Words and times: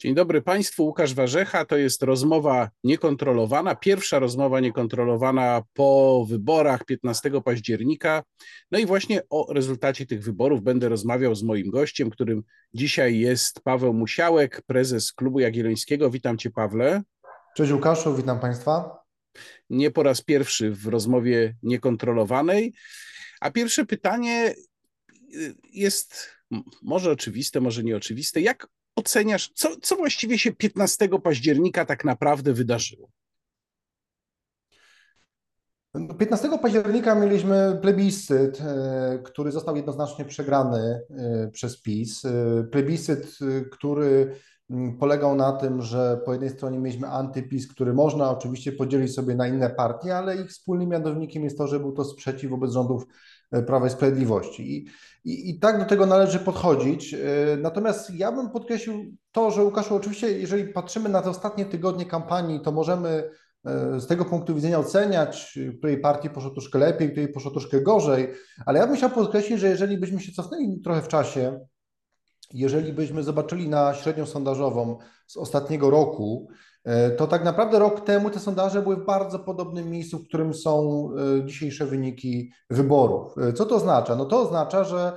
Dzień 0.00 0.14
dobry 0.14 0.42
Państwu, 0.42 0.84
Łukasz 0.84 1.14
Warzecha. 1.14 1.64
To 1.64 1.76
jest 1.76 2.02
rozmowa 2.02 2.70
niekontrolowana, 2.84 3.74
pierwsza 3.74 4.18
rozmowa 4.18 4.60
niekontrolowana 4.60 5.62
po 5.72 6.24
wyborach 6.28 6.84
15 6.84 7.30
października. 7.44 8.22
No 8.70 8.78
i 8.78 8.86
właśnie 8.86 9.22
o 9.30 9.52
rezultacie 9.52 10.06
tych 10.06 10.22
wyborów 10.22 10.62
będę 10.62 10.88
rozmawiał 10.88 11.34
z 11.34 11.42
moim 11.42 11.70
gościem, 11.70 12.10
którym 12.10 12.42
dzisiaj 12.74 13.18
jest 13.18 13.60
Paweł 13.60 13.94
Musiałek, 13.94 14.62
prezes 14.66 15.12
Klubu 15.12 15.40
Jagiellońskiego. 15.40 16.10
Witam 16.10 16.38
Cię, 16.38 16.50
Pawle. 16.50 17.02
Cześć 17.56 17.72
Łukaszu, 17.72 18.16
witam 18.16 18.40
Państwa. 18.40 19.02
Nie 19.70 19.90
po 19.90 20.02
raz 20.02 20.22
pierwszy 20.22 20.70
w 20.70 20.86
rozmowie 20.86 21.56
niekontrolowanej. 21.62 22.74
A 23.40 23.50
pierwsze 23.50 23.86
pytanie 23.86 24.54
jest 25.72 26.30
może 26.82 27.10
oczywiste, 27.10 27.60
może 27.60 27.84
nieoczywiste. 27.84 28.40
Jak 28.40 28.68
oceniasz, 28.98 29.50
co, 29.54 29.68
co 29.82 29.96
właściwie 29.96 30.38
się 30.38 30.52
15 30.52 31.08
października 31.22 31.84
tak 31.84 32.04
naprawdę 32.04 32.52
wydarzyło? 32.52 33.08
15 36.18 36.48
no, 36.48 36.58
października 36.58 37.14
mieliśmy 37.14 37.78
plebiscyt, 37.82 38.60
e, 38.60 39.18
który 39.24 39.52
został 39.52 39.76
jednoznacznie 39.76 40.24
przegrany 40.24 41.00
e, 41.10 41.48
przez 41.52 41.82
PiS. 41.82 42.24
E, 42.24 42.64
plebiscyt, 42.70 43.38
który 43.72 44.34
polegał 45.00 45.36
na 45.36 45.52
tym, 45.52 45.82
że 45.82 46.20
po 46.24 46.32
jednej 46.32 46.50
stronie 46.50 46.78
mieliśmy 46.78 47.08
antypis, 47.08 47.68
który 47.68 47.94
można 47.94 48.30
oczywiście 48.30 48.72
podzielić 48.72 49.14
sobie 49.14 49.34
na 49.34 49.48
inne 49.48 49.70
partie, 49.70 50.16
ale 50.16 50.36
ich 50.36 50.50
wspólnym 50.50 50.88
mianownikiem 50.88 51.44
jest 51.44 51.58
to, 51.58 51.66
że 51.66 51.80
był 51.80 51.92
to 51.92 52.04
sprzeciw 52.04 52.50
wobec 52.50 52.72
rządów 52.72 53.06
Prawa 53.66 53.86
i 53.86 53.90
Sprawiedliwości. 53.90 54.76
I, 54.76 54.88
i, 55.24 55.50
I, 55.50 55.58
tak 55.58 55.78
do 55.78 55.84
tego 55.84 56.06
należy 56.06 56.38
podchodzić. 56.38 57.16
Natomiast 57.58 58.10
ja 58.14 58.32
bym 58.32 58.50
podkreślił 58.50 59.16
to, 59.32 59.50
że 59.50 59.64
Łukaszu, 59.64 59.94
oczywiście, 59.94 60.38
jeżeli 60.38 60.72
patrzymy 60.72 61.08
na 61.08 61.22
te 61.22 61.30
ostatnie 61.30 61.64
tygodnie 61.64 62.06
kampanii, 62.06 62.60
to 62.60 62.72
możemy 62.72 63.30
z 63.98 64.06
tego 64.06 64.24
punktu 64.24 64.54
widzenia 64.54 64.78
oceniać, 64.78 65.58
której 65.78 66.00
partii 66.00 66.30
poszło 66.30 66.50
troszkę 66.50 66.78
lepiej, 66.78 67.10
której 67.10 67.28
poszło 67.28 67.50
troszkę 67.50 67.80
gorzej, 67.80 68.28
ale 68.66 68.78
ja 68.78 68.86
bym 68.86 68.96
chciał 68.96 69.10
podkreślić, 69.10 69.60
że 69.60 69.68
jeżeli 69.68 69.98
byśmy 69.98 70.20
się 70.20 70.32
cofnęli 70.32 70.80
trochę 70.84 71.02
w 71.02 71.08
czasie, 71.08 71.60
jeżeli 72.54 72.92
byśmy 72.92 73.22
zobaczyli 73.22 73.68
na 73.68 73.94
średnią 73.94 74.26
sondażową 74.26 74.98
z 75.26 75.36
ostatniego 75.36 75.90
roku, 75.90 76.48
e, 76.50 76.54
to 77.18 77.26
tak 77.26 77.44
naprawdę 77.44 77.78
rok 77.78 78.00
temu 78.00 78.30
te 78.30 78.40
sondaże 78.40 78.82
były 78.82 78.96
w 78.96 79.04
bardzo 79.04 79.38
podobnym 79.38 79.90
miejscu, 79.90 80.18
w 80.18 80.28
którym 80.28 80.54
są 80.54 81.08
e, 81.40 81.44
dzisiejsze 81.44 81.86
wyniki 81.86 82.52
wyborów. 82.70 83.38
E, 83.38 83.52
co 83.52 83.66
to 83.66 83.74
oznacza? 83.74 84.16
No 84.16 84.24
to 84.24 84.40
oznacza, 84.40 84.84
że 84.84 85.12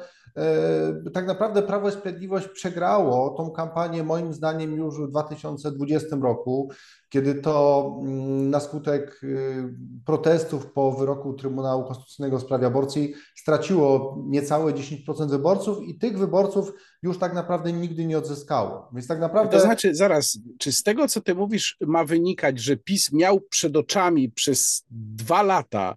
tak 1.14 1.28
naprawdę 1.28 1.62
Prawo 1.62 1.90
i 1.90 1.92
Sprawiedliwość 1.92 2.48
przegrało 2.48 3.30
tą 3.38 3.52
kampanię 3.52 4.04
moim 4.04 4.34
zdaniem 4.34 4.76
już 4.76 5.02
w 5.02 5.10
2020 5.10 6.16
roku 6.22 6.70
kiedy 7.12 7.36
to 7.36 7.88
mm, 8.02 8.50
na 8.50 8.60
skutek 8.60 9.24
y, 9.24 9.74
protestów 10.06 10.72
po 10.72 10.92
wyroku 10.92 11.34
Trybunału 11.34 11.84
Konstytucyjnego 11.84 12.40
w 12.40 12.42
sprawie 12.42 12.68
aborcji 12.68 13.14
straciło 13.36 14.18
niecałe 14.28 14.74
10% 14.74 15.30
wyborców 15.30 15.84
i 15.84 15.98
tych 15.98 16.18
wyborców 16.18 16.74
już 17.04 17.18
tak 17.18 17.34
naprawdę 17.34 17.74
nigdy 17.74 18.06
nie 18.06 18.18
odzyskało. 18.18 18.90
Więc 18.94 19.08
tak 19.08 19.20
naprawdę. 19.20 19.58
To 19.58 19.64
znaczy, 19.64 19.96
zaraz, 19.96 20.40
czy 20.60 20.72
z 20.72 20.84
tego, 20.84 21.08
co 21.08 21.22
ty 21.22 21.36
mówisz, 21.36 21.78
ma 21.82 22.06
wynikać, 22.06 22.60
że 22.60 22.78
PiS 22.78 23.12
miał 23.14 23.42
przed 23.42 23.78
oczami 23.78 24.30
przez 24.30 24.86
dwa 24.90 25.44
lata 25.44 25.96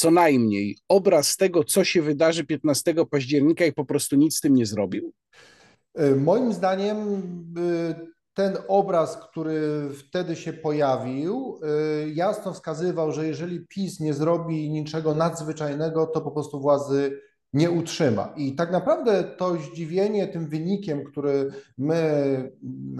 co 0.00 0.10
najmniej 0.10 0.78
obraz 0.88 1.36
tego, 1.36 1.64
co 1.64 1.84
się 1.84 2.02
wydarzy 2.02 2.44
15 2.44 2.94
października 3.10 3.64
i 3.64 3.72
po 3.72 3.84
prostu 3.84 4.16
nic 4.16 4.36
z 4.36 4.40
tym 4.40 4.54
nie 4.54 4.66
zrobił? 4.66 5.12
Y, 6.00 6.16
moim 6.16 6.52
zdaniem 6.52 6.96
y, 7.58 7.94
ten 8.34 8.56
obraz, 8.68 9.16
który 9.16 9.88
wtedy 9.94 10.36
się 10.36 10.52
pojawił, 10.52 11.60
y, 12.04 12.10
jasno 12.10 12.52
wskazywał, 12.52 13.12
że 13.12 13.26
jeżeli 13.26 13.66
PiS 13.66 14.00
nie 14.00 14.14
zrobi 14.14 14.70
niczego 14.70 15.14
nadzwyczajnego, 15.14 16.06
to 16.06 16.20
po 16.20 16.30
prostu 16.30 16.60
władzy 16.60 17.20
nie 17.52 17.70
utrzyma. 17.70 18.32
I 18.36 18.54
tak 18.54 18.72
naprawdę 18.72 19.24
to 19.24 19.56
zdziwienie 19.56 20.28
tym 20.28 20.48
wynikiem, 20.48 21.04
który 21.04 21.50
my 21.78 21.96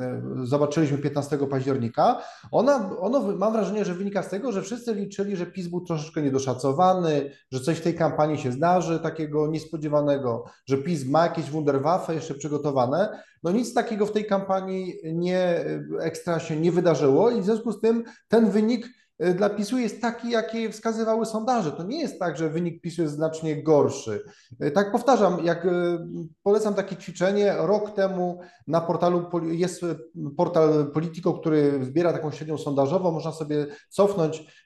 e, 0.00 0.22
zobaczyliśmy 0.44 0.98
15 0.98 1.38
października, 1.38 2.22
ona, 2.50 2.96
ono 2.98 3.36
mam 3.36 3.52
wrażenie, 3.52 3.84
że 3.84 3.94
wynika 3.94 4.22
z 4.22 4.28
tego, 4.28 4.52
że 4.52 4.62
wszyscy 4.62 4.94
liczyli, 4.94 5.36
że 5.36 5.46
PiS 5.46 5.68
był 5.68 5.80
troszeczkę 5.80 6.22
niedoszacowany, 6.22 7.30
że 7.52 7.60
coś 7.60 7.78
w 7.78 7.82
tej 7.82 7.94
kampanii 7.94 8.38
się 8.38 8.52
zdarzy 8.52 9.00
takiego 9.00 9.46
niespodziewanego, 9.46 10.44
że 10.66 10.78
PiS 10.78 11.06
ma 11.06 11.22
jakieś 11.22 11.50
wunderwaffe 11.50 12.14
jeszcze 12.14 12.34
przygotowane. 12.34 13.22
No 13.42 13.52
nic 13.52 13.74
takiego 13.74 14.06
w 14.06 14.12
tej 14.12 14.26
kampanii 14.26 14.94
nie 15.04 15.64
ekstra 16.00 16.40
się 16.40 16.56
nie 16.56 16.72
wydarzyło 16.72 17.30
i 17.30 17.40
w 17.40 17.44
związku 17.44 17.72
z 17.72 17.80
tym 17.80 18.04
ten 18.28 18.50
wynik 18.50 18.86
E, 18.86 18.99
dla 19.34 19.50
PiSu 19.50 19.78
jest 19.78 20.00
taki, 20.00 20.30
jakie 20.30 20.70
wskazywały 20.70 21.26
sondaże. 21.26 21.72
To 21.72 21.82
nie 21.82 22.00
jest 22.00 22.18
tak, 22.18 22.36
że 22.36 22.50
wynik 22.50 22.80
PiSu 22.80 23.02
jest 23.02 23.14
znacznie 23.14 23.62
gorszy. 23.62 24.24
E, 24.60 24.70
tak 24.70 24.92
powtarzam, 24.92 25.44
jak 25.44 25.66
e, 25.66 25.70
polecam 26.42 26.74
takie 26.74 26.96
ćwiczenie, 26.96 27.54
rok 27.58 27.94
temu 27.94 28.40
na 28.66 28.80
portalu 28.80 29.30
jest 29.50 29.84
portal 30.36 30.90
Politico, 30.92 31.32
który 31.32 31.84
zbiera 31.84 32.12
taką 32.12 32.30
średnią 32.30 32.58
sondażową, 32.58 33.10
można 33.10 33.32
sobie 33.32 33.66
cofnąć 33.88 34.64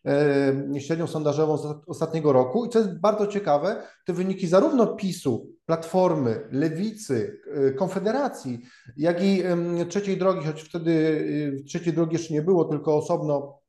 średnią 0.79 1.07
sondażową 1.07 1.59
z 1.59 1.67
ostatniego 1.87 2.33
roku 2.33 2.65
i 2.65 2.69
co 2.69 2.79
jest 2.79 3.01
bardzo 3.01 3.27
ciekawe, 3.27 3.83
te 4.07 4.13
wyniki 4.13 4.47
zarówno 4.47 4.87
PiSu, 4.87 5.51
Platformy, 5.67 6.49
Lewicy, 6.51 7.41
Konfederacji, 7.79 8.61
jak 8.97 9.25
i 9.25 9.43
Trzeciej 9.89 10.19
Drogi, 10.19 10.47
choć 10.47 10.63
wtedy 10.63 11.63
Trzeciej 11.67 11.93
Drogi 11.93 12.13
jeszcze 12.13 12.35
nie 12.35 12.43
było, 12.43 12.65
tylko 12.65 12.97
osobno 12.97 13.64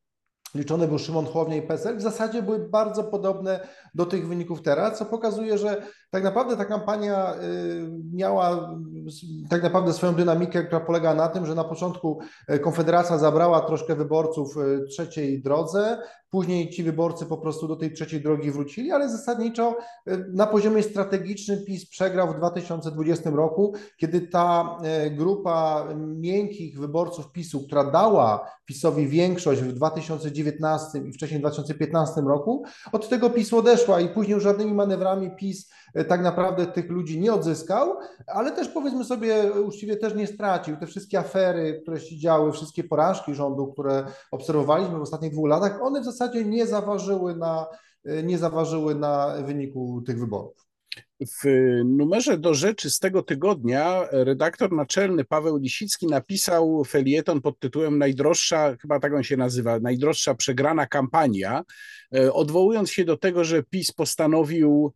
liczony 0.55 0.87
był 0.87 0.99
Szymon 0.99 1.25
Hołownia 1.25 1.55
i 1.55 1.61
PSL, 1.61 1.97
w 1.97 2.01
zasadzie 2.01 2.41
były 2.41 2.59
bardzo 2.69 3.03
podobne 3.03 3.59
do 3.95 4.05
tych 4.05 4.27
wyników 4.27 4.61
teraz, 4.61 4.97
co 4.97 5.05
pokazuje, 5.05 5.57
że 5.57 5.81
tak 6.09 6.23
naprawdę 6.23 6.57
ta 6.57 6.65
kampania 6.65 7.35
y, 7.35 7.37
miała 8.13 8.75
tak 9.49 9.63
naprawdę 9.63 9.93
swoją 9.93 10.13
dynamikę, 10.13 10.63
która 10.63 10.79
polega 10.79 11.13
na 11.13 11.27
tym, 11.27 11.45
że 11.45 11.55
na 11.55 11.63
początku 11.63 12.19
y, 12.49 12.59
Konfederacja 12.59 13.17
zabrała 13.17 13.61
troszkę 13.61 13.95
wyborców 13.95 14.57
y, 14.57 14.87
trzeciej 14.87 15.41
drodze, 15.41 15.97
później 16.29 16.69
ci 16.69 16.83
wyborcy 16.83 17.25
po 17.25 17.37
prostu 17.37 17.67
do 17.67 17.75
tej 17.75 17.93
trzeciej 17.93 18.21
drogi 18.21 18.51
wrócili, 18.51 18.91
ale 18.91 19.09
zasadniczo 19.09 19.77
na 20.33 20.47
poziomie 20.47 20.83
strategicznym 20.83 21.65
PiS 21.65 21.89
przegrał 21.89 22.33
w 22.33 22.37
2020 22.37 23.29
roku, 23.29 23.73
kiedy 23.97 24.21
ta 24.21 24.77
grupa 25.11 25.87
miękkich 25.97 26.79
wyborców 26.79 27.31
PiSu, 27.31 27.63
która 27.67 27.91
dała 27.91 28.49
PiSowi 28.65 29.07
większość 29.07 29.61
w 29.61 29.73
2019 29.73 30.44
i 31.05 31.13
wcześniej 31.13 31.39
w 31.39 31.41
2015 31.41 32.21
roku, 32.21 32.63
od 32.91 33.09
tego 33.09 33.29
PiS 33.29 33.53
odeszła 33.53 34.01
i 34.01 34.09
później 34.09 34.33
już 34.33 34.43
żadnymi 34.43 34.73
manewrami 34.73 35.35
PiS 35.35 35.69
tak 36.03 36.21
naprawdę 36.21 36.65
tych 36.65 36.89
ludzi 36.89 37.19
nie 37.19 37.33
odzyskał, 37.33 37.97
ale 38.27 38.51
też 38.51 38.69
powiedzmy 38.69 39.03
sobie 39.03 39.51
uczciwie 39.53 39.97
też 39.97 40.15
nie 40.15 40.27
stracił. 40.27 40.77
Te 40.77 40.87
wszystkie 40.87 41.19
afery, 41.19 41.79
które 41.81 41.99
się 41.99 42.17
działy, 42.17 42.51
wszystkie 42.51 42.83
porażki 42.83 43.35
rządu, 43.35 43.67
które 43.67 44.05
obserwowaliśmy 44.31 44.99
w 44.99 45.01
ostatnich 45.01 45.31
dwóch 45.31 45.49
latach, 45.49 45.81
one 45.81 46.01
w 46.01 46.05
zasadzie 46.05 46.45
nie 46.45 46.67
zaważyły 46.67 47.35
na, 47.35 47.67
nie 48.23 48.37
zaważyły 48.37 48.95
na 48.95 49.35
wyniku 49.45 50.01
tych 50.05 50.19
wyborów. 50.19 50.64
W 51.21 51.45
numerze 51.85 52.37
do 52.37 52.53
rzeczy 52.53 52.89
z 52.89 52.99
tego 52.99 53.23
tygodnia 53.23 54.07
redaktor 54.11 54.71
naczelny 54.71 55.25
Paweł 55.25 55.57
Lisicki 55.57 56.07
napisał 56.07 56.83
felieton 56.83 57.41
pod 57.41 57.59
tytułem 57.59 57.97
Najdroższa, 57.97 58.75
chyba 58.81 58.99
tak 58.99 59.13
on 59.13 59.23
się 59.23 59.37
nazywa, 59.37 59.79
Najdroższa 59.79 60.35
przegrana 60.35 60.87
kampania, 60.87 61.63
e, 62.15 62.33
odwołując 62.33 62.91
się 62.91 63.05
do 63.05 63.17
tego, 63.17 63.43
że 63.43 63.63
PiS 63.63 63.91
postanowił 63.91 64.93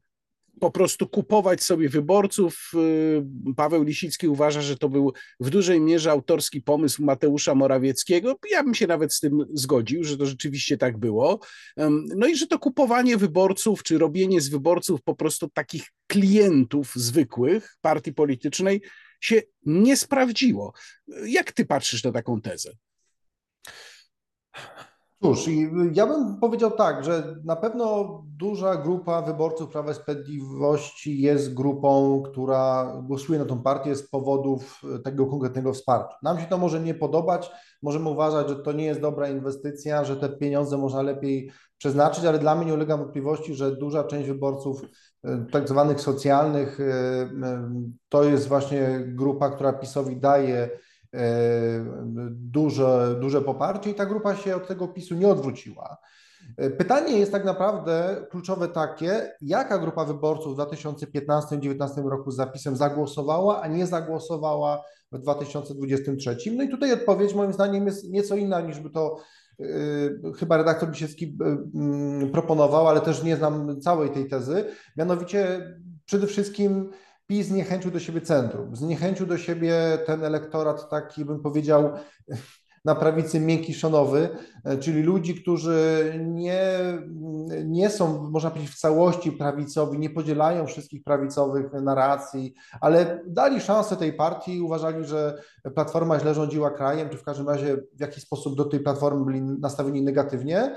po 0.60 0.72
prostu 0.72 1.08
kupować 1.08 1.64
sobie 1.64 1.90
wyborców. 1.90 2.72
Y, 2.76 3.54
Paweł 3.56 3.84
Lisicki 3.84 4.28
uważa, 4.28 4.62
że 4.62 4.78
to 4.78 4.90
był 4.90 5.14
w 5.40 5.50
dużej 5.50 5.82
mierze 5.82 6.12
autorski 6.12 6.62
pomysł 6.62 7.04
Mateusza 7.04 7.56
Morawieckiego. 7.56 8.40
Ja 8.52 8.64
bym 8.64 8.76
się 8.76 8.88
nawet 8.88 9.14
z 9.14 9.20
tym 9.20 9.46
zgodził, 9.54 10.04
że 10.04 10.18
to 10.18 10.26
rzeczywiście 10.26 10.78
tak 10.78 10.98
było. 10.98 11.40
No 12.16 12.28
i 12.28 12.36
że 12.36 12.48
to 12.48 12.60
kupowanie 12.60 13.18
wyborców, 13.18 13.84
czy 13.84 13.98
robienie 13.98 14.42
z 14.42 14.50
wyborców 14.50 15.02
po 15.02 15.16
prostu 15.16 15.50
takich 15.54 15.84
klientów 16.08 16.92
zwykłych 16.96 17.78
partii 17.82 18.14
politycznej 18.14 18.82
się 19.22 19.42
nie 19.66 19.98
sprawdziło. 19.98 20.74
Jak 21.26 21.52
ty 21.52 21.66
patrzysz 21.66 22.04
na 22.04 22.12
taką 22.12 22.42
tezę? 22.42 22.72
Cóż, 25.22 25.50
ja 25.94 26.08
bym 26.08 26.40
powiedział 26.40 26.72
tak, 26.72 27.04
że 27.04 27.36
na 27.46 27.56
pewno 27.56 28.20
duża 28.38 28.76
grupa 28.76 29.22
wyborców 29.22 29.70
Prawa 29.70 29.92
i 29.92 29.96
Sprawiedliwości 29.96 31.22
jest 31.22 31.54
grupą, 31.54 32.22
która 32.26 32.94
głosuje 33.04 33.40
na 33.40 33.46
tą 33.46 33.62
partię 33.62 33.96
z 33.96 34.10
powodów 34.10 34.82
tego 35.04 35.28
konkretnego 35.28 35.74
wsparcia. 35.74 36.16
Nam 36.24 36.40
się 36.40 36.46
to 36.46 36.58
może 36.58 36.80
nie 36.80 36.94
podobać, 36.94 37.52
możemy 37.82 38.10
uważać, 38.10 38.50
że 38.50 38.56
to 38.56 38.72
nie 38.72 38.86
jest 38.86 39.02
dobra 39.02 39.30
inwestycja, 39.30 40.04
że 40.04 40.18
te 40.18 40.30
pieniądze 40.30 40.78
można 40.78 41.02
lepiej 41.02 41.52
przeznaczyć, 41.78 42.26
ale 42.26 42.40
dla 42.40 42.56
mnie 42.56 42.66
nie 42.66 42.74
ulega 42.74 42.98
wątpliwości, 42.98 43.56
że 43.56 43.76
duża 43.76 44.04
część 44.04 44.28
wyborców 44.28 44.82
e, 45.24 45.46
tak 45.52 45.68
zwanych 45.68 46.02
socjalnych 46.02 46.80
e, 46.80 47.30
to 48.10 48.24
jest 48.24 48.48
właśnie 48.48 49.04
grupa, 49.08 49.50
która 49.50 49.74
PiSowi 49.74 50.18
daje 50.18 50.70
duże, 52.32 53.16
duże 53.22 53.42
poparcie 53.42 53.90
i 53.90 53.96
ta 53.96 54.06
grupa 54.06 54.36
się 54.36 54.56
od 54.56 54.68
tego 54.68 54.88
PiSu 54.88 55.16
nie 55.16 55.28
odwróciła. 55.28 55.98
Pytanie 56.78 57.20
jest 57.20 57.32
tak 57.32 57.46
naprawdę 57.46 58.26
kluczowe 58.30 58.68
takie, 58.68 59.32
jaka 59.42 59.80
grupa 59.80 60.06
wyborców 60.06 60.56
w 60.56 60.60
2015-2019 60.60 62.08
roku 62.10 62.32
z 62.32 62.36
zapisem 62.36 62.76
zagłosowała, 62.76 63.62
a 63.62 63.68
nie 63.68 63.88
zagłosowała 63.88 64.84
w 65.12 65.20
2023. 65.20 66.38
No 66.56 66.64
i 66.64 66.70
tutaj 66.70 66.94
odpowiedź 66.94 67.34
moim 67.34 67.54
zdaniem 67.54 67.86
jest 67.86 68.10
nieco 68.10 68.36
inna 68.36 68.62
niż 68.62 68.80
by 68.80 68.90
to 68.90 69.18
yy, 69.60 70.34
chyba 70.40 70.58
redaktor 70.58 70.90
Bisiecki 70.90 71.38
proponował, 72.32 72.88
ale 72.88 73.02
też 73.02 73.24
nie 73.24 73.36
znam 73.36 73.82
całej 73.82 74.10
tej 74.10 74.28
tezy. 74.28 74.66
Mianowicie 74.98 75.62
przede 76.06 76.28
wszystkim 76.28 76.90
PiS 77.30 77.48
zniechęcił 77.48 77.92
do 77.92 78.00
siebie 78.00 78.22
centrum, 78.22 78.76
zniechęcił 78.76 79.26
do 79.26 79.38
siebie 79.38 79.74
ten 80.06 80.24
elektorat 80.24 80.90
taki, 80.90 81.26
bym 81.26 81.40
powiedział, 81.40 81.92
na 82.86 82.96
prawicy 82.96 83.40
miękkiszonowy, 83.40 84.30
e, 84.64 84.78
czyli 84.78 85.02
ludzi, 85.02 85.36
którzy 85.42 86.14
nie, 86.26 86.70
nie 87.66 87.90
są, 87.90 88.30
można 88.30 88.50
powiedzieć, 88.52 88.72
w 88.72 88.80
całości 88.80 89.32
prawicowi, 89.32 90.00
nie 90.00 90.10
podzielają 90.10 90.68
wszystkich 90.68 91.04
prawicowych 91.04 91.74
narracji, 91.74 92.54
ale 92.82 93.24
dali 93.28 93.62
szansę 93.62 93.98
tej 93.98 94.14
partii 94.14 94.56
i 94.56 94.62
uważali, 94.62 95.06
że 95.06 95.42
Platforma 95.76 96.20
źle 96.20 96.34
rządziła 96.34 96.72
krajem, 96.72 97.10
czy 97.10 97.18
w 97.18 97.24
każdym 97.24 97.50
razie 97.50 97.78
w 97.96 98.02
jakiś 98.02 98.24
sposób 98.24 98.56
do 98.56 98.66
tej 98.66 98.80
Platformy 98.80 99.26
byli 99.26 99.42
nastawieni 99.42 100.02
negatywnie. 100.02 100.76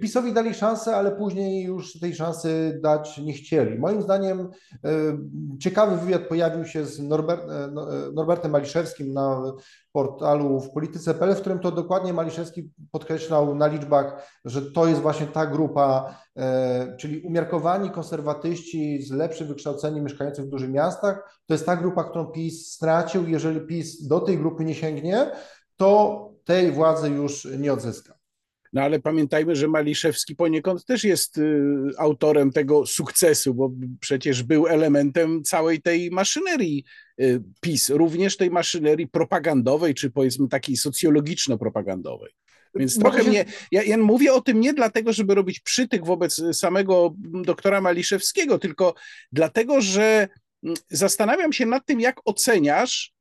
PiSowi 0.00 0.32
dali 0.32 0.54
szansę, 0.54 0.96
ale 0.96 1.12
później 1.12 1.64
już 1.64 2.00
tej 2.00 2.14
szansy 2.14 2.80
dać 2.82 3.18
nie 3.18 3.32
chcieli. 3.32 3.78
Moim 3.78 4.02
zdaniem 4.02 4.40
e, 4.40 4.48
ciekawy 5.58 5.96
wywiad 5.96 6.22
pojawił 6.28 6.64
się 6.64 6.84
z 6.84 7.00
e, 7.00 7.04
no, 7.72 7.86
Norbertem 8.12 8.50
Maliszewskim 8.50 9.12
na 9.12 9.42
portalu 9.92 10.60
w 10.60 10.70
polityce.pl, 10.70 11.34
w 11.34 11.40
którym 11.40 11.58
to 11.58 11.72
dokładnie 11.72 12.12
Maliszewski 12.12 12.70
podkreślał 12.92 13.54
na 13.54 13.66
liczbach, 13.66 14.38
że 14.44 14.72
to 14.72 14.86
jest 14.86 15.00
właśnie 15.00 15.26
ta 15.26 15.46
grupa, 15.46 16.16
e, 16.36 16.96
czyli 16.96 17.20
umiarkowani 17.20 17.90
konserwatyści 17.90 19.02
z 19.02 19.10
lepszym 19.10 19.48
wykształceniem 19.48 20.04
mieszkających 20.04 20.44
w 20.44 20.48
dużych 20.48 20.70
miastach, 20.70 21.40
to 21.46 21.54
jest 21.54 21.66
ta 21.66 21.76
grupa, 21.76 22.04
którą 22.04 22.26
PiS 22.26 22.72
stracił. 22.72 23.28
Jeżeli 23.28 23.60
PiS 23.60 24.06
do 24.06 24.20
tej 24.20 24.38
grupy 24.38 24.64
nie 24.64 24.74
sięgnie, 24.74 25.30
to 25.76 26.30
tej 26.44 26.72
władzy 26.72 27.10
już 27.10 27.48
nie 27.58 27.72
odzyska. 27.72 28.19
No 28.72 28.82
ale 28.82 29.00
pamiętajmy, 29.00 29.56
że 29.56 29.68
Maliszewski 29.68 30.36
poniekąd 30.36 30.84
też 30.84 31.04
jest 31.04 31.38
y, 31.38 31.62
autorem 31.98 32.52
tego 32.52 32.86
sukcesu, 32.86 33.54
bo 33.54 33.70
przecież 34.00 34.42
był 34.42 34.66
elementem 34.66 35.42
całej 35.42 35.82
tej 35.82 36.10
maszynerii 36.10 36.84
y, 37.20 37.42
PiS, 37.60 37.88
również 37.90 38.36
tej 38.36 38.50
maszynerii 38.50 39.08
propagandowej, 39.08 39.94
czy 39.94 40.10
powiedzmy 40.10 40.48
takiej 40.48 40.76
socjologiczno-propagandowej. 40.76 42.30
Więc 42.74 42.98
trochę 42.98 43.22
się... 43.22 43.28
mnie. 43.28 43.44
Ja, 43.72 43.82
ja, 43.82 43.98
mówię 43.98 44.32
o 44.32 44.40
tym 44.40 44.60
nie 44.60 44.74
dlatego, 44.74 45.12
żeby 45.12 45.34
robić 45.34 45.60
przytyk 45.60 46.06
wobec 46.06 46.42
samego 46.52 47.14
doktora 47.44 47.80
Maliszewskiego, 47.80 48.58
tylko 48.58 48.94
dlatego, 49.32 49.80
że 49.80 50.28
mm, 50.62 50.76
zastanawiam 50.90 51.52
się 51.52 51.66
nad 51.66 51.86
tym, 51.86 52.00
jak 52.00 52.20
oceniasz 52.24 53.12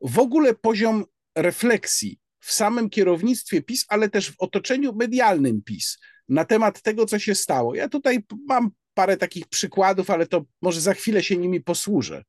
w 0.00 0.18
ogóle 0.18 0.54
poziom 0.54 1.04
refleksji 1.36 2.18
w 2.44 2.52
samym 2.52 2.90
kierownictwie 2.90 3.62
PiS, 3.62 3.84
ale 3.88 4.08
też 4.08 4.30
w 4.30 4.34
otoczeniu 4.38 4.94
medialnym 4.94 5.62
PiS 5.62 5.98
na 6.28 6.44
temat 6.44 6.82
tego, 6.82 7.06
co 7.06 7.18
się 7.18 7.34
stało. 7.34 7.74
Ja 7.74 7.88
tutaj 7.88 8.24
mam 8.48 8.70
parę 8.94 9.16
takich 9.16 9.46
przykładów, 9.46 10.10
ale 10.10 10.26
to 10.26 10.42
może 10.62 10.80
za 10.80 10.94
chwilę 10.94 11.22
się 11.22 11.36
nimi 11.36 11.60
posłużę. 11.60 12.22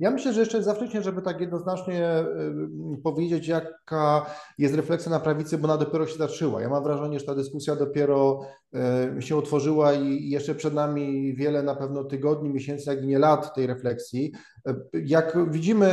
Ja 0.00 0.10
myślę, 0.10 0.32
że 0.32 0.40
jeszcze 0.40 0.62
za 0.62 0.74
wcześnie, 0.74 1.02
żeby 1.02 1.22
tak 1.22 1.40
jednoznacznie 1.40 2.08
powiedzieć, 3.04 3.46
jaka 3.48 4.26
jest 4.58 4.74
refleksja 4.74 5.10
na 5.10 5.20
prawicy, 5.20 5.58
bo 5.58 5.64
ona 5.64 5.76
dopiero 5.76 6.06
się 6.06 6.18
zaczęła. 6.18 6.62
Ja 6.62 6.68
mam 6.68 6.84
wrażenie, 6.84 7.20
że 7.20 7.26
ta 7.26 7.34
dyskusja 7.34 7.76
dopiero 7.76 8.40
się 9.20 9.36
otworzyła 9.36 9.92
i 9.92 10.30
jeszcze 10.30 10.54
przed 10.54 10.74
nami 10.74 11.34
wiele 11.34 11.62
na 11.62 11.74
pewno 11.74 12.04
tygodni, 12.04 12.50
miesięcy, 12.50 12.90
jak 12.90 13.02
i 13.02 13.06
nie 13.06 13.18
lat 13.18 13.54
tej 13.54 13.66
refleksji. 13.66 14.32
Jak 14.92 15.50
widzimy 15.50 15.88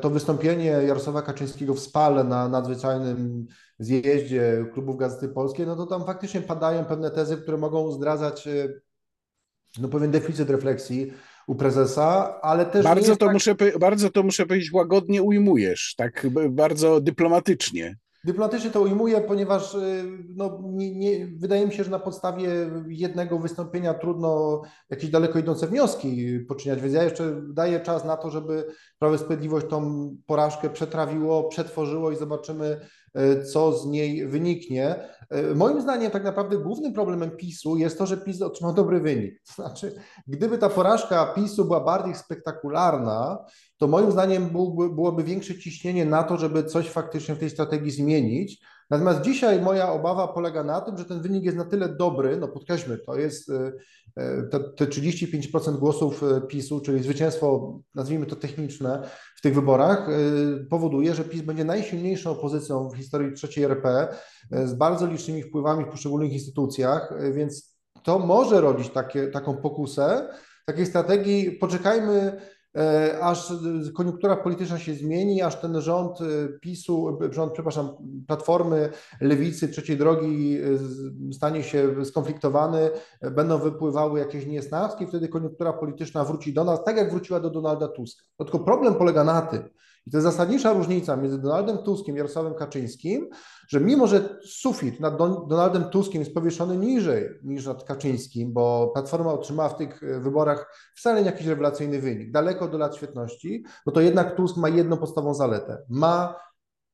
to 0.00 0.10
wystąpienie 0.10 0.64
Jarosława 0.64 1.22
Kaczyńskiego 1.22 1.74
w 1.74 1.80
Spale 1.80 2.24
na 2.24 2.48
nadzwyczajnym 2.48 3.46
zjeździe 3.78 4.66
klubów 4.72 4.96
Gazety 4.96 5.28
Polskiej, 5.28 5.66
no 5.66 5.76
to 5.76 5.86
tam 5.86 6.06
faktycznie 6.06 6.40
padają 6.40 6.84
pewne 6.84 7.10
tezy, 7.10 7.36
które 7.36 7.56
mogą 7.56 7.92
zdradzać 7.92 8.46
e, 8.46 8.68
no 9.80 9.88
pewien 9.88 10.10
deficyt 10.10 10.50
refleksji 10.50 11.12
u 11.46 11.54
prezesa, 11.54 12.40
ale 12.42 12.66
też 12.66 12.84
bardzo 12.84 13.16
to 13.16 13.26
tak... 13.26 13.32
muszę 13.32 13.54
bardzo 13.80 14.10
to 14.10 14.22
muszę 14.22 14.46
powiedzieć 14.46 14.72
łagodnie 14.72 15.22
ujmujesz, 15.22 15.94
tak 15.96 16.26
bardzo 16.50 17.00
dyplomatycznie. 17.00 17.96
Dyplomatycznie 18.24 18.70
to 18.70 18.80
ujmuję, 18.80 19.20
ponieważ 19.20 19.74
y, 19.74 20.04
no, 20.36 20.60
nie, 20.62 20.94
nie, 20.94 21.26
wydaje 21.26 21.66
mi 21.66 21.72
się, 21.72 21.84
że 21.84 21.90
na 21.90 21.98
podstawie 21.98 22.48
jednego 22.88 23.38
wystąpienia 23.38 23.94
trudno 23.94 24.62
jakieś 24.90 25.10
daleko 25.10 25.38
idące 25.38 25.66
wnioski 25.66 26.40
poczyniać, 26.40 26.80
więc 26.80 26.94
ja 26.94 27.02
jeszcze 27.02 27.42
daję 27.48 27.80
czas 27.80 28.04
na 28.04 28.16
to, 28.16 28.30
żeby 28.30 28.66
Prawo 28.98 29.14
i 29.14 29.18
Sprawiedliwość 29.18 29.66
tą 29.70 30.10
porażkę 30.26 30.70
przetrawiło, 30.70 31.48
przetworzyło 31.48 32.10
i 32.10 32.16
zobaczymy, 32.16 32.80
co 33.52 33.72
z 33.72 33.86
niej 33.86 34.26
wyniknie. 34.26 34.96
Y, 35.52 35.54
moim 35.54 35.80
zdaniem 35.80 36.10
tak 36.10 36.24
naprawdę 36.24 36.58
głównym 36.58 36.92
problemem 36.92 37.30
PiSu 37.30 37.76
jest 37.76 37.98
to, 37.98 38.06
że 38.06 38.16
PiS 38.16 38.42
otrzymał 38.42 38.74
dobry 38.74 39.00
wynik. 39.00 39.42
To 39.46 39.62
znaczy, 39.62 39.94
gdyby 40.26 40.58
ta 40.58 40.68
porażka 40.68 41.26
PiSu 41.26 41.64
była 41.64 41.80
bardziej 41.80 42.14
spektakularna, 42.14 43.38
to 43.76 43.86
moim 43.86 44.12
zdaniem 44.12 44.48
byłby, 44.48 44.94
byłoby 44.94 45.24
większe 45.24 45.58
ciśnienie 45.58 46.04
na 46.04 46.22
to, 46.22 46.36
żeby 46.36 46.64
coś 46.64 46.88
faktycznie 46.90 47.34
w 47.34 47.38
tej 47.38 47.50
strategii 47.50 47.90
zmienić. 47.90 48.62
Natomiast 48.92 49.20
dzisiaj 49.20 49.60
moja 49.60 49.92
obawa 49.92 50.28
polega 50.28 50.64
na 50.64 50.80
tym, 50.80 50.98
że 50.98 51.04
ten 51.04 51.20
wynik 51.20 51.44
jest 51.44 51.56
na 51.56 51.64
tyle 51.64 51.88
dobry, 51.88 52.36
no 52.36 52.48
podkreślmy, 52.48 52.98
to 52.98 53.16
jest 53.16 53.48
y, 53.48 53.72
y, 54.18 54.48
te, 54.50 54.60
te 54.60 54.86
35% 54.86 55.78
głosów 55.78 56.22
y, 56.22 56.40
PiSu, 56.48 56.80
czyli 56.80 57.02
zwycięstwo, 57.02 57.78
nazwijmy 57.94 58.26
to 58.26 58.36
techniczne 58.36 59.08
w 59.36 59.40
tych 59.40 59.54
wyborach, 59.54 60.08
powoduje, 60.70 61.14
że 61.14 61.24
PiS 61.24 61.42
będzie 61.42 61.64
najsilniejszą 61.64 62.30
opozycją 62.30 62.88
w 62.88 62.96
historii 62.96 63.32
trzeciej 63.32 63.64
RP 63.64 64.08
z 64.50 64.74
bardzo 64.74 65.06
licznymi 65.06 65.42
wpływami 65.42 65.84
w 65.84 65.88
poszczególnych 65.88 66.32
instytucjach, 66.32 67.14
więc 67.32 67.76
to 68.02 68.18
może 68.18 68.60
rodzić 68.60 68.88
takie, 68.90 69.26
taką 69.26 69.56
pokusę 69.56 70.28
takiej 70.66 70.86
strategii. 70.86 71.52
Poczekajmy 71.52 72.32
E, 72.32 72.61
aż 73.20 73.52
koniunktura 73.94 74.36
polityczna 74.36 74.78
się 74.78 74.94
zmieni, 74.94 75.42
aż 75.42 75.56
ten 75.56 75.80
rząd 75.80 76.20
e, 76.20 76.24
PiSu, 76.60 77.18
e, 77.22 77.32
rząd, 77.32 77.52
przepraszam, 77.52 77.90
Platformy, 78.26 78.90
Lewicy, 79.20 79.68
Trzeciej 79.68 79.96
Drogi 79.96 80.58
stanie 81.32 81.62
się 81.62 82.04
skonfliktowany, 82.04 82.90
będą 83.30 83.58
wypływały 83.58 84.18
jakieś 84.18 84.46
niesnawki, 84.46 85.06
wtedy 85.06 85.28
koniunktura 85.28 85.72
polityczna 85.72 86.24
wróci 86.24 86.52
do 86.52 86.64
nas, 86.64 86.84
tak 86.84 86.96
jak 86.96 87.10
wróciła 87.10 87.40
do 87.40 87.50
Donalda 87.50 87.88
Tuska. 87.88 88.24
No 88.38 88.44
tylko 88.44 88.58
problem 88.58 88.94
polega 88.94 89.24
na 89.24 89.42
tym, 89.42 89.68
i 90.06 90.10
to 90.10 90.16
jest 90.16 90.24
zasadnicza 90.24 90.72
różnica 90.72 91.16
między 91.16 91.38
Donaldem 91.38 91.78
Tuskiem 91.78 92.14
i 92.14 92.18
Jarosławem 92.18 92.54
Kaczyńskim, 92.54 93.28
że 93.68 93.80
mimo, 93.80 94.06
że 94.06 94.38
sufit 94.44 95.00
nad 95.00 95.16
Donaldem 95.48 95.84
Tuskiem 95.84 96.22
jest 96.22 96.34
powieszony 96.34 96.76
niżej 96.76 97.28
niż 97.42 97.66
nad 97.66 97.84
Kaczyńskim, 97.84 98.52
bo 98.52 98.90
Platforma 98.94 99.32
otrzymała 99.32 99.68
w 99.68 99.76
tych 99.76 100.02
e, 100.02 100.20
wyborach 100.20 100.92
wcale 100.94 101.20
nie 101.20 101.26
jakiś 101.26 101.46
rewelacyjny 101.46 102.00
wynik, 102.00 102.30
daleko 102.30 102.68
do 102.68 102.78
lat 102.78 102.96
świetności, 102.96 103.64
no 103.86 103.92
to 103.92 104.00
jednak 104.00 104.36
Tusk 104.36 104.56
ma 104.56 104.68
jedną 104.68 104.96
podstawową 104.96 105.34
zaletę. 105.34 105.78
Ma 105.88 106.36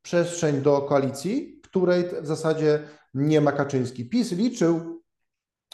przestrzeń 0.03 0.61
do 0.61 0.83
koalicji, 0.83 1.61
której 1.63 2.05
w 2.23 2.27
zasadzie 2.27 2.83
nie 3.15 3.41
ma 3.41 3.53
Kaczyński. 3.53 4.09
PiS 4.09 4.33
liczył 4.33 4.98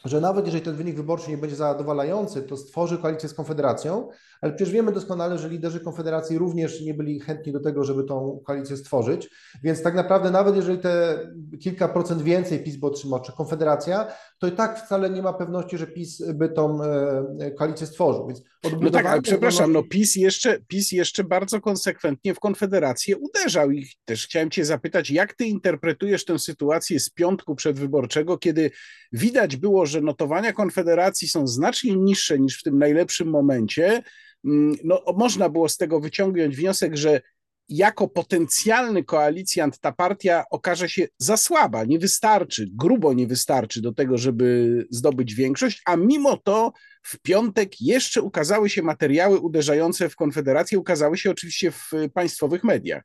że 0.04 0.20
nawet 0.20 0.46
jeżeli 0.46 0.64
ten 0.64 0.74
wynik 0.74 0.96
wyborczy 0.96 1.30
nie 1.30 1.38
będzie 1.38 1.56
zadowalający, 1.56 2.42
to 2.42 2.56
stworzy 2.56 2.98
koalicję 2.98 3.28
z 3.28 3.34
Konfederacją, 3.34 4.08
ale 4.40 4.52
przecież 4.52 4.72
wiemy 4.72 4.92
doskonale, 4.92 5.38
że 5.38 5.48
liderzy 5.48 5.80
Konfederacji 5.80 6.38
również 6.38 6.80
nie 6.80 6.94
byli 6.94 7.20
chętni 7.20 7.52
do 7.52 7.60
tego, 7.60 7.84
żeby 7.84 8.04
tą 8.04 8.40
koalicję 8.44 8.76
stworzyć, 8.76 9.30
więc 9.62 9.82
tak 9.82 9.94
naprawdę 9.94 10.30
nawet 10.30 10.56
jeżeli 10.56 10.78
te 10.78 11.18
kilka 11.60 11.88
procent 11.88 12.22
więcej 12.22 12.64
PiS 12.64 12.76
by 12.76 12.86
otrzymał, 12.86 13.20
czy 13.20 13.32
Konfederacja, 13.32 14.06
to 14.44 14.48
i 14.48 14.56
tak 14.56 14.86
wcale 14.86 15.10
nie 15.10 15.22
ma 15.22 15.32
pewności, 15.32 15.78
że 15.78 15.86
PiS 15.86 16.22
by 16.34 16.48
tą 16.48 16.82
e, 16.82 17.50
koalicję 17.50 17.86
stworzył. 17.86 18.26
Więc 18.26 18.42
no 18.80 18.90
tak, 18.90 19.06
ale 19.06 19.22
przepraszam, 19.22 19.72
no 19.72 19.82
PiS 19.82 20.16
jeszcze, 20.16 20.60
PiS 20.68 20.92
jeszcze 20.92 21.24
bardzo 21.24 21.60
konsekwentnie 21.60 22.34
w 22.34 22.40
Konfederację 22.40 23.16
uderzał 23.16 23.70
i 23.70 23.88
też 24.04 24.24
chciałem 24.24 24.50
cię 24.50 24.64
zapytać, 24.64 25.10
jak 25.10 25.34
ty 25.34 25.44
interpretujesz 25.44 26.24
tę 26.24 26.38
sytuację 26.38 27.00
z 27.00 27.10
piątku 27.10 27.54
przedwyborczego, 27.54 28.38
kiedy 28.38 28.70
widać 29.12 29.56
było, 29.56 29.86
że 29.86 30.00
notowania 30.00 30.52
Konfederacji 30.52 31.28
są 31.28 31.46
znacznie 31.46 31.96
niższe 31.96 32.38
niż 32.38 32.60
w 32.60 32.62
tym 32.62 32.78
najlepszym 32.78 33.28
momencie, 33.28 34.02
mm, 34.44 34.76
no 34.84 35.02
można 35.16 35.48
było 35.48 35.68
z 35.68 35.76
tego 35.76 36.00
wyciągnąć 36.00 36.56
wniosek, 36.56 36.96
że 36.96 37.20
jako 37.68 38.08
potencjalny 38.08 39.04
koalicjant 39.04 39.80
ta 39.80 39.92
partia 39.92 40.44
okaże 40.50 40.88
się 40.88 41.08
za 41.18 41.36
słaba, 41.36 41.84
nie 41.84 41.98
wystarczy, 41.98 42.66
grubo 42.72 43.12
nie 43.12 43.26
wystarczy 43.26 43.82
do 43.82 43.92
tego, 43.92 44.18
żeby 44.18 44.86
zdobyć 44.90 45.34
większość, 45.34 45.82
a 45.86 45.96
mimo 45.96 46.36
to 46.36 46.72
w 47.02 47.18
piątek 47.18 47.80
jeszcze 47.80 48.22
ukazały 48.22 48.70
się 48.70 48.82
materiały 48.82 49.38
uderzające 49.38 50.08
w 50.08 50.16
Konfederację, 50.16 50.78
ukazały 50.78 51.18
się 51.18 51.30
oczywiście 51.30 51.70
w 51.70 51.90
państwowych 52.14 52.64
mediach. 52.64 53.04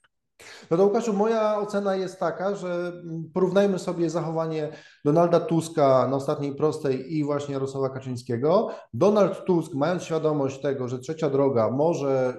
No 0.71 0.77
to 0.77 0.85
Łukaszu, 0.85 1.13
moja 1.13 1.57
ocena 1.57 1.95
jest 1.95 2.19
taka, 2.19 2.55
że 2.55 2.93
porównajmy 3.33 3.79
sobie 3.79 4.09
zachowanie 4.09 4.69
Donalda 5.05 5.39
Tuska 5.39 6.07
na 6.07 6.15
ostatniej 6.15 6.55
prostej 6.55 7.17
i 7.17 7.23
właśnie 7.23 7.53
Jarosława 7.53 7.89
Kaczyńskiego. 7.89 8.69
Donald 8.93 9.45
Tusk, 9.45 9.73
mając 9.73 10.03
świadomość 10.03 10.61
tego, 10.61 10.87
że 10.87 10.99
trzecia 10.99 11.29
droga 11.29 11.71
może 11.71 12.33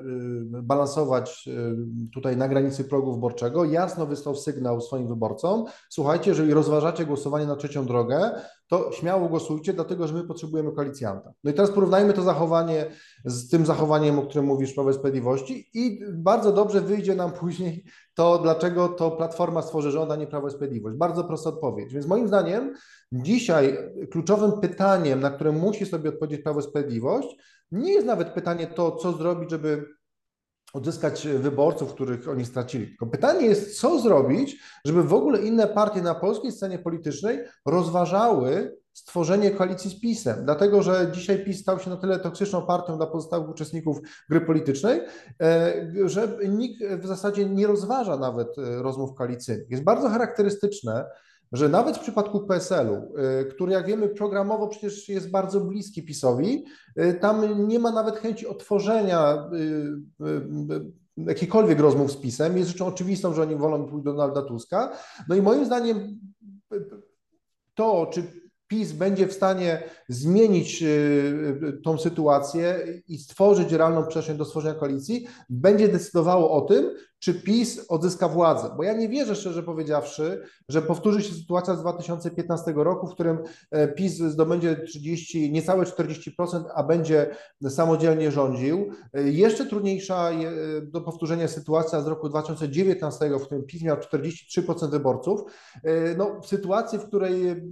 y, 0.59 0.62
balansować 0.62 1.49
y, 1.49 2.11
tutaj 2.14 2.37
na 2.37 2.49
granicy 2.49 2.85
progu 2.85 3.14
wyborczego, 3.14 3.64
jasno 3.64 4.07
wysłał 4.07 4.35
sygnał 4.35 4.81
swoim 4.81 5.09
wyborcom, 5.09 5.64
słuchajcie, 5.88 6.31
jeżeli 6.31 6.55
rozważacie 6.55 7.07
głosowanie 7.07 7.47
na 7.47 7.57
trzecią 7.57 7.87
drogę, 7.87 8.31
to 8.71 8.93
śmiało 8.93 9.29
głosujcie, 9.29 9.73
dlatego 9.73 10.09
że 10.09 10.14
my 10.14 10.25
potrzebujemy 10.25 10.73
koalicjanta. 10.73 11.33
No 11.45 11.50
i 11.50 11.55
teraz 11.55 11.71
porównajmy 11.71 12.12
to 12.12 12.23
zachowanie 12.23 12.87
z 13.25 13.49
tym 13.49 13.67
zachowaniem, 13.67 14.19
o 14.19 14.23
którym 14.23 14.47
mówisz 14.47 14.75
Prawo 14.75 14.93
Sprawiedliwości 14.93 15.71
i 15.75 16.00
bardzo 16.12 16.52
dobrze 16.52 16.81
wyjdzie 16.81 17.14
nam 17.14 17.33
później 17.40 17.85
to, 18.14 18.38
dlaczego 18.38 18.88
to 18.88 19.11
Platforma 19.11 19.62
stworzy 19.62 19.90
rząd, 19.90 20.11
a 20.11 20.17
nie 20.17 20.26
Prawo 20.26 20.49
i 20.49 20.50
Sprawiedliwość. 20.50 20.97
Bardzo 20.97 21.25
prosta 21.25 21.50
odpowiedź. 21.50 21.93
Więc 21.93 22.07
moim 22.07 22.29
zdaniem 22.29 22.75
dzisiaj 23.12 23.79
kluczowym 24.11 24.61
pytaniem, 24.61 25.21
na 25.21 25.31
które 25.31 25.52
musi 25.52 25.87
sobie 25.87 26.11
odpowiedzieć 26.11 26.43
Prawo 26.43 26.61
i 26.61 26.62
Sprawiedliwość, 26.62 27.37
nie 27.73 27.93
jest 27.93 28.07
nawet 28.07 28.29
pytanie 28.29 28.67
to, 28.67 28.97
co 28.97 29.12
zrobić, 29.12 29.50
żeby 29.50 29.87
odzyskać 30.73 31.29
wyborców, 31.29 31.95
których 31.95 32.29
oni 32.29 32.45
stracili. 32.45 32.87
Tylko 32.87 33.07
pytanie 33.07 33.47
jest, 33.47 33.81
co 33.81 34.00
zrobić, 34.00 34.62
żeby 34.85 35.02
w 35.02 35.14
ogóle 35.14 35.43
inne 35.43 35.67
partie 35.67 36.02
na 36.02 36.14
polskiej 36.14 36.52
scenie 36.52 36.79
politycznej 36.79 37.38
rozważały 37.67 38.76
stworzenie 38.93 39.51
koalicji 39.51 39.91
z 39.91 40.01
PiSem, 40.01 40.45
dlatego 40.45 40.83
że 40.83 41.11
dzisiaj 41.13 41.45
PiS 41.45 41.61
stał 41.61 41.79
się 41.79 41.91
na 41.91 41.97
tyle 41.97 42.19
toksyczną 42.19 42.67
partią 42.67 42.97
dla 42.97 43.07
pozostałych 43.07 43.51
uczestników 43.51 43.99
gry 44.31 44.41
politycznej, 44.41 45.01
e, 45.43 45.75
że 46.05 46.39
nikt 46.49 46.85
w 46.85 47.07
zasadzie 47.07 47.47
nie 47.47 47.67
rozważa 47.67 48.17
nawet 48.17 48.59
e, 48.59 48.83
rozmów 48.83 49.15
koalicyjnych. 49.15 49.71
Jest 49.71 49.85
bardzo 49.85 50.09
charakterystyczne, 50.09 51.05
że 51.53 51.69
nawet 51.69 51.97
w 51.97 52.01
przypadku 52.01 52.41
PSL-u, 52.41 53.19
e, 53.19 53.45
który 53.45 53.73
jak 53.73 53.87
wiemy 53.87 54.09
programowo 54.09 54.69
przecież 54.69 55.09
jest 55.09 55.31
bardzo 55.31 55.61
bliski 55.61 56.03
PiSowi, 56.03 56.65
tam 57.21 57.69
nie 57.69 57.79
ma 57.79 57.93
nawet 57.93 58.17
chęci 58.17 58.47
otworzenia 58.47 59.51
jakichkolwiek 61.17 61.81
rozmów 61.81 62.13
z 62.13 62.17
PiSem. 62.17 62.57
Jest 62.57 62.71
rzeczą 62.71 62.87
oczywistą, 62.87 63.35
że 63.35 63.43
oni 63.43 63.57
wolą 63.57 63.87
pójść 63.87 64.05
do 64.05 64.13
Donalda 64.13 64.43
Tuska. 64.43 64.93
No 65.29 65.35
i 65.35 65.43
moim 65.43 65.65
zdaniem 65.65 66.19
to, 67.75 68.11
czy 68.13 68.50
PiS 68.71 68.93
będzie 68.93 69.27
w 69.27 69.33
stanie 69.33 69.83
zmienić 70.09 70.83
y, 70.83 70.87
y, 70.87 71.83
tą 71.85 71.99
sytuację 71.99 72.87
i 73.09 73.19
stworzyć 73.19 73.73
realną 73.73 74.07
przestrzeń 74.07 74.37
do 74.37 74.45
stworzenia 74.45 74.75
koalicji, 74.75 75.27
będzie 75.49 75.89
decydowało 75.89 76.50
o 76.50 76.61
tym, 76.61 76.91
czy 77.21 77.35
PiS 77.35 77.87
odzyska 77.89 78.29
władzę. 78.29 78.71
Bo 78.77 78.83
ja 78.83 78.93
nie 78.93 79.09
wierzę, 79.09 79.35
szczerze 79.35 79.62
powiedziawszy, 79.62 80.43
że 80.69 80.83
powtórzy 80.83 81.23
się 81.23 81.35
sytuacja 81.35 81.77
z 81.77 81.81
2015 81.81 82.73
roku, 82.77 83.07
w 83.07 83.15
którym 83.15 83.39
e, 83.71 83.89
PiS 83.89 84.19
zdobędzie 84.19 84.77
30, 84.77 85.53
niecałe 85.53 85.85
40%, 85.85 86.65
a 86.75 86.83
będzie 86.83 87.37
samodzielnie 87.69 88.31
rządził. 88.31 88.91
E, 89.15 89.23
jeszcze 89.23 89.67
trudniejsza 89.67 90.31
e, 90.31 90.37
do 90.83 91.00
powtórzenia 91.00 91.49
sytuacja 91.49 92.00
z 92.00 92.07
roku 92.07 92.29
2019, 92.29 93.39
w 93.39 93.43
którym 93.43 93.65
PiS 93.65 93.83
miał 93.83 93.97
43% 93.97 94.91
wyborców. 94.91 95.41
No, 96.17 96.41
w 96.41 96.47
sytuacji, 96.47 96.99
w 96.99 97.05
której 97.05 97.62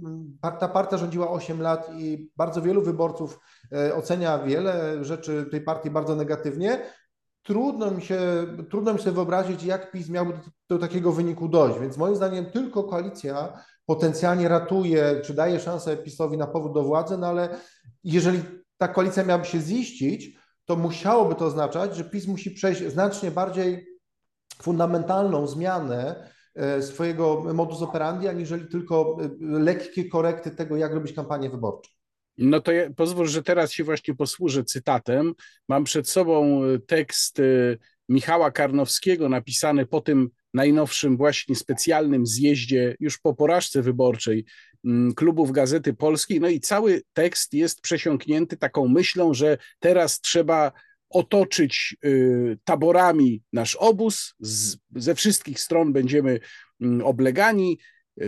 ta 0.59 0.67
partia 0.67 0.97
rządziła 0.97 1.31
8 1.31 1.61
lat 1.61 1.91
i 1.97 2.31
bardzo 2.37 2.61
wielu 2.61 2.81
wyborców 2.81 3.39
ocenia 3.95 4.39
wiele 4.39 5.03
rzeczy 5.03 5.45
tej 5.51 5.61
partii 5.61 5.89
bardzo 5.89 6.15
negatywnie, 6.15 6.81
trudno 7.49 7.91
mi 7.91 8.01
się, 8.01 8.19
trudno 8.69 8.93
mi 8.93 8.99
sobie 8.99 9.11
wyobrazić, 9.11 9.63
jak 9.63 9.91
PiS 9.91 10.09
miałby 10.09 10.33
do, 10.33 10.39
do, 10.69 10.79
takiego 10.79 11.11
wyniku 11.11 11.47
dojść. 11.47 11.79
Więc 11.79 11.97
moim 11.97 12.15
zdaniem 12.15 12.45
tylko 12.45 12.83
koalicja 12.83 13.63
potencjalnie 13.85 14.47
ratuje, 14.47 15.21
czy 15.25 15.33
daje 15.33 15.59
szansę 15.59 15.97
PiSowi 15.97 16.37
na 16.37 16.47
powód 16.47 16.73
do 16.73 16.83
władzy, 16.83 17.17
no 17.17 17.27
ale 17.27 17.49
jeżeli 18.03 18.41
ta 18.77 18.87
koalicja 18.87 19.23
miałaby 19.23 19.45
się 19.45 19.59
ziścić, 19.59 20.39
to 20.65 20.75
musiałoby 20.75 21.35
to 21.35 21.45
oznaczać, 21.45 21.95
że 21.95 22.03
PiS 22.03 22.27
musi 22.27 22.51
przejść 22.51 22.83
znacznie 22.83 23.31
bardziej 23.31 23.87
fundamentalną 24.61 25.47
zmianę 25.47 26.29
e, 26.55 26.81
swojego 26.81 27.43
modus 27.53 27.81
operandi, 27.81 28.27
aniżeli 28.27 28.67
tylko 28.67 29.17
e, 29.21 29.29
lekkie 29.39 30.09
korekty 30.09 30.51
tego, 30.51 30.77
jak 30.77 30.93
robić 30.93 31.13
kampanię 31.13 31.49
wyborczą. 31.49 31.98
No 32.39 32.61
to 32.61 32.71
ja, 32.71 32.89
pozwól, 32.93 33.27
że 33.27 33.43
teraz 33.43 33.71
się 33.71 33.83
właśnie 33.83 34.15
posłużę 34.15 34.63
cytatem. 34.63 35.33
Mam 35.69 35.83
przed 35.83 36.09
sobą 36.09 36.63
e, 36.63 36.79
tekst 36.79 37.39
e, 37.39 37.43
Michała 38.09 38.51
Karnowskiego 38.51 39.29
napisany 39.29 39.85
po 39.85 40.01
tym 40.01 40.29
najnowszym 40.53 41.17
właśnie 41.17 41.55
specjalnym 41.55 42.25
zjeździe 42.25 42.95
już 42.99 43.17
po 43.17 43.33
porażce 43.33 43.81
wyborczej 43.81 44.45
mm, 44.85 45.13
klubów 45.13 45.51
Gazety 45.51 45.93
Polskiej. 45.93 46.39
No 46.39 46.49
i 46.49 46.59
cały 46.59 47.01
tekst 47.13 47.53
jest 47.53 47.81
przesiąknięty 47.81 48.57
taką 48.57 48.87
myślą, 48.87 49.33
że 49.33 49.57
teraz 49.79 50.21
trzeba 50.21 50.71
otoczyć 51.09 51.97
e, 52.03 52.09
taborami 52.63 53.41
nasz 53.53 53.75
obóz, 53.75 54.35
ze 54.95 55.15
wszystkich 55.15 55.59
stron 55.59 55.93
będziemy 55.93 56.39
mm, 56.81 57.05
oblegani, 57.05 57.79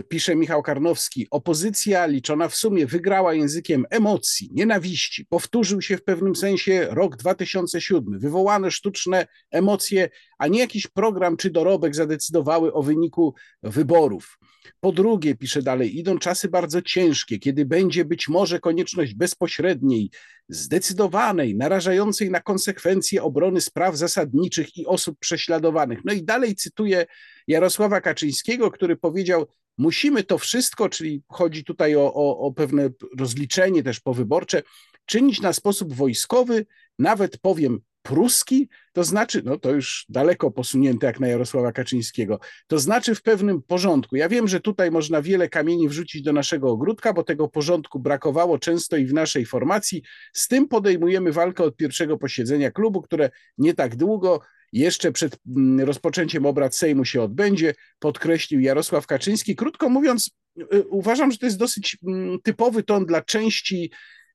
pisze 0.08 0.36
Michał 0.36 0.62
Karnowski, 0.62 1.26
opozycja 1.30 2.06
liczona 2.06 2.48
w 2.48 2.54
sumie 2.54 2.86
wygrała 2.86 3.34
językiem 3.34 3.84
emocji, 3.90 4.50
nienawiści. 4.52 5.26
Powtórzył 5.26 5.82
się 5.82 5.96
w 5.96 6.04
pewnym 6.04 6.36
sensie 6.36 6.86
rok 6.90 7.16
2007. 7.16 8.18
Wywołane 8.18 8.70
sztuczne 8.70 9.26
emocje, 9.50 10.08
a 10.38 10.48
nie 10.48 10.58
jakiś 10.58 10.86
program 10.86 11.36
czy 11.36 11.50
dorobek 11.50 11.94
zadecydowały 11.94 12.72
o 12.72 12.82
wyniku 12.82 13.34
wyborów. 13.62 14.38
Po 14.80 14.92
drugie, 14.92 15.34
pisze 15.34 15.62
dalej, 15.62 15.98
idą 15.98 16.18
czasy 16.18 16.48
bardzo 16.48 16.82
ciężkie, 16.82 17.38
kiedy 17.38 17.64
będzie 17.64 18.04
być 18.04 18.28
może 18.28 18.60
konieczność 18.60 19.14
bezpośredniej, 19.14 20.10
zdecydowanej, 20.48 21.56
narażającej 21.56 22.30
na 22.30 22.40
konsekwencje 22.40 23.22
obrony 23.22 23.60
spraw 23.60 23.96
zasadniczych 23.96 24.76
i 24.76 24.86
osób 24.86 25.18
prześladowanych. 25.18 25.98
No 26.04 26.12
i 26.12 26.24
dalej 26.24 26.54
cytuję 26.54 27.06
Jarosława 27.48 28.00
Kaczyńskiego, 28.00 28.70
który 28.70 28.96
powiedział: 28.96 29.46
Musimy 29.78 30.24
to 30.24 30.38
wszystko, 30.38 30.88
czyli 30.88 31.22
chodzi 31.28 31.64
tutaj 31.64 31.96
o, 31.96 32.14
o, 32.14 32.38
o 32.38 32.52
pewne 32.52 32.90
rozliczenie 33.18 33.82
też 33.82 34.00
powyborcze, 34.00 34.62
czynić 35.06 35.40
na 35.40 35.52
sposób 35.52 35.94
wojskowy, 35.94 36.66
nawet 36.98 37.38
powiem 37.38 37.80
pruski, 38.02 38.68
to 38.92 39.04
znaczy, 39.04 39.42
no 39.44 39.58
to 39.58 39.70
już 39.70 40.06
daleko 40.08 40.50
posunięte 40.50 41.06
jak 41.06 41.20
na 41.20 41.28
Jarosława 41.28 41.72
Kaczyńskiego, 41.72 42.40
to 42.66 42.78
znaczy 42.78 43.14
w 43.14 43.22
pewnym 43.22 43.62
porządku. 43.62 44.16
Ja 44.16 44.28
wiem, 44.28 44.48
że 44.48 44.60
tutaj 44.60 44.90
można 44.90 45.22
wiele 45.22 45.48
kamieni 45.48 45.88
wrzucić 45.88 46.22
do 46.22 46.32
naszego 46.32 46.70
ogródka, 46.70 47.12
bo 47.12 47.22
tego 47.22 47.48
porządku 47.48 48.00
brakowało 48.00 48.58
często 48.58 48.96
i 48.96 49.06
w 49.06 49.12
naszej 49.12 49.46
formacji. 49.46 50.02
Z 50.32 50.48
tym 50.48 50.68
podejmujemy 50.68 51.32
walkę 51.32 51.64
od 51.64 51.76
pierwszego 51.76 52.18
posiedzenia 52.18 52.70
klubu, 52.70 53.02
które 53.02 53.30
nie 53.58 53.74
tak 53.74 53.96
długo 53.96 54.40
jeszcze 54.72 55.12
przed 55.12 55.38
mm, 55.56 55.86
rozpoczęciem 55.86 56.46
obrad 56.46 56.76
Sejmu 56.76 57.04
się 57.04 57.22
odbędzie, 57.22 57.74
podkreślił 57.98 58.60
Jarosław 58.60 59.06
Kaczyński. 59.06 59.56
Krótko 59.56 59.88
mówiąc, 59.88 60.30
y, 60.74 60.84
uważam, 60.88 61.32
że 61.32 61.38
to 61.38 61.46
jest 61.46 61.58
dosyć 61.58 61.98
mm, 62.06 62.38
typowy 62.42 62.82
ton 62.82 63.06
dla 63.06 63.22
części 63.22 63.90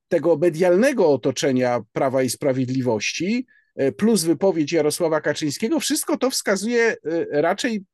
tego 0.08 0.38
medialnego 0.38 1.12
otoczenia 1.12 1.82
Prawa 1.94 2.24
i 2.24 2.30
Sprawiedliwości, 2.30 3.46
y, 3.82 3.92
plus 3.92 4.24
wypowiedź 4.24 4.72
Jarosława 4.72 5.22
Kaczyńskiego. 5.22 5.80
Wszystko 5.80 6.18
to 6.18 6.30
wskazuje 6.30 6.92
y, 6.92 7.28
raczej 7.32 7.86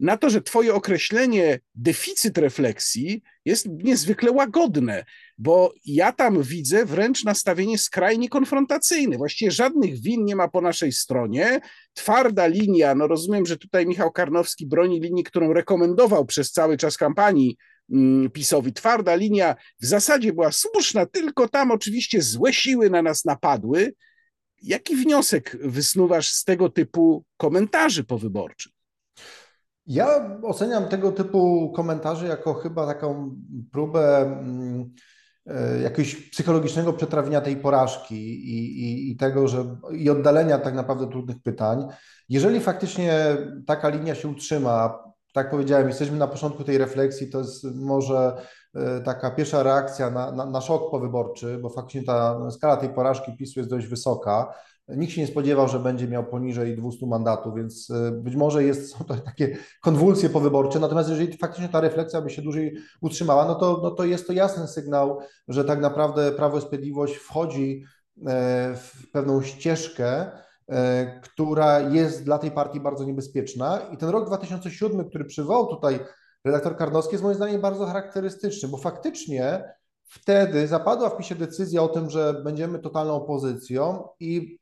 na 0.00 0.16
to, 0.16 0.30
że 0.30 0.42
Twoje 0.42 0.74
określenie 0.74 1.60
deficyt 1.74 2.38
refleksji 2.38 3.22
jest 3.44 3.66
niezwykle 3.68 4.32
łagodne, 4.32 5.04
bo 5.38 5.74
ja 5.84 6.12
tam 6.12 6.42
widzę 6.42 6.84
wręcz 6.84 7.24
nastawienie 7.24 7.78
skrajnie 7.78 8.28
konfrontacyjne. 8.28 9.16
Właściwie 9.16 9.50
żadnych 9.50 10.00
win 10.00 10.24
nie 10.24 10.36
ma 10.36 10.48
po 10.48 10.60
naszej 10.60 10.92
stronie. 10.92 11.60
Twarda 11.94 12.46
linia, 12.46 12.94
no 12.94 13.06
rozumiem, 13.06 13.46
że 13.46 13.56
tutaj 13.56 13.86
Michał 13.86 14.12
Karnowski 14.12 14.66
broni 14.66 15.00
linii, 15.00 15.24
którą 15.24 15.52
rekomendował 15.52 16.26
przez 16.26 16.52
cały 16.52 16.76
czas 16.76 16.96
kampanii 16.96 17.56
mm, 17.92 18.30
PiSowi. 18.30 18.72
Twarda 18.72 19.14
linia 19.14 19.56
w 19.80 19.86
zasadzie 19.86 20.32
była 20.32 20.52
słuszna, 20.52 21.06
tylko 21.06 21.48
tam 21.48 21.70
oczywiście 21.70 22.22
złe 22.22 22.52
siły 22.52 22.90
na 22.90 23.02
nas 23.02 23.24
napadły. 23.24 23.94
Jaki 24.62 24.96
wniosek 24.96 25.56
wysnuwasz 25.60 26.28
z 26.28 26.44
tego 26.44 26.68
typu 26.68 27.24
komentarzy 27.36 28.04
powyborczych? 28.04 28.72
Ja 29.86 30.38
oceniam 30.42 30.88
tego 30.88 31.12
typu 31.12 31.72
komentarze 31.76 32.26
jako 32.26 32.54
chyba 32.54 32.86
taką 32.86 33.36
próbę 33.72 34.22
mm, 34.22 34.94
jakiegoś 35.82 36.30
psychologicznego 36.30 36.92
przetrawienia 36.92 37.40
tej 37.40 37.56
porażki 37.56 38.14
i, 38.14 38.82
i, 38.84 39.10
i 39.10 39.16
tego, 39.16 39.48
że 39.48 39.76
i 39.92 40.10
oddalenia 40.10 40.58
tak 40.58 40.74
naprawdę 40.74 41.08
trudnych 41.08 41.42
pytań. 41.42 41.86
Jeżeli 42.28 42.60
faktycznie 42.60 43.36
taka 43.66 43.88
linia 43.88 44.14
się 44.14 44.28
utrzyma, 44.28 45.04
tak 45.32 45.50
powiedziałem, 45.50 45.88
jesteśmy 45.88 46.18
na 46.18 46.26
początku 46.26 46.64
tej 46.64 46.78
refleksji, 46.78 47.30
to 47.30 47.38
jest 47.38 47.64
może 47.74 48.36
e, 48.74 49.00
taka 49.00 49.30
pierwsza 49.30 49.62
reakcja 49.62 50.10
na, 50.10 50.32
na, 50.32 50.46
na 50.46 50.60
szok 50.60 50.90
powyborczy, 50.90 51.58
bo 51.58 51.68
faktycznie 51.68 52.02
ta 52.02 52.50
skala 52.50 52.76
tej 52.76 52.88
porażki 52.88 53.36
PiSu 53.36 53.60
jest 53.60 53.70
dość 53.70 53.86
wysoka. 53.86 54.54
Nikt 54.88 55.12
się 55.12 55.20
nie 55.20 55.26
spodziewał, 55.26 55.68
że 55.68 55.78
będzie 55.78 56.08
miał 56.08 56.24
poniżej 56.24 56.76
200 56.76 57.06
mandatów, 57.06 57.54
więc 57.56 57.90
e, 57.90 58.10
być 58.10 58.36
może 58.36 58.64
jest, 58.64 58.90
są 58.90 59.04
to 59.04 59.14
takie 59.14 59.56
konwulsje 59.80 60.28
powyborcze. 60.28 60.80
Natomiast 60.80 61.10
jeżeli 61.10 61.36
faktycznie 61.38 61.68
ta 61.68 61.80
refleksja 61.80 62.20
by 62.20 62.30
się 62.30 62.42
dłużej 62.42 62.76
utrzymała, 63.00 63.44
no 63.44 63.54
to, 63.54 63.80
no 63.82 63.90
to 63.90 64.04
jest 64.04 64.26
to 64.26 64.32
jasny 64.32 64.68
sygnał, 64.68 65.18
że 65.48 65.64
tak 65.64 65.80
naprawdę 65.80 66.32
Prawo 66.32 66.58
i 66.58 66.60
Sprawiedliwość 66.60 67.14
wchodzi 67.14 67.84
e, 68.26 68.74
w 68.76 69.10
pewną 69.12 69.42
ścieżkę, 69.42 70.30
E, 70.70 71.20
która 71.20 71.80
jest 71.80 72.24
dla 72.24 72.38
tej 72.38 72.50
partii 72.50 72.80
bardzo 72.80 73.04
niebezpieczna. 73.04 73.78
I 73.92 73.96
ten 73.96 74.08
rok 74.08 74.26
2007, 74.26 75.08
który 75.08 75.24
przywołał 75.24 75.66
tutaj 75.66 75.98
redaktor 76.44 76.76
Karnowski, 76.76 77.14
jest 77.14 77.22
moim 77.22 77.36
zdaniem 77.36 77.60
bardzo 77.60 77.86
charakterystyczny, 77.86 78.68
bo 78.68 78.76
faktycznie 78.76 79.74
wtedy 80.04 80.66
zapadła 80.66 81.10
w 81.10 81.16
PiSie 81.16 81.34
decyzja 81.34 81.82
o 81.82 81.88
tym, 81.88 82.10
że 82.10 82.42
będziemy 82.44 82.78
totalną 82.78 83.14
opozycją 83.14 84.08
i 84.20 84.58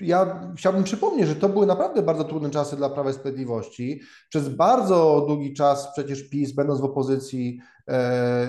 ja 0.00 0.40
chciałbym 0.56 0.84
przypomnieć, 0.84 1.28
że 1.28 1.36
to 1.36 1.48
były 1.48 1.66
naprawdę 1.66 2.02
bardzo 2.02 2.24
trudne 2.24 2.50
czasy 2.50 2.76
dla 2.76 2.90
Prawa 2.90 3.10
i 3.10 3.12
Sprawiedliwości. 3.12 4.00
Przez 4.28 4.48
bardzo 4.48 5.24
długi 5.28 5.54
czas 5.54 5.92
przecież 5.92 6.28
PiS, 6.28 6.52
będąc 6.52 6.80
w 6.80 6.84
opozycji, 6.84 7.60
E, 7.90 8.48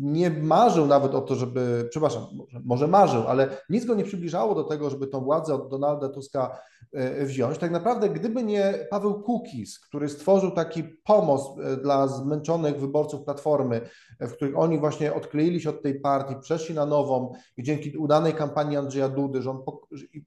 nie 0.00 0.30
marzył 0.30 0.86
nawet 0.86 1.14
o 1.14 1.20
to, 1.20 1.34
żeby, 1.34 1.86
przepraszam, 1.90 2.22
może 2.64 2.88
marzył, 2.88 3.22
ale 3.28 3.48
nic 3.70 3.84
go 3.84 3.94
nie 3.94 4.04
przybliżało 4.04 4.54
do 4.54 4.64
tego, 4.64 4.90
żeby 4.90 5.06
tą 5.06 5.20
władzę 5.20 5.54
od 5.54 5.70
Donalda 5.70 6.08
Tuska 6.08 6.58
e, 6.92 7.24
wziąć. 7.24 7.58
Tak 7.58 7.70
naprawdę, 7.70 8.08
gdyby 8.08 8.42
nie 8.42 8.86
Paweł 8.90 9.22
Kukis, 9.22 9.80
który 9.80 10.08
stworzył 10.08 10.50
taki 10.50 10.84
pomost 10.84 11.58
e, 11.58 11.76
dla 11.76 12.08
zmęczonych 12.08 12.80
wyborców 12.80 13.24
Platformy, 13.24 13.80
w 14.20 14.32
których 14.32 14.58
oni 14.58 14.78
właśnie 14.78 15.14
odkleili 15.14 15.60
się 15.60 15.70
od 15.70 15.82
tej 15.82 16.00
partii, 16.00 16.34
przeszli 16.40 16.74
na 16.74 16.86
nową 16.86 17.32
i 17.56 17.62
dzięki 17.62 17.98
udanej 17.98 18.34
kampanii 18.34 18.76
Andrzeja 18.76 19.08
Dudy, 19.08 19.50
on, 19.50 19.62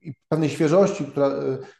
i 0.02 0.11
pewnej 0.28 0.48
świeżości, 0.48 1.04
która 1.04 1.30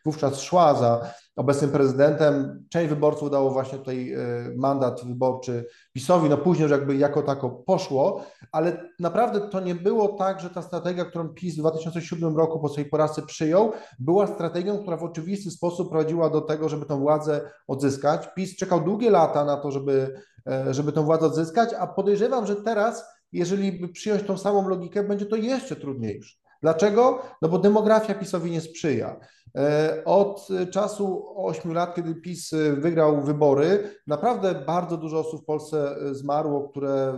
wówczas 0.05 0.41
szła 0.41 0.75
za 0.75 1.13
obecnym 1.37 1.71
prezydentem. 1.71 2.65
Część 2.71 2.89
wyborców 2.89 3.31
dało 3.31 3.51
właśnie 3.51 3.79
tutaj 3.79 4.13
e, 4.13 4.19
mandat 4.57 5.05
wyborczy 5.05 5.67
PiSowi, 5.93 6.29
no 6.29 6.39
później 6.39 6.63
już 6.63 6.73
jakby 6.73 6.97
jako 6.97 7.23
tako 7.23 7.51
poszło, 7.51 8.25
ale 8.53 8.91
naprawdę 9.01 9.41
to 9.41 9.61
nie 9.61 9.75
było 9.75 10.09
tak, 10.09 10.41
że 10.41 10.51
ta 10.51 10.63
strategia, 10.63 11.05
którą 11.05 11.29
PiS 11.29 11.55
w 11.55 11.59
2007 11.59 12.37
roku 12.37 12.61
po 12.61 12.69
swojej 12.69 12.91
porażce 12.91 13.23
przyjął, 13.23 13.73
była 13.99 14.27
strategią, 14.27 14.79
która 14.79 14.97
w 14.97 15.05
oczywisty 15.05 15.51
sposób 15.51 15.91
prowadziła 15.91 16.31
do 16.31 16.41
tego, 16.41 16.69
żeby 16.69 16.87
tą 16.87 17.01
władzę 17.01 17.51
odzyskać. 17.69 18.29
PiS 18.37 18.57
czekał 18.57 18.81
długie 18.81 19.11
lata 19.11 19.45
na 19.45 19.57
to, 19.57 19.71
żeby, 19.71 20.21
e, 20.49 20.75
żeby 20.75 20.93
tą 20.93 21.05
władzę 21.05 21.27
odzyskać, 21.27 21.75
a 21.79 21.87
podejrzewam, 21.87 22.47
że 22.47 22.57
teraz, 22.57 23.05
jeżeli 23.33 23.73
by 23.73 23.89
przyjąć 23.89 24.23
tą 24.23 24.39
samą 24.39 24.69
logikę, 24.69 25.05
będzie 25.05 25.27
to 25.27 25.37
jeszcze 25.37 25.77
trudniejsze. 25.77 26.42
Dlaczego? 26.63 27.23
No 27.43 27.49
bo 27.49 27.59
demografia 27.59 28.15
PiSowi 28.15 28.51
nie 28.51 28.61
sprzyja. 28.61 29.21
E, 29.57 30.03
od 30.05 30.49
czasu 30.71 31.25
8 31.37 31.73
lat, 31.73 31.95
kiedy 31.95 32.15
PiS 32.15 32.51
wygrał 32.77 33.23
wybory, 33.23 33.91
naprawdę 34.07 34.55
bardzo 34.55 34.97
dużo 34.97 35.19
osób 35.19 35.43
w 35.43 35.45
Polsce 35.45 35.97
zmarło, 36.13 36.69
które, 36.69 37.15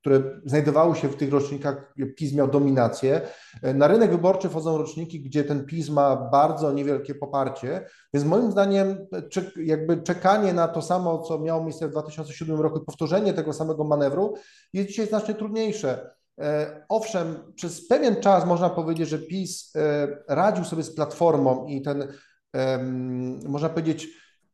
które 0.00 0.22
znajdowały 0.44 0.96
się 0.96 1.08
w 1.08 1.16
tych 1.16 1.32
rocznikach, 1.32 1.94
PiS 2.16 2.34
miał 2.34 2.48
dominację. 2.48 3.20
E, 3.62 3.74
na 3.74 3.86
rynek 3.88 4.10
wyborczy 4.10 4.48
wchodzą 4.48 4.78
roczniki, 4.78 5.20
gdzie 5.20 5.44
ten 5.44 5.66
PiS 5.66 5.90
ma 5.90 6.16
bardzo 6.16 6.72
niewielkie 6.72 7.14
poparcie, 7.14 7.86
więc 8.14 8.26
moim 8.26 8.52
zdaniem 8.52 9.06
jakby 9.56 10.02
czekanie 10.02 10.52
na 10.52 10.68
to 10.68 10.82
samo, 10.82 11.18
co 11.18 11.38
miało 11.38 11.64
miejsce 11.64 11.88
w 11.88 11.90
2007 11.90 12.60
roku 12.60 12.80
powtórzenie 12.80 13.32
tego 13.34 13.52
samego 13.52 13.84
manewru 13.84 14.34
jest 14.72 14.88
dzisiaj 14.88 15.06
znacznie 15.06 15.34
trudniejsze. 15.34 16.17
E, 16.38 16.84
owszem, 16.88 17.52
przez 17.54 17.88
pewien 17.88 18.20
czas 18.20 18.46
można 18.46 18.70
powiedzieć, 18.70 19.08
że 19.08 19.18
PiS 19.18 19.72
e, 19.76 20.08
radził 20.28 20.64
sobie 20.64 20.82
z 20.82 20.94
platformą 20.94 21.66
i 21.66 21.82
ten, 21.82 22.12
można 23.44 23.68
powiedzieć, 23.68 24.08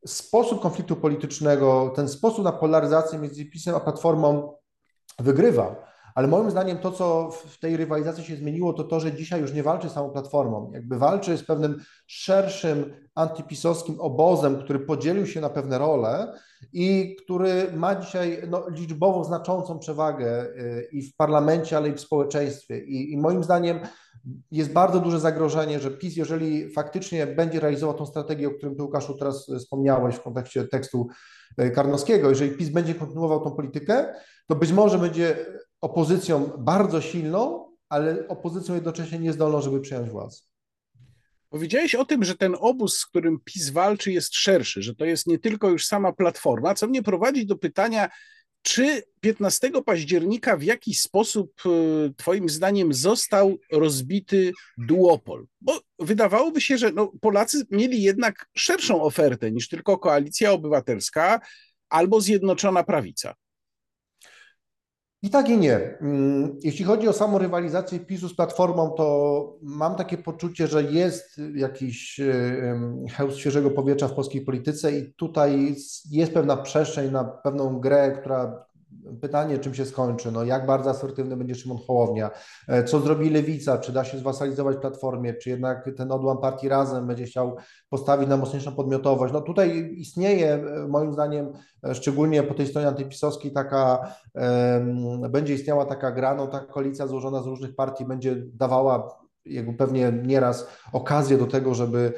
sposób 0.06 0.60
konfliktu 0.60 0.96
politycznego, 0.96 1.92
ten 1.96 2.08
sposób 2.08 2.44
na 2.44 2.52
polaryzację 2.52 3.18
między 3.18 3.46
PiSem 3.46 3.74
a 3.74 3.80
platformą 3.80 4.56
wygrywał. 5.18 5.76
Ale 6.14 6.28
moim 6.28 6.50
zdaniem 6.50 6.78
to, 6.78 6.92
co 6.92 7.30
w 7.30 7.58
tej 7.58 7.76
rywalizacji 7.76 8.24
się 8.24 8.36
zmieniło, 8.36 8.72
to 8.72 8.84
to, 8.84 9.00
że 9.00 9.12
dzisiaj 9.12 9.40
już 9.40 9.52
nie 9.52 9.62
walczy 9.62 9.88
samą 9.88 10.10
Platformą. 10.10 10.70
Jakby 10.74 10.98
walczy 10.98 11.36
z 11.36 11.44
pewnym 11.44 11.80
szerszym 12.06 12.94
antypisowskim 13.14 14.00
obozem, 14.00 14.58
który 14.58 14.78
podzielił 14.78 15.26
się 15.26 15.40
na 15.40 15.50
pewne 15.50 15.78
role 15.78 16.38
i 16.72 17.16
który 17.24 17.72
ma 17.72 17.94
dzisiaj 17.94 18.42
no, 18.48 18.68
liczbowo 18.68 19.24
znaczącą 19.24 19.78
przewagę 19.78 20.46
y, 20.46 20.88
i 20.92 21.02
w 21.02 21.16
parlamencie, 21.16 21.76
ale 21.76 21.88
i 21.88 21.92
w 21.92 22.00
społeczeństwie. 22.00 22.84
I, 22.84 23.12
I 23.12 23.16
moim 23.16 23.44
zdaniem 23.44 23.78
jest 24.50 24.72
bardzo 24.72 25.00
duże 25.00 25.20
zagrożenie, 25.20 25.80
że 25.80 25.90
PiS, 25.90 26.16
jeżeli 26.16 26.72
faktycznie 26.72 27.26
będzie 27.26 27.60
realizował 27.60 27.94
tą 27.94 28.06
strategię, 28.06 28.48
o 28.48 28.50
którym 28.50 28.76
Ty, 28.76 28.82
Łukaszu, 28.82 29.14
teraz 29.18 29.46
wspomniałeś 29.58 30.14
w 30.14 30.22
kontekście 30.22 30.64
tekstu 30.64 31.08
y, 31.60 31.70
Karnowskiego, 31.70 32.28
jeżeli 32.28 32.50
PiS 32.50 32.68
będzie 32.68 32.94
kontynuował 32.94 33.40
tą 33.44 33.50
politykę, 33.50 34.14
to 34.46 34.54
być 34.54 34.72
może 34.72 34.98
będzie 34.98 35.46
opozycją 35.84 36.50
bardzo 36.58 37.00
silną, 37.00 37.70
ale 37.88 38.28
opozycją 38.28 38.74
jednocześnie 38.74 39.18
niezdolną, 39.18 39.60
żeby 39.60 39.80
przejąć 39.80 40.10
władzę. 40.10 40.38
Powiedziałeś 41.48 41.94
o 41.94 42.04
tym, 42.04 42.24
że 42.24 42.34
ten 42.34 42.56
obóz, 42.60 42.98
z 42.98 43.06
którym 43.06 43.40
PiS 43.44 43.70
walczy, 43.70 44.12
jest 44.12 44.34
szerszy, 44.34 44.82
że 44.82 44.94
to 44.94 45.04
jest 45.04 45.26
nie 45.26 45.38
tylko 45.38 45.70
już 45.70 45.86
sama 45.86 46.12
platforma, 46.12 46.74
co 46.74 46.86
mnie 46.86 47.02
prowadzi 47.02 47.46
do 47.46 47.56
pytania, 47.56 48.08
czy 48.62 49.02
15 49.20 49.70
października 49.82 50.56
w 50.56 50.62
jakiś 50.62 51.00
sposób, 51.00 51.52
y, 51.66 52.14
Twoim 52.16 52.48
zdaniem, 52.48 52.94
został 52.94 53.58
rozbity 53.72 54.52
duopol? 54.78 55.46
Bo 55.60 55.80
wydawałoby 55.98 56.60
się, 56.60 56.78
że 56.78 56.92
no, 56.92 57.12
Polacy 57.20 57.66
mieli 57.70 58.02
jednak 58.02 58.46
szerszą 58.56 59.02
ofertę 59.02 59.52
niż 59.52 59.68
tylko 59.68 59.98
koalicja 59.98 60.52
obywatelska 60.52 61.40
albo 61.88 62.20
zjednoczona 62.20 62.84
prawica. 62.84 63.34
I 65.24 65.30
tak 65.30 65.48
i 65.48 65.58
nie. 65.58 65.98
Mm, 66.00 66.58
jeśli 66.62 66.84
chodzi 66.84 67.08
o 67.08 67.12
samą 67.12 67.38
rywalizację 67.38 68.00
PiSu 68.00 68.28
z 68.28 68.36
Platformą, 68.36 68.90
to 68.90 69.58
mam 69.62 69.94
takie 69.94 70.18
poczucie, 70.18 70.66
że 70.66 70.82
jest 70.82 71.40
jakiś 71.54 72.20
hełm 73.12 73.30
świeżego 73.30 73.70
powietrza 73.70 74.08
w 74.08 74.14
polskiej 74.14 74.40
polityce 74.40 74.98
i 74.98 75.14
tutaj 75.14 75.74
jest 76.10 76.34
pewna 76.34 76.56
przestrzeń 76.56 77.10
na 77.10 77.24
pewną 77.24 77.80
grę, 77.80 78.16
która 78.20 78.66
Pytanie, 79.20 79.58
czym 79.58 79.74
się 79.74 79.86
skończy, 79.86 80.32
no 80.32 80.44
jak 80.44 80.66
bardzo 80.66 80.90
asertywny 80.90 81.36
będzie 81.36 81.54
Szymon 81.54 81.78
Hołownia, 81.86 82.30
e, 82.68 82.84
co 82.84 83.00
zrobi 83.00 83.30
Lewica, 83.30 83.78
czy 83.78 83.92
da 83.92 84.04
się 84.04 84.18
zwasalizować 84.18 84.76
Platformie, 84.76 85.34
czy 85.34 85.50
jednak 85.50 85.90
ten 85.96 86.12
odłam 86.12 86.38
partii 86.38 86.68
Razem 86.68 87.06
będzie 87.06 87.24
chciał 87.24 87.56
postawić 87.90 88.28
na 88.28 88.36
mocniejszą 88.36 88.74
podmiotowość. 88.74 89.32
No 89.32 89.40
tutaj 89.40 89.94
istnieje 89.96 90.54
e, 90.54 90.88
moim 90.88 91.12
zdaniem, 91.12 91.52
e, 91.84 91.94
szczególnie 91.94 92.42
po 92.42 92.54
tej 92.54 92.66
stronie 92.66 92.88
antypisowskiej 92.88 93.52
taka, 93.52 94.14
będzie 95.30 95.54
istniała 95.54 95.86
taka 95.86 96.12
gra, 96.12 96.34
no 96.34 96.46
ta 96.46 96.60
koalicja 96.60 97.06
złożona 97.06 97.42
z 97.42 97.46
różnych 97.46 97.74
partii 97.74 98.04
będzie 98.04 98.36
dawała 98.36 99.24
jakby 99.44 99.72
pewnie 99.72 100.12
nieraz 100.22 100.68
okazję 100.92 101.38
do 101.38 101.46
tego, 101.46 101.74
żeby 101.74 102.12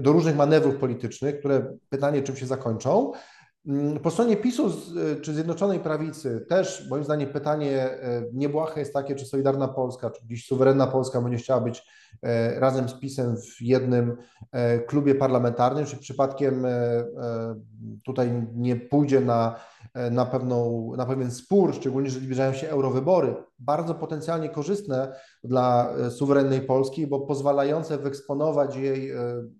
do 0.00 0.12
różnych 0.12 0.36
manewrów 0.36 0.76
politycznych, 0.76 1.38
które 1.38 1.76
pytanie, 1.88 2.22
czym 2.22 2.36
się 2.36 2.46
zakończą. 2.46 3.12
Mm, 3.66 3.98
po 3.98 4.10
stronie 4.10 4.36
PiSu 4.36 4.66
e, 4.66 5.20
czy 5.20 5.34
Zjednoczonej 5.34 5.80
Prawicy 5.80 6.46
też 6.48 6.88
moim 6.90 7.04
zdaniem 7.04 7.28
pytanie 7.28 7.82
e, 7.82 8.22
niebłahe 8.32 8.80
jest 8.80 8.92
takie, 8.92 9.14
czy 9.14 9.26
Solidarna 9.26 9.68
Polska, 9.68 10.10
czy 10.10 10.26
dziś 10.26 10.46
suwerenna 10.46 10.86
Polska 10.86 11.20
będzie 11.20 11.38
chciała 11.38 11.60
być 11.60 11.86
e, 12.22 12.60
razem 12.60 12.88
z 12.88 12.94
PiSem 12.94 13.36
w 13.36 13.62
jednym 13.62 14.16
klubie 14.86 15.14
parlamentarnym, 15.14 15.86
czy 15.86 15.96
przypadkiem 15.96 16.66
tutaj 18.04 18.46
nie 18.54 18.76
pójdzie 18.76 19.20
na, 19.20 19.60
na, 20.10 20.26
pewną, 20.26 20.92
na 20.96 21.06
pewien 21.06 21.30
spór, 21.30 21.74
szczególnie, 21.74 22.10
że 22.10 22.20
zbliżają 22.20 22.52
się 22.52 22.68
eurowybory, 22.68 23.34
bardzo 23.58 23.94
potencjalnie 23.94 24.48
korzystne 24.48 25.12
dla 25.44 25.94
suwerennej 26.10 26.60
Polski, 26.60 27.06
bo 27.06 27.20
pozwalające 27.20 27.98
wyeksponować 27.98 28.76
jej 28.76 29.12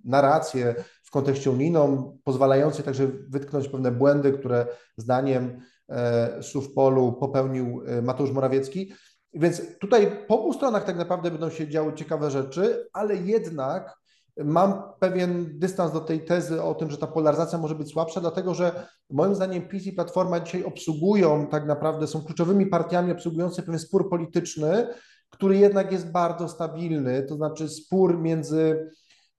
narrację 0.04 0.74
w 1.09 1.11
kontekście 1.11 1.51
unijnym, 1.51 2.18
pozwalający 2.25 2.83
także 2.83 3.07
wytknąć 3.29 3.68
pewne 3.68 3.92
błędy, 3.92 4.33
które 4.33 4.66
zdaniem 4.97 5.61
e, 5.88 6.42
szuf 6.42 6.75
polu 6.75 7.12
popełnił 7.12 7.83
e, 7.87 8.03
Mateusz 8.03 8.31
Morawiecki. 8.31 8.92
Więc 9.35 9.62
tutaj 9.79 10.25
po 10.27 10.40
obu 10.40 10.53
stronach 10.53 10.85
tak 10.85 10.97
naprawdę 10.97 11.31
będą 11.31 11.51
się 11.51 11.68
działy 11.68 11.92
ciekawe 11.94 12.31
rzeczy, 12.31 12.88
ale 12.92 13.16
jednak 13.16 13.99
mam 14.44 14.83
pewien 15.01 15.59
dystans 15.59 15.92
do 15.92 16.01
tej 16.01 16.25
tezy 16.25 16.62
o 16.62 16.75
tym, 16.75 16.90
że 16.90 16.99
ta 16.99 17.07
polaryzacja 17.07 17.59
może 17.59 17.75
być 17.75 17.92
słabsza, 17.92 18.21
dlatego 18.21 18.55
że 18.55 18.88
moim 19.11 19.35
zdaniem 19.35 19.68
PiS 19.68 19.87
i 19.87 19.92
Platforma 19.92 20.40
dzisiaj 20.40 20.64
obsługują, 20.64 21.47
tak 21.47 21.66
naprawdę 21.66 22.07
są 22.07 22.25
kluczowymi 22.25 22.66
partiami 22.66 23.12
obsługującymi 23.12 23.66
pewien 23.66 23.81
spór 23.81 24.11
polityczny, 24.11 24.87
który 25.31 25.57
jednak 25.57 25.92
jest 25.92 26.11
bardzo 26.11 26.49
stabilny, 26.49 27.23
to 27.23 27.37
znaczy 27.37 27.68
spór 27.68 28.18
między 28.18 28.90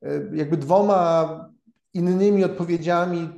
e, 0.01 0.09
jakby 0.33 0.57
dwoma 0.57 1.49
innymi 1.99 2.43
odpowiedziami 2.43 3.29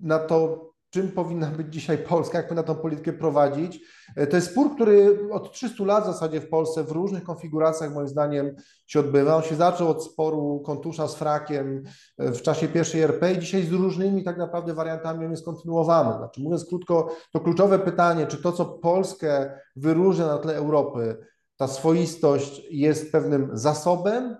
na 0.00 0.18
to, 0.18 0.66
czym 0.90 1.12
powinna 1.12 1.46
być 1.46 1.72
dzisiaj 1.72 1.98
Polska, 1.98 2.38
jak 2.38 2.48
powinna 2.48 2.62
tę 2.62 2.74
politykę 2.74 3.12
prowadzić. 3.12 3.80
E, 4.16 4.26
to 4.26 4.36
jest 4.36 4.50
spór, 4.50 4.74
który 4.74 5.18
od 5.32 5.52
300 5.52 5.84
lat 5.84 6.04
w 6.04 6.06
zasadzie 6.06 6.40
w 6.40 6.48
Polsce 6.48 6.84
w 6.84 6.90
różnych 6.90 7.22
konfiguracjach 7.22 7.94
moim 7.94 8.08
zdaniem 8.08 8.56
się 8.86 9.00
odbywa. 9.00 9.36
On 9.36 9.42
się 9.42 9.54
zaczął 9.54 9.88
od 9.88 10.04
sporu 10.04 10.60
Kontusza 10.60 11.08
z 11.08 11.14
Frakiem 11.14 11.82
e, 12.18 12.32
w 12.32 12.42
czasie 12.42 12.68
pierwszej 12.68 13.02
RP 13.02 13.32
i 13.32 13.38
dzisiaj 13.38 13.62
z 13.62 13.72
różnymi 13.72 14.24
tak 14.24 14.38
naprawdę 14.38 14.74
wariantami 14.74 15.24
on 15.24 15.30
jest 15.30 15.44
kontynuowany. 15.44 16.18
Znaczy 16.18 16.40
mówiąc 16.40 16.64
krótko, 16.64 17.16
to 17.32 17.40
kluczowe 17.40 17.78
pytanie, 17.78 18.26
czy 18.26 18.42
to, 18.42 18.52
co 18.52 18.64
Polskę 18.64 19.60
wyróżnia 19.76 20.26
na 20.26 20.38
tle 20.38 20.56
Europy, 20.56 21.16
ta 21.56 21.68
swoistość 21.68 22.62
jest 22.70 23.12
pewnym 23.12 23.50
zasobem, 23.52 24.36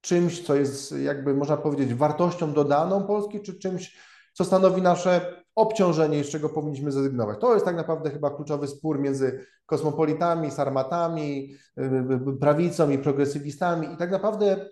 czymś, 0.00 0.46
co 0.46 0.54
jest 0.54 0.92
jakby 0.92 1.34
można 1.34 1.56
powiedzieć 1.56 1.94
wartością 1.94 2.52
dodaną 2.52 3.06
Polski, 3.06 3.40
czy 3.40 3.58
czymś, 3.58 3.98
co 4.32 4.44
stanowi 4.44 4.82
nasze 4.82 5.42
obciążenie, 5.54 6.24
z 6.24 6.28
czego 6.28 6.48
powinniśmy 6.48 6.92
zrezygnować. 6.92 7.40
To 7.40 7.54
jest 7.54 7.64
tak 7.64 7.76
naprawdę 7.76 8.10
chyba 8.10 8.30
kluczowy 8.30 8.68
spór 8.68 9.00
między 9.00 9.46
kosmopolitami, 9.66 10.50
sarmatami, 10.50 11.54
y, 11.78 11.82
y, 11.82 12.30
y, 12.30 12.36
prawicą 12.40 12.90
i 12.90 12.98
progresywistami 12.98 13.92
i 13.94 13.96
tak 13.96 14.10
naprawdę 14.10 14.68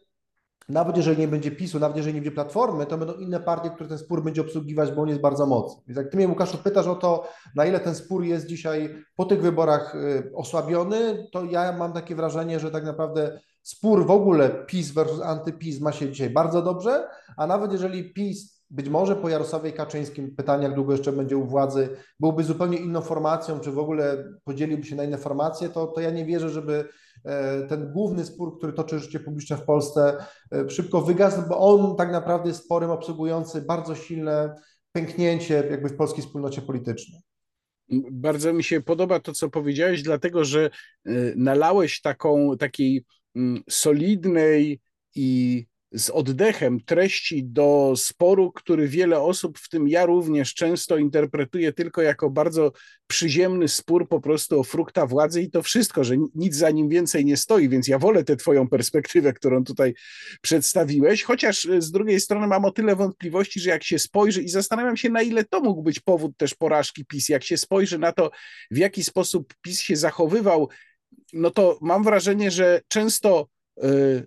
nawet 0.68 0.96
jeżeli 0.96 1.18
nie 1.18 1.28
będzie 1.28 1.50
PiSu, 1.50 1.78
nawet 1.78 1.96
jeżeli 1.96 2.14
nie 2.14 2.20
będzie 2.20 2.34
Platformy, 2.34 2.86
to 2.86 2.98
będą 2.98 3.14
inne 3.14 3.40
partie, 3.40 3.70
które 3.70 3.88
ten 3.88 3.98
spór 3.98 4.22
będzie 4.22 4.40
obsługiwać, 4.40 4.92
bo 4.92 5.02
on 5.02 5.08
jest 5.08 5.20
bardzo 5.20 5.46
mocny. 5.46 5.82
Więc 5.86 5.96
jak 5.96 6.10
Ty 6.10 6.16
mnie, 6.16 6.28
Łukaszu, 6.28 6.58
pytasz 6.58 6.86
o 6.86 6.94
to, 6.94 7.28
na 7.54 7.66
ile 7.66 7.80
ten 7.80 7.94
spór 7.94 8.24
jest 8.24 8.46
dzisiaj 8.46 9.04
po 9.16 9.24
tych 9.24 9.42
wyborach 9.42 9.96
osłabiony, 10.34 11.28
to 11.32 11.44
ja 11.44 11.72
mam 11.72 11.92
takie 11.92 12.16
wrażenie, 12.16 12.60
że 12.60 12.70
tak 12.70 12.84
naprawdę 12.84 13.40
spór 13.66 14.06
w 14.06 14.10
ogóle 14.10 14.50
PiS 14.66 14.90
versus 14.90 15.20
antyPiS 15.22 15.80
ma 15.80 15.92
się 15.92 16.10
dzisiaj 16.10 16.30
bardzo 16.30 16.62
dobrze, 16.62 17.08
a 17.36 17.46
nawet 17.46 17.72
jeżeli 17.72 18.12
PiS 18.12 18.62
być 18.70 18.88
może 18.88 19.16
po 19.16 19.28
Jarosławie 19.28 19.72
Kaczyńskim, 19.72 20.36
pytanie 20.36 20.64
jak 20.64 20.74
długo 20.74 20.92
jeszcze 20.92 21.12
będzie 21.12 21.36
u 21.36 21.46
władzy, 21.46 21.88
byłby 22.20 22.44
zupełnie 22.44 22.78
inną 22.78 23.00
formacją, 23.00 23.60
czy 23.60 23.72
w 23.72 23.78
ogóle 23.78 24.24
podzieliłby 24.44 24.84
się 24.84 24.96
na 24.96 25.04
inne 25.04 25.18
formacje, 25.18 25.68
to, 25.68 25.86
to 25.86 26.00
ja 26.00 26.10
nie 26.10 26.24
wierzę, 26.24 26.50
żeby 26.50 26.88
e, 27.24 27.62
ten 27.62 27.92
główny 27.92 28.24
spór, 28.24 28.58
który 28.58 28.72
toczy 28.72 28.98
życie 28.98 29.20
publiczne 29.20 29.56
w 29.56 29.64
Polsce, 29.64 30.16
e, 30.52 30.70
szybko 30.70 31.00
wygasł, 31.00 31.42
bo 31.48 31.58
on 31.58 31.96
tak 31.96 32.12
naprawdę 32.12 32.48
jest 32.48 32.64
sporem 32.64 32.90
obsługujący 32.90 33.62
bardzo 33.62 33.94
silne 33.94 34.54
pęknięcie 34.92 35.54
jakby 35.70 35.88
w 35.88 35.96
polskiej 35.96 36.24
wspólnocie 36.24 36.62
politycznej. 36.62 37.20
Bardzo 38.12 38.52
mi 38.52 38.64
się 38.64 38.80
podoba 38.80 39.20
to, 39.20 39.32
co 39.32 39.50
powiedziałeś, 39.50 40.02
dlatego 40.02 40.44
że 40.44 40.64
e, 40.64 40.70
nalałeś 41.36 42.00
taką, 42.00 42.56
takiej 42.58 43.04
solidnej 43.68 44.80
i 45.14 45.66
z 45.92 46.10
oddechem 46.10 46.80
treści 46.80 47.44
do 47.44 47.92
sporu, 47.96 48.52
który 48.52 48.88
wiele 48.88 49.20
osób, 49.20 49.58
w 49.58 49.68
tym 49.68 49.88
ja 49.88 50.06
również, 50.06 50.54
często 50.54 50.96
interpretuje 50.96 51.72
tylko 51.72 52.02
jako 52.02 52.30
bardzo 52.30 52.72
przyziemny 53.06 53.68
spór 53.68 54.08
po 54.08 54.20
prostu 54.20 54.60
o 54.60 54.62
frukta 54.62 55.06
władzy 55.06 55.42
i 55.42 55.50
to 55.50 55.62
wszystko, 55.62 56.04
że 56.04 56.16
nic 56.34 56.56
za 56.56 56.70
nim 56.70 56.88
więcej 56.88 57.24
nie 57.24 57.36
stoi, 57.36 57.68
więc 57.68 57.88
ja 57.88 57.98
wolę 57.98 58.24
tę 58.24 58.36
twoją 58.36 58.68
perspektywę, 58.68 59.32
którą 59.32 59.64
tutaj 59.64 59.94
przedstawiłeś, 60.40 61.22
chociaż 61.22 61.66
e, 61.66 61.82
z 61.82 61.90
drugiej 61.90 62.20
strony 62.20 62.46
mam 62.46 62.64
o 62.64 62.70
tyle 62.70 62.96
wątpliwości, 62.96 63.60
że 63.60 63.70
jak 63.70 63.84
się 63.84 63.98
spojrzy 63.98 64.42
i 64.42 64.48
zastanawiam 64.48 64.96
się, 64.96 65.10
na 65.10 65.22
ile 65.22 65.44
to 65.44 65.60
mógł 65.60 65.82
być 65.82 66.00
powód 66.00 66.36
też 66.36 66.54
porażki 66.54 67.04
PiS, 67.04 67.28
jak 67.28 67.44
się 67.44 67.56
spojrzy 67.56 67.98
na 67.98 68.12
to, 68.12 68.30
w 68.70 68.76
jaki 68.76 69.04
sposób 69.04 69.54
PiS 69.62 69.80
się 69.80 69.96
zachowywał, 69.96 70.68
no 71.32 71.50
to 71.50 71.78
mam 71.80 72.04
wrażenie, 72.04 72.50
że 72.50 72.80
często 72.88 73.48
yy, 73.76 74.26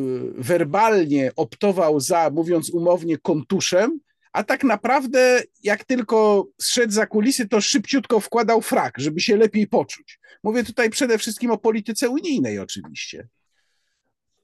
Y, 0.00 0.32
werbalnie 0.34 1.32
optował 1.36 2.00
za, 2.00 2.30
mówiąc 2.30 2.70
umownie, 2.70 3.18
kontuszem, 3.18 4.00
a 4.32 4.44
tak 4.44 4.64
naprawdę 4.64 5.42
jak 5.62 5.84
tylko 5.84 6.46
zszedł 6.60 6.92
za 6.92 7.06
kulisy, 7.06 7.48
to 7.48 7.60
szybciutko 7.60 8.20
wkładał 8.20 8.60
frak, 8.60 8.94
żeby 8.98 9.20
się 9.20 9.36
lepiej 9.36 9.66
poczuć. 9.66 10.20
Mówię 10.42 10.64
tutaj 10.64 10.90
przede 10.90 11.18
wszystkim 11.18 11.50
o 11.50 11.58
polityce 11.58 12.08
unijnej 12.08 12.58
oczywiście. 12.58 13.28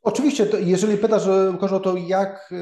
Oczywiście, 0.02 0.46
jeżeli 0.64 0.98
pytasz 0.98 1.22
Łukasz, 1.52 1.72
o 1.72 1.80
to, 1.80 1.96
jak 1.96 2.52
y, 2.52 2.56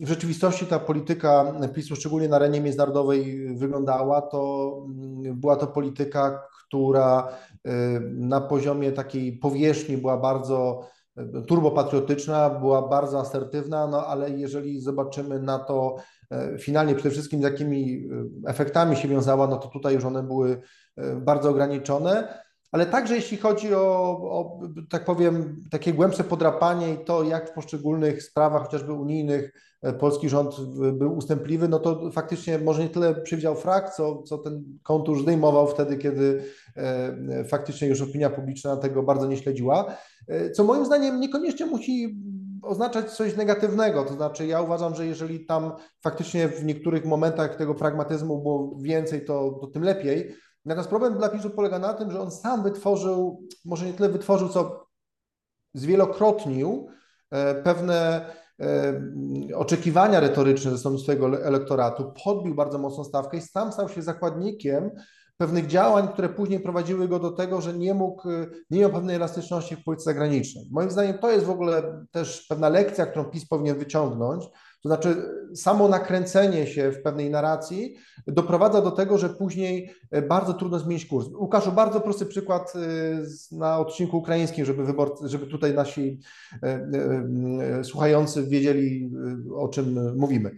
w 0.00 0.08
rzeczywistości 0.08 0.66
ta 0.66 0.78
polityka 0.78 1.54
PiSu, 1.74 1.96
szczególnie 1.96 2.28
na 2.28 2.36
arenie 2.36 2.60
międzynarodowej 2.60 3.48
wyglądała, 3.56 4.22
to 4.22 4.72
mm, 4.88 5.40
była 5.40 5.56
to 5.56 5.66
polityka, 5.66 6.42
która 6.66 7.28
y, 7.53 7.53
na 8.12 8.40
poziomie 8.40 8.92
takiej 8.92 9.38
powierzchni 9.38 9.96
była 9.96 10.16
bardzo 10.16 10.88
turbopatriotyczna, 11.48 12.50
była 12.50 12.88
bardzo 12.88 13.20
asertywna, 13.20 13.86
no 13.86 14.06
ale 14.06 14.30
jeżeli 14.30 14.80
zobaczymy 14.80 15.40
na 15.40 15.58
to 15.58 15.96
e, 16.30 16.58
finalnie 16.58 16.94
przede 16.94 17.10
wszystkim 17.10 17.40
z 17.40 17.44
jakimi 17.44 18.08
efektami 18.46 18.96
się 18.96 19.08
wiązała, 19.08 19.46
no 19.46 19.56
to 19.56 19.68
tutaj 19.68 19.94
już 19.94 20.04
one 20.04 20.22
były 20.22 20.60
bardzo 21.16 21.50
ograniczone. 21.50 22.44
Ale 22.74 22.86
także 22.86 23.14
jeśli 23.16 23.36
chodzi 23.36 23.74
o, 23.74 23.80
o, 24.22 24.60
tak 24.90 25.04
powiem, 25.04 25.62
takie 25.70 25.92
głębsze 25.92 26.24
podrapanie 26.24 26.94
i 26.94 27.04
to, 27.04 27.22
jak 27.22 27.50
w 27.50 27.52
poszczególnych 27.52 28.22
sprawach, 28.22 28.62
chociażby 28.62 28.92
unijnych, 28.92 29.52
polski 30.00 30.28
rząd 30.28 30.60
był 30.92 31.16
ustępliwy, 31.16 31.68
no 31.68 31.78
to 31.78 32.10
faktycznie 32.10 32.58
może 32.58 32.82
nie 32.82 32.88
tyle 32.88 33.14
przywdział 33.14 33.56
frak, 33.56 33.94
co, 33.94 34.22
co 34.22 34.38
ten 34.38 34.64
kontur 34.82 35.22
zdejmował 35.22 35.66
wtedy, 35.66 35.96
kiedy 35.96 36.44
faktycznie 37.48 37.88
już 37.88 38.02
opinia 38.02 38.30
publiczna 38.30 38.76
tego 38.76 39.02
bardzo 39.02 39.26
nie 39.26 39.36
śledziła. 39.36 39.94
E, 40.28 40.50
co 40.50 40.64
moim 40.64 40.86
zdaniem 40.86 41.20
niekoniecznie 41.20 41.66
musi 41.66 42.16
oznaczać 42.62 43.10
coś 43.10 43.36
negatywnego. 43.36 44.04
To 44.04 44.14
znaczy, 44.14 44.46
ja 44.46 44.62
uważam, 44.62 44.94
że 44.94 45.06
jeżeli 45.06 45.46
tam 45.46 45.72
faktycznie 46.00 46.48
w 46.48 46.64
niektórych 46.64 47.04
momentach 47.04 47.56
tego 47.56 47.74
pragmatyzmu 47.74 48.42
było 48.42 48.76
więcej, 48.80 49.24
to, 49.24 49.58
to 49.60 49.66
tym 49.66 49.82
lepiej. 49.82 50.34
Natomiast 50.64 50.88
problem 50.88 51.18
dla 51.18 51.28
PiSu 51.28 51.50
polega 51.50 51.78
na 51.78 51.94
tym, 51.94 52.10
że 52.10 52.20
on 52.20 52.30
sam 52.30 52.62
wytworzył, 52.62 53.42
może 53.64 53.86
nie 53.86 53.92
tyle 53.92 54.08
wytworzył, 54.08 54.48
co 54.48 54.86
zwielokrotnił 55.74 56.88
e, 57.30 57.54
pewne 57.54 58.26
e, 58.60 59.00
oczekiwania 59.56 60.20
retoryczne 60.20 60.70
ze 60.70 60.78
strony 60.78 60.98
swojego 60.98 61.42
elektoratu, 61.42 62.12
podbił 62.24 62.54
bardzo 62.54 62.78
mocną 62.78 63.04
stawkę 63.04 63.36
i 63.36 63.40
sam 63.40 63.72
stał 63.72 63.88
się 63.88 64.02
zakładnikiem 64.02 64.90
pewnych 65.36 65.66
działań, 65.66 66.08
które 66.08 66.28
później 66.28 66.60
prowadziły 66.60 67.08
go 67.08 67.18
do 67.18 67.30
tego, 67.30 67.60
że 67.60 67.74
nie 67.74 67.94
mógł, 67.94 68.28
nie 68.70 68.80
miał 68.80 68.90
pewnej 68.90 69.16
elastyczności 69.16 69.76
w 69.76 69.84
polityce 69.84 70.04
zagranicznej. 70.04 70.68
Moim 70.70 70.90
zdaniem 70.90 71.18
to 71.18 71.30
jest 71.30 71.46
w 71.46 71.50
ogóle 71.50 72.04
też 72.10 72.46
pewna 72.48 72.68
lekcja, 72.68 73.06
którą 73.06 73.24
PiS 73.24 73.48
powinien 73.48 73.78
wyciągnąć, 73.78 74.44
to 74.84 74.88
znaczy 74.88 75.16
samo 75.54 75.88
nakręcenie 75.88 76.66
się 76.66 76.92
w 76.92 77.02
pewnej 77.02 77.30
narracji 77.30 77.96
doprowadza 78.26 78.80
do 78.80 78.90
tego, 78.90 79.18
że 79.18 79.28
później 79.28 79.90
bardzo 80.28 80.54
trudno 80.54 80.78
zmienić 80.78 81.06
kurs. 81.06 81.28
Łukaszu, 81.28 81.72
bardzo 81.72 82.00
prosty 82.00 82.26
przykład 82.26 82.72
y, 82.76 83.56
na 83.56 83.78
odcinku 83.78 84.18
ukraińskim, 84.18 84.64
żeby, 84.64 84.84
wyborcy, 84.84 85.28
żeby 85.28 85.46
tutaj 85.46 85.74
nasi 85.74 86.20
y, 87.80 87.84
słuchający 87.84 88.46
wiedzieli, 88.46 89.10
o 89.54 89.68
czym 89.68 90.16
mówimy. 90.16 90.50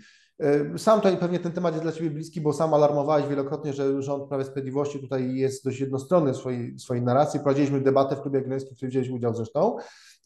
Sam 0.77 1.01
tutaj 1.01 1.17
pewnie 1.17 1.39
ten 1.39 1.53
temat 1.53 1.75
jest 1.75 1.85
dla 1.85 1.93
Ciebie 1.93 2.11
bliski, 2.11 2.41
bo 2.41 2.53
sam 2.53 2.75
alarmowałeś 2.75 3.27
wielokrotnie, 3.27 3.73
że 3.73 4.03
rząd 4.03 4.29
Prawa 4.29 4.45
Sprawiedliwości 4.45 4.99
tutaj 4.99 5.35
jest 5.35 5.65
dość 5.65 5.81
jednostronny 5.81 6.33
w 6.33 6.37
swojej, 6.37 6.79
swojej 6.79 7.05
narracji. 7.05 7.41
Prowadziliśmy 7.41 7.81
debatę 7.81 8.17
w 8.17 8.21
klubie 8.21 8.39
Jagiellońskim, 8.39 8.75
w 8.75 8.77
której 8.77 8.91
wzięliśmy 8.91 9.15
udział 9.15 9.35
zresztą, 9.35 9.77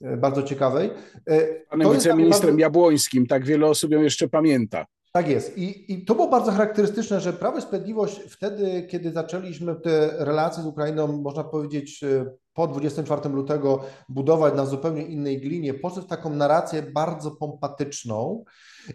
e, 0.01 0.17
bardzo 0.17 0.43
ciekawej. 0.43 0.91
E, 1.27 1.47
Panem 1.71 1.93
wiceministrem 1.93 2.51
bardzo... 2.51 2.61
Jabłońskim, 2.61 3.27
tak 3.27 3.45
wiele 3.45 3.67
osób 3.67 3.91
ją 3.91 4.03
jeszcze 4.03 4.29
pamięta. 4.29 4.87
Tak 5.13 5.29
jest. 5.29 5.59
I, 5.59 5.93
I 5.93 6.05
to 6.05 6.15
było 6.15 6.29
bardzo 6.29 6.53
charakterystyczne, 6.53 7.21
że 7.21 7.33
Prawo 7.33 7.59
i 7.59 7.63
Sprawiedliwość 7.63 8.21
wtedy, 8.29 8.87
kiedy 8.91 9.13
zaczęliśmy 9.13 9.75
te 9.75 10.25
relacje 10.25 10.63
z 10.63 10.67
Ukrainą, 10.67 11.07
można 11.07 11.45
powiedzieć, 11.45 12.05
po 12.55 12.67
24 12.67 13.29
lutego 13.29 13.81
budować 14.09 14.55
na 14.55 14.67
zupełnie 14.67 15.03
innej 15.03 15.41
glinie, 15.41 15.75
poszedł 15.75 16.07
w 16.07 16.11
taką 16.11 16.31
narrację 16.31 16.83
bardzo 16.83 17.31
pompatyczną 17.31 18.45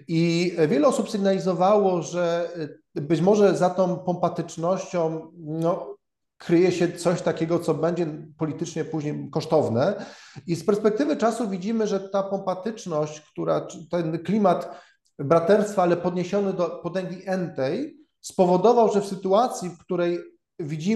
i 0.08 0.54
wiele 0.68 0.88
osób 0.88 1.10
sygnalizowało, 1.10 2.02
że 2.02 2.50
być 2.96 3.22
może 3.22 3.58
za 3.58 3.70
tą 3.70 4.00
pompatycznością 4.00 5.32
no, 5.38 5.96
kryje 6.38 6.72
się 6.72 6.92
coś 6.92 7.22
takiego, 7.22 7.60
co 7.60 7.74
będzie 7.74 8.08
politycznie 8.38 8.86
później 8.86 9.30
kosztowne. 9.32 10.06
I 10.48 10.56
z 10.56 10.66
perspektywy 10.66 11.18
czasu 11.18 11.50
widzimy, 11.50 11.88
że 11.88 12.00
ta 12.00 12.24
pompatyczność, 12.24 13.22
która, 13.22 13.68
ten 13.92 14.20
klimat 14.20 14.82
braterstwa, 15.20 15.84
ale 15.84 15.98
podniesiony 15.98 16.54
do 16.54 16.70
potęgi 16.70 17.22
entej, 17.26 17.98
spowodował, 18.22 18.94
że 18.94 19.02
w 19.02 19.08
sytuacji, 19.08 19.70
w 19.70 19.78
której 19.78 20.20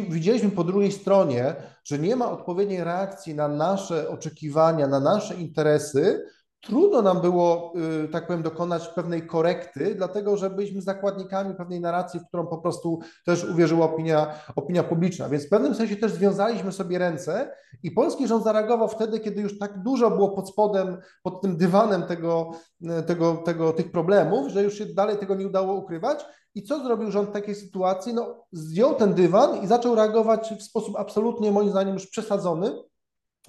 widzieliśmy 0.10 0.52
po 0.52 0.64
drugiej 0.64 0.92
stronie, 0.92 1.56
że 1.84 2.00
nie 2.00 2.16
ma 2.16 2.32
odpowiedniej 2.32 2.84
reakcji 2.84 3.36
na 3.36 3.48
nasze 3.48 4.10
oczekiwania, 4.10 4.88
na 4.88 5.00
nasze 5.00 5.36
interesy, 5.36 6.26
trudno 6.62 7.02
nam 7.02 7.22
było, 7.22 7.74
y, 8.06 8.08
tak 8.08 8.28
powiem, 8.28 8.44
dokonać 8.44 8.88
pewnej 8.88 9.28
korekty, 9.28 9.96
dlatego 9.96 10.38
że 10.38 10.50
byliśmy 10.50 10.82
zakładnikami 10.82 11.56
pewnej 11.56 11.82
narracji, 11.82 12.20
w 12.20 12.28
którą 12.28 12.48
po 12.48 12.58
prostu 12.58 13.00
też 13.26 13.44
uwierzyła 13.44 13.86
opinia, 13.86 14.34
opinia 14.56 14.84
publiczna. 14.84 15.30
Więc 15.30 15.46
w 15.46 15.50
pewnym 15.50 15.76
sensie 15.76 15.96
też 15.96 16.12
związaliśmy 16.12 16.72
sobie 16.72 17.00
ręce 17.00 17.52
i 17.84 17.92
polski 17.92 18.28
rząd 18.28 18.44
zareagował 18.44 18.88
wtedy, 18.88 19.20
kiedy 19.20 19.42
już 19.42 19.60
tak 19.60 19.84
dużo 19.84 20.12
było 20.12 20.30
pod 20.30 20.50
spodem, 20.50 20.98
pod 21.24 21.42
tym 21.42 21.58
dywanem 21.58 22.04
tego, 22.04 22.52
y, 22.82 23.04
tego, 23.04 23.36
tego, 23.36 23.74
tych 23.74 23.92
problemów, 23.92 24.52
że 24.52 24.64
już 24.64 24.78
się 24.78 24.86
dalej 24.86 25.18
tego 25.18 25.36
nie 25.36 25.48
udało 25.48 25.74
ukrywać. 25.74 26.26
I 26.56 26.64
co 26.64 26.84
zrobił 26.84 27.12
rząd 27.12 27.30
w 27.30 27.34
takiej 27.34 27.56
sytuacji? 27.56 28.14
No, 28.14 28.46
zdjął 28.52 28.96
ten 28.96 29.14
dywan 29.14 29.64
i 29.64 29.68
zaczął 29.68 29.96
reagować 29.96 30.54
w 30.60 30.64
sposób 30.64 30.96
absolutnie, 30.98 31.52
moim 31.52 31.70
zdaniem, 31.70 31.94
już 31.94 32.08
przesadzony. 32.08 32.72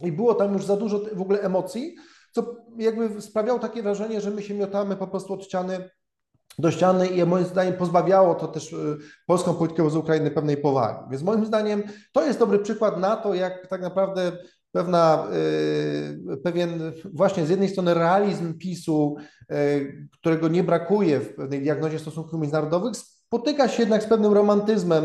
I 0.03 0.12
było 0.12 0.35
tam 0.35 0.53
już 0.53 0.64
za 0.64 0.77
dużo 0.77 1.01
w 1.14 1.20
ogóle 1.20 1.40
emocji, 1.40 1.96
co 2.31 2.57
jakby 2.79 3.23
sprawiało 3.23 3.59
takie 3.59 3.83
wrażenie, 3.83 4.21
że 4.21 4.31
my 4.31 4.43
się 4.43 4.55
miotamy 4.55 4.97
po 4.97 5.07
prostu 5.07 5.35
od 5.35 5.45
ściany 5.45 5.90
do 6.59 6.71
ściany 6.71 7.07
i 7.07 7.25
moim 7.25 7.45
zdaniem 7.45 7.75
pozbawiało 7.75 8.35
to 8.35 8.49
też 8.49 8.73
y, 8.73 8.97
polską 9.27 9.55
politykę 9.55 9.90
z 9.90 9.97
Ukrainy 9.97 10.31
pewnej 10.31 10.57
powagi. 10.57 10.99
Więc 11.11 11.23
moim 11.23 11.47
zdaniem 11.47 11.83
to 12.12 12.27
jest 12.27 12.38
dobry 12.38 12.59
przykład 12.59 13.01
na 13.01 13.16
to, 13.16 13.35
jak 13.35 13.66
tak 13.66 13.83
naprawdę 13.83 14.33
pewna, 14.73 15.27
y, 16.33 16.37
pewien 16.37 16.93
właśnie 17.14 17.47
z 17.47 17.51
jednej 17.51 17.69
strony 17.69 17.95
realizm 17.95 18.59
PiSu, 18.59 19.16
y, 19.53 20.09
którego 20.12 20.49
nie 20.49 20.64
brakuje 20.64 21.21
w 21.21 21.35
pewnej 21.35 21.62
diagnozie 21.62 21.99
stosunków 21.99 22.40
międzynarodowych, 22.40 22.97
spotyka 22.97 23.69
się 23.69 23.83
jednak 23.83 24.03
z 24.03 24.07
pewnym 24.07 24.33
romantyzmem 24.33 25.05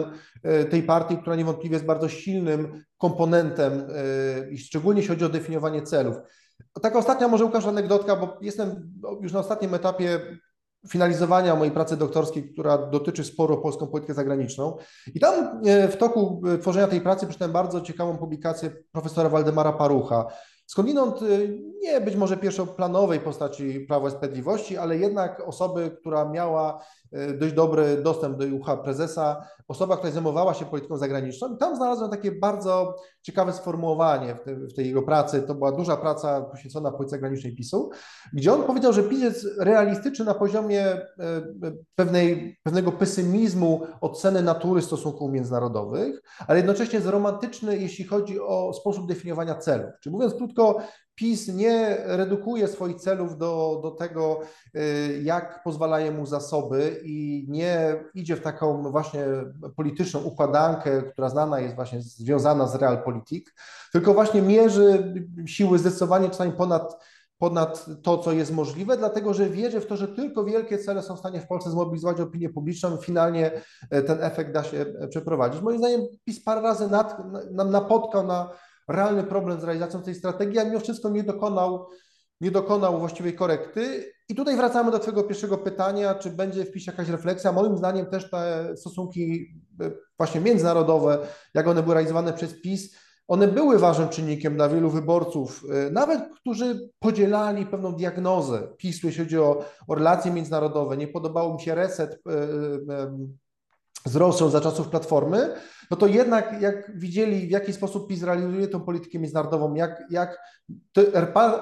tej 0.69 0.83
partii, 0.83 1.17
która 1.17 1.35
niewątpliwie 1.35 1.73
jest 1.73 1.85
bardzo 1.85 2.09
silnym 2.09 2.83
komponentem 2.97 3.87
szczególnie 4.57 5.01
jeśli 5.01 5.15
chodzi 5.15 5.25
o 5.25 5.29
definiowanie 5.29 5.81
celów. 5.81 6.15
Taka 6.81 6.99
ostatnia 6.99 7.27
może 7.27 7.45
Łukasz 7.45 7.65
anegdotka, 7.65 8.15
bo 8.15 8.37
jestem 8.41 8.93
już 9.21 9.33
na 9.33 9.39
ostatnim 9.39 9.73
etapie 9.73 10.19
finalizowania 10.89 11.55
mojej 11.55 11.73
pracy 11.73 11.97
doktorskiej, 11.97 12.53
która 12.53 12.77
dotyczy 12.77 13.23
sporo 13.23 13.57
polską 13.57 13.87
politykę 13.87 14.13
zagraniczną. 14.13 14.77
I 15.15 15.19
tam 15.19 15.61
e, 15.65 15.87
w 15.87 15.97
toku 15.97 16.41
e, 16.47 16.57
tworzenia 16.57 16.87
tej 16.87 17.01
pracy 17.01 17.25
przeczytałem 17.25 17.53
bardzo 17.53 17.81
ciekawą 17.81 18.17
publikację 18.17 18.71
profesora 18.91 19.29
Waldemara 19.29 19.73
Parucha. 19.73 20.25
Skądinąd 20.65 21.21
e, 21.21 21.25
nie 21.85 22.01
być 22.01 22.15
może 22.15 22.37
pierwszoplanowej 22.37 23.19
postaci 23.19 23.79
Prawa 23.79 24.07
i 24.07 24.11
Sprawiedliwości, 24.11 24.77
ale 24.77 24.97
jednak 24.97 25.43
osoby, 25.47 25.97
która 25.99 26.29
miała 26.29 26.85
dość 27.39 27.53
dobry 27.53 28.01
dostęp 28.03 28.37
do 28.37 28.45
ucha 28.55 28.77
prezesa, 28.77 29.47
osoba, 29.67 29.97
która 29.97 30.13
zajmowała 30.13 30.53
się 30.53 30.65
polityką 30.65 30.97
zagraniczną. 30.97 31.55
I 31.55 31.57
tam 31.57 31.75
znalazłem 31.75 32.11
takie 32.11 32.31
bardzo 32.31 32.95
ciekawe 33.21 33.53
sformułowanie 33.53 34.35
w, 34.35 34.39
te, 34.39 34.55
w 34.55 34.73
tej 34.73 34.87
jego 34.87 35.01
pracy. 35.01 35.41
To 35.41 35.55
była 35.55 35.71
duża 35.71 35.97
praca 35.97 36.41
poświęcona 36.41 36.91
polityce 36.91 37.15
zagranicznej 37.15 37.55
PiSu, 37.55 37.89
gdzie 38.33 38.53
on 38.53 38.63
powiedział, 38.63 38.93
że 38.93 39.03
PiS 39.03 39.21
jest 39.21 39.47
realistyczny 39.59 40.25
na 40.25 40.33
poziomie 40.33 40.85
e, 40.85 41.01
pewnej, 41.95 42.57
pewnego 42.63 42.91
pesymizmu 42.91 43.81
oceny 44.01 44.41
natury 44.41 44.81
stosunków 44.81 45.31
międzynarodowych, 45.31 46.21
ale 46.47 46.57
jednocześnie 46.57 46.95
jest 46.95 47.09
romantyczny, 47.09 47.77
jeśli 47.77 48.05
chodzi 48.05 48.39
o 48.39 48.73
sposób 48.73 49.07
definiowania 49.07 49.55
celów. 49.55 49.89
Czyli 50.03 50.13
mówiąc 50.13 50.33
krótko, 50.33 50.77
PiS 51.15 51.47
nie 51.47 51.97
redukuje 52.05 52.67
swoich 52.67 52.95
celów 52.95 53.37
do, 53.37 53.79
do 53.83 53.91
tego, 53.91 54.39
y, 54.75 55.21
jak 55.23 55.63
pozwalają 55.63 56.11
mu 56.11 56.25
zasoby 56.25 57.01
i 57.03 57.45
nie 57.49 58.03
idzie 58.13 58.35
w 58.35 58.41
taką 58.41 58.91
właśnie 58.91 59.25
polityczną 59.75 60.23
układankę, 60.23 61.01
która 61.01 61.29
znana 61.29 61.59
jest 61.59 61.75
właśnie 61.75 62.01
związana 62.01 62.67
z 62.67 62.75
realpolitik, 62.75 63.53
tylko 63.91 64.13
właśnie 64.13 64.41
mierzy 64.41 65.13
siły 65.45 65.79
zdecydowanie 65.79 66.29
czasami 66.29 66.51
ponad, 66.51 67.05
ponad 67.37 67.85
to, 68.03 68.17
co 68.17 68.31
jest 68.31 68.53
możliwe, 68.53 68.97
dlatego 68.97 69.33
że 69.33 69.49
wierzy 69.49 69.79
w 69.81 69.87
to, 69.87 69.97
że 69.97 70.07
tylko 70.07 70.43
wielkie 70.43 70.77
cele 70.77 71.01
są 71.01 71.15
w 71.15 71.19
stanie 71.19 71.41
w 71.41 71.47
Polsce 71.47 71.71
zmobilizować 71.71 72.19
opinię 72.19 72.49
publiczną 72.49 72.97
i 72.97 73.01
finalnie 73.01 73.51
e, 73.89 74.01
ten 74.01 74.23
efekt 74.23 74.51
da 74.51 74.63
się 74.63 74.85
e, 74.99 75.07
przeprowadzić. 75.07 75.61
Moim 75.61 75.77
zdaniem 75.77 76.01
PiS 76.25 76.43
parę 76.43 76.61
razy 76.61 76.89
nad, 76.89 77.17
napotkał 77.51 78.27
na 78.27 78.49
realny 78.87 79.23
problem 79.23 79.61
z 79.61 79.63
realizacją 79.63 80.01
tej 80.01 80.15
strategii, 80.15 80.59
a 80.59 80.65
mimo 80.65 80.79
wszystko 80.79 81.09
nie 81.09 81.23
dokonał, 81.23 81.87
nie 82.41 82.51
dokonał 82.51 82.99
właściwej 82.99 83.35
korekty. 83.35 84.11
I 84.29 84.35
tutaj 84.35 84.57
wracamy 84.57 84.91
do 84.91 84.99
Twojego 84.99 85.23
pierwszego 85.23 85.57
pytania, 85.57 86.15
czy 86.15 86.29
będzie 86.29 86.65
w 86.65 86.71
PiS 86.71 86.87
jakaś 86.87 87.09
refleksja. 87.09 87.51
Moim 87.51 87.77
zdaniem 87.77 88.05
też 88.05 88.29
te 88.29 88.73
stosunki 88.77 89.45
e, 89.81 89.91
właśnie 90.17 90.41
międzynarodowe, 90.41 91.27
jak 91.53 91.67
one 91.67 91.83
były 91.83 91.93
realizowane 91.93 92.33
przez 92.33 92.61
PiS, 92.61 92.95
one 93.27 93.47
były 93.47 93.79
ważnym 93.79 94.09
czynnikiem 94.09 94.55
dla 94.55 94.69
wielu 94.69 94.89
wyborców, 94.89 95.63
e, 95.69 95.91
nawet 95.91 96.21
którzy 96.35 96.89
podzielali 96.99 97.65
pewną 97.65 97.95
diagnozę 97.95 98.67
PiSu, 98.77 99.07
jeśli 99.07 99.23
chodzi 99.23 99.39
o, 99.39 99.65
o 99.87 99.95
relacje 99.95 100.31
międzynarodowe. 100.31 100.97
Nie 100.97 101.07
podobał 101.07 101.53
mi 101.53 101.61
się 101.61 101.75
reset 101.75 102.11
e, 102.11 103.17
z 104.05 104.15
Rosją 104.15 104.49
za 104.49 104.61
czasów 104.61 104.89
Platformy, 104.89 105.55
no 105.91 105.97
to 105.97 106.07
jednak 106.07 106.61
jak 106.61 106.99
widzieli, 106.99 107.47
w 107.47 107.51
jaki 107.51 107.73
sposób 107.73 108.07
PiS 108.07 108.23
realizuje 108.23 108.67
tą 108.67 108.81
politykę 108.81 109.19
międzynarodową, 109.19 109.73
jak, 109.73 110.03
jak 110.09 110.39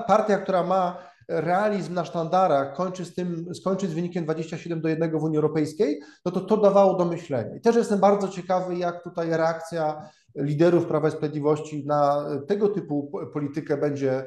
partia, 0.07 0.37
która 0.37 0.63
ma 0.63 1.12
realizm 1.41 1.93
na 1.93 2.05
sztandarach 2.05 2.75
kończy 2.75 3.05
z 3.05 3.15
tym, 3.15 3.55
skończy 3.55 3.87
z 3.87 3.93
wynikiem 3.93 4.23
27 4.23 4.81
do 4.81 4.89
1 4.89 5.19
w 5.19 5.23
Unii 5.23 5.37
Europejskiej, 5.37 5.99
no 6.25 6.31
to 6.31 6.41
to 6.41 6.57
dawało 6.57 6.97
do 6.97 7.05
myślenia. 7.05 7.55
I 7.55 7.61
też 7.61 7.75
jestem 7.75 7.99
bardzo 7.99 8.27
ciekawy, 8.27 8.75
jak 8.75 9.03
tutaj 9.03 9.29
reakcja 9.29 10.09
liderów 10.35 10.85
Prawa 10.85 11.07
i 11.07 11.11
Sprawiedliwości 11.11 11.85
na 11.85 12.25
tego 12.47 12.69
typu 12.69 13.11
politykę 13.33 13.77
będzie, 13.77 14.25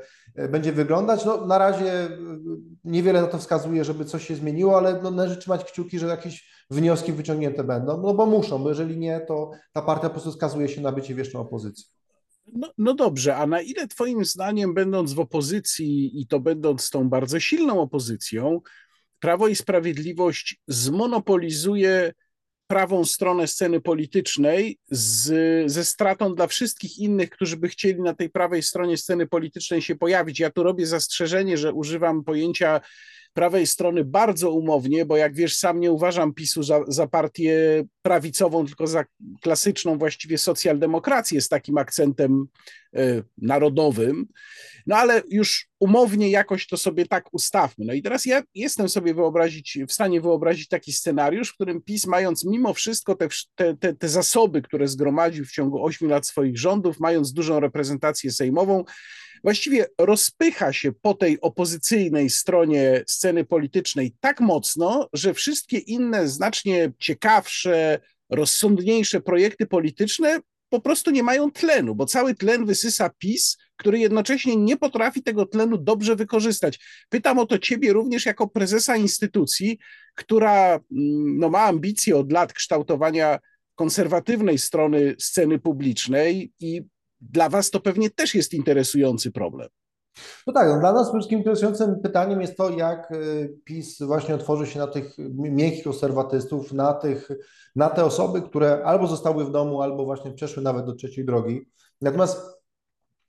będzie 0.48 0.72
wyglądać. 0.72 1.24
No, 1.24 1.46
na 1.46 1.58
razie 1.58 2.08
niewiele 2.84 3.22
na 3.22 3.26
to 3.26 3.38
wskazuje, 3.38 3.84
żeby 3.84 4.04
coś 4.04 4.26
się 4.26 4.34
zmieniło, 4.34 4.76
ale 4.76 5.00
no, 5.02 5.10
należy 5.10 5.36
trzymać 5.36 5.64
kciuki, 5.64 5.98
że 5.98 6.06
jakieś 6.06 6.66
wnioski 6.70 7.12
wyciągnięte 7.12 7.64
będą, 7.64 8.00
no 8.00 8.14
bo 8.14 8.26
muszą, 8.26 8.62
bo 8.62 8.68
jeżeli 8.68 8.98
nie, 8.98 9.20
to 9.20 9.50
ta 9.72 9.82
partia 9.82 10.08
po 10.08 10.10
prostu 10.10 10.32
skazuje 10.32 10.68
się 10.68 10.80
na 10.80 10.92
bycie 10.92 11.14
wieczną 11.14 11.40
opozycją. 11.40 11.95
No, 12.52 12.72
no, 12.78 12.94
dobrze, 12.94 13.37
a 13.37 13.46
na 13.46 13.61
ile 13.61 13.88
Twoim 13.88 14.24
zdaniem, 14.24 14.74
będąc 14.74 15.12
w 15.12 15.20
opozycji 15.20 16.20
i 16.20 16.26
to 16.26 16.40
będąc 16.40 16.90
tą 16.90 17.09
bardzo 17.09 17.40
silną 17.40 17.80
opozycją, 17.80 18.61
Prawo 19.20 19.48
i 19.48 19.56
Sprawiedliwość 19.56 20.61
zmonopolizuje 20.68 22.12
prawą 22.66 23.04
stronę 23.04 23.46
sceny 23.46 23.80
politycznej 23.80 24.78
z, 24.90 25.26
ze 25.70 25.85
stratą 25.85 26.35
dla 26.35 26.46
wszystkich 26.46 26.98
innych, 26.98 27.30
którzy 27.30 27.56
by 27.56 27.68
chcieli 27.68 28.02
na 28.02 28.14
tej 28.14 28.30
prawej 28.30 28.62
stronie 28.62 28.96
sceny 28.96 29.26
politycznej 29.26 29.82
się 29.82 29.96
pojawić. 29.96 30.40
Ja 30.40 30.50
tu 30.50 30.62
robię 30.62 30.87
zastrzeżenie, 30.87 31.59
że 31.59 31.72
używam 31.72 32.24
pojęcia 32.24 32.80
prawej 33.37 33.66
strony 33.66 34.05
bardzo 34.05 34.51
umownie, 34.51 35.05
bo 35.05 35.16
jak 35.16 35.35
wiesz, 35.35 35.57
sam 35.57 35.81
nie 35.81 35.92
uważam 35.92 36.35
PiSu 36.35 36.62
za, 36.62 36.81
za 36.88 37.07
partię 37.07 37.85
prawicową, 38.03 38.66
tylko 38.66 38.87
za 38.87 39.05
klasyczną 39.42 39.99
właściwie 39.99 40.38
socjaldemokrację 40.38 41.40
z 41.40 41.49
takim 41.49 41.79
akcentem 41.79 42.46
y, 42.96 43.22
narodowym. 43.38 44.27
No 44.87 44.96
ale 44.96 45.22
już 45.31 45.68
umownie 45.81 46.31
jakoś 46.31 46.66
to 46.66 46.77
sobie 46.77 47.07
tak 47.07 47.35
ustawmy. 47.35 47.85
No 47.85 47.92
i 47.92 48.03
teraz 48.03 48.27
ja 48.27 48.42
jestem 48.55 48.88
sobie 48.88 49.14
wyobrazić, 49.14 49.79
w 49.88 49.92
stanie 49.92 50.20
wyobrazić 50.20 50.68
taki 50.68 50.92
scenariusz, 50.92 51.51
w 51.51 51.55
którym 51.55 51.83
PiS, 51.83 52.07
mając 52.07 52.44
mimo 52.44 52.75
wszystko 52.75 53.14
te, 53.14 53.29
te, 53.81 53.94
te 53.94 54.09
zasoby, 54.09 54.62
które 54.62 54.88
zgromadził 54.88 55.44
w 55.44 55.53
ciągu 55.53 55.85
ośmiu 55.85 56.09
lat 56.09 56.27
swoich 56.27 56.59
rządów, 56.59 57.01
mając 57.01 57.33
dużą 57.33 57.61
reprezentację 57.61 58.33
sejmową, 58.33 58.85
właściwie 59.44 59.87
rozpycha 59.99 60.72
się 60.72 60.92
po 60.92 61.14
tej 61.14 61.40
opozycyjnej 61.40 62.31
stronie 62.31 63.05
sceny 63.07 63.44
politycznej 63.44 64.14
tak 64.20 64.40
mocno, 64.40 65.09
że 65.12 65.35
wszystkie 65.35 65.79
inne, 65.79 66.29
znacznie 66.29 66.92
ciekawsze, 66.99 67.99
rozsądniejsze 68.31 69.20
projekty 69.20 69.66
polityczne 69.66 70.40
po 70.68 70.81
prostu 70.81 71.11
nie 71.11 71.22
mają 71.22 71.51
tlenu, 71.51 71.94
bo 71.94 72.07
cały 72.07 72.35
tlen 72.35 72.66
wysysa 72.66 73.11
PiS, 73.18 73.57
który 73.77 73.99
jednocześnie 73.99 74.57
nie 74.57 74.77
potrafi 74.77 75.22
tego 75.22 75.46
tlenu 75.46 75.79
dobrze 75.79 76.16
wykorzystać. 76.16 76.81
Pytam 77.09 77.38
o 77.38 77.46
to 77.46 77.59
ciebie 77.59 77.92
również 77.92 78.27
jako 78.27 78.49
prezesa 78.49 78.96
instytucji, 78.96 79.79
która 80.14 80.75
mm, 80.75 81.38
no, 81.38 81.49
ma 81.51 81.62
ambicje 81.62 82.16
od 82.16 82.33
lat 82.33 82.53
kształtowania 82.53 83.38
konserwatywnej 83.75 84.59
strony 84.59 85.14
sceny 85.18 85.59
publicznej 85.59 86.53
i 86.61 86.83
dla 87.20 87.48
Was 87.48 87.70
to 87.70 87.81
pewnie 87.81 88.11
też 88.11 88.35
jest 88.35 88.55
interesujący 88.55 89.33
problem. 89.33 89.68
No 90.46 90.52
tak, 90.52 90.68
no 90.68 90.81
dla 90.81 90.92
nas 90.92 91.12
wszystkim 91.12 91.38
interesującym 91.38 92.00
pytaniem 92.00 92.40
jest 92.40 92.57
to, 92.57 92.70
jak 92.70 93.12
y, 93.12 93.57
PiS 93.64 94.02
właśnie 94.02 94.35
otworzy 94.35 94.66
się 94.66 94.79
na 94.79 94.87
tych 94.87 95.16
miękkich 95.35 95.85
konserwatystów, 95.85 96.72
na, 96.72 96.94
tych, 96.94 97.29
na 97.76 97.88
te 97.88 98.05
osoby, 98.05 98.42
które 98.42 98.85
albo 98.85 99.07
zostały 99.07 99.44
w 99.44 99.50
domu, 99.50 99.83
albo 99.83 100.05
właśnie 100.05 100.33
przeszły 100.33 100.62
nawet 100.62 100.87
do 100.87 100.94
trzeciej 100.94 101.24
drogi. 101.24 101.68
Natomiast 102.00 102.40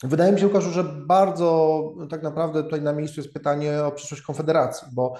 wydaje 0.03 0.31
mi 0.31 0.39
się, 0.39 0.47
Łukaszu, 0.47 0.71
że 0.71 0.83
bardzo 0.83 1.81
tak 2.09 2.23
naprawdę 2.23 2.63
tutaj 2.63 2.81
na 2.81 2.93
miejscu 2.93 3.21
jest 3.21 3.33
pytanie 3.33 3.83
o 3.83 3.91
przyszłość 3.91 4.23
Konfederacji, 4.23 4.87
bo 4.93 5.13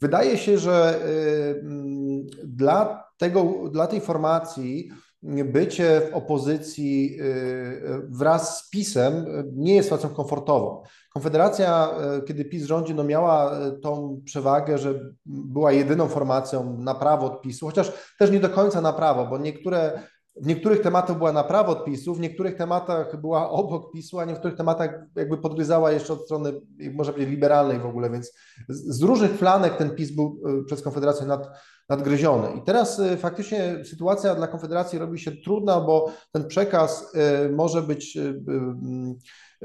wydaje 0.00 0.38
się, 0.38 0.58
że 0.58 1.00
y, 1.06 1.60
mm, 1.60 2.26
dla, 2.44 3.04
tego, 3.16 3.68
dla 3.72 3.86
tej 3.86 4.00
formacji 4.00 4.90
bycie 5.22 6.00
w 6.00 6.14
opozycji 6.14 7.20
y, 7.20 8.02
wraz 8.08 8.58
z 8.58 8.70
PiSem 8.70 9.26
nie 9.52 9.74
jest 9.74 9.88
sytuacją 9.88 10.10
komfortową. 10.16 10.82
Konfederacja, 11.12 11.90
kiedy 12.26 12.44
PiS 12.44 12.64
rządzi, 12.64 12.94
no 12.94 13.04
miała 13.04 13.60
tą 13.82 14.20
przewagę, 14.24 14.78
że 14.78 15.00
była 15.26 15.72
jedyną 15.72 16.08
formacją 16.08 16.76
na 16.78 16.94
prawo 16.94 17.26
od 17.26 17.42
PiSu, 17.42 17.66
chociaż 17.66 17.92
też 18.18 18.30
nie 18.30 18.40
do 18.40 18.48
końca 18.48 18.80
na 18.80 18.92
prawo, 18.92 19.26
bo 19.26 19.38
niektóre 19.38 20.02
w 20.40 20.46
niektórych 20.46 20.82
tematach 20.82 21.18
była 21.18 21.32
na 21.32 21.44
prawo 21.44 21.72
od 21.72 21.84
PiSu, 21.84 22.14
w 22.14 22.20
niektórych 22.20 22.56
tematach 22.56 23.20
była 23.20 23.50
obok 23.50 23.92
PiSu, 23.92 24.20
a 24.20 24.24
w 24.24 24.28
niektórych 24.28 24.56
tematach 24.56 24.90
jakby 25.16 25.36
podgryzała 25.38 25.92
jeszcze 25.92 26.12
od 26.12 26.24
strony, 26.24 26.52
można 26.92 27.12
powiedzieć, 27.12 27.30
liberalnej 27.30 27.78
w 27.78 27.86
ogóle, 27.86 28.10
więc 28.10 28.32
z, 28.68 29.02
różnych 29.02 29.38
flanek 29.38 29.76
ten 29.76 29.90
PiS 29.90 30.10
był 30.10 30.40
e, 30.60 30.64
przez 30.64 30.82
Konfederację 30.82 31.26
nad, 31.26 31.48
nadgryziony. 31.88 32.48
I 32.58 32.62
teraz 32.62 33.00
e, 33.00 33.16
faktycznie 33.16 33.84
sytuacja 33.84 34.34
dla 34.34 34.46
Konfederacji 34.46 34.98
robi 34.98 35.18
się 35.18 35.32
trudna, 35.32 35.80
bo 35.80 36.12
ten 36.32 36.46
przekaz 36.46 37.12
e, 37.14 37.48
może 37.48 37.82
być 37.82 38.18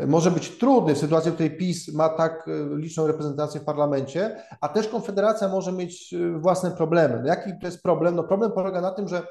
może 0.08 0.32
być 0.32 0.58
trudny 0.58 0.96
w 0.96 0.98
sytuacji, 0.98 1.32
w 1.32 1.34
której 1.34 1.58
PiS 1.58 1.94
ma 1.94 2.10
tak 2.10 2.50
liczną 2.76 3.08
reprezentację 3.08 3.62
w 3.62 3.64
parlamencie, 3.64 4.44
a 4.62 4.70
też 4.70 4.88
Konfederacja 4.88 5.48
może 5.48 5.72
mieć 5.72 6.16
własne 6.38 6.72
problemy. 6.72 7.20
No 7.22 7.28
jaki 7.28 7.52
to 7.62 7.68
jest 7.68 7.84
problem? 7.84 8.16
No 8.16 8.24
problem 8.24 8.52
polega 8.52 8.82
na 8.82 8.92
tym, 8.92 9.08
że 9.08 9.28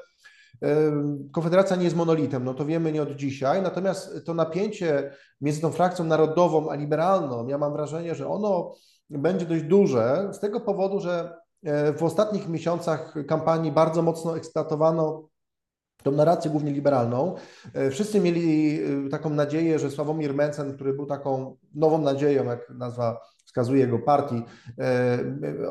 Konfederacja 1.31 1.75
nie 1.75 1.83
jest 1.83 1.95
monolitem, 1.95 2.43
no 2.43 2.53
to 2.53 2.65
wiemy 2.65 2.91
nie 2.91 3.01
od 3.01 3.15
dzisiaj, 3.15 3.61
natomiast 3.61 4.25
to 4.25 4.33
napięcie 4.33 5.11
między 5.41 5.61
tą 5.61 5.71
frakcją 5.71 6.05
narodową 6.05 6.69
a 6.69 6.75
liberalną, 6.75 7.47
ja 7.47 7.57
mam 7.57 7.73
wrażenie, 7.73 8.15
że 8.15 8.27
ono 8.27 8.75
będzie 9.09 9.45
dość 9.45 9.63
duże 9.63 10.29
z 10.33 10.39
tego 10.39 10.59
powodu, 10.59 10.99
że 10.99 11.37
e, 11.63 11.93
w 11.93 12.03
ostatnich 12.03 12.49
miesiącach 12.49 13.13
kampanii 13.27 13.71
bardzo 13.71 14.01
mocno 14.01 14.37
eksploatowano 14.37 15.29
tą 16.03 16.11
narrację 16.11 16.51
głównie 16.51 16.71
liberalną. 16.71 17.35
E, 17.73 17.89
wszyscy 17.89 18.19
mieli 18.19 18.79
e, 18.79 19.09
taką 19.09 19.29
nadzieję, 19.29 19.79
że 19.79 19.91
Sławomir 19.91 20.33
Mencen, 20.33 20.75
który 20.75 20.93
był 20.93 21.05
taką 21.05 21.57
nową 21.75 21.97
nadzieją, 21.97 22.45
jak 22.45 22.69
nazwa 22.69 23.21
wskazuje 23.55 23.81
jego 23.81 23.99
partii, 23.99 24.43
e, 24.79 25.19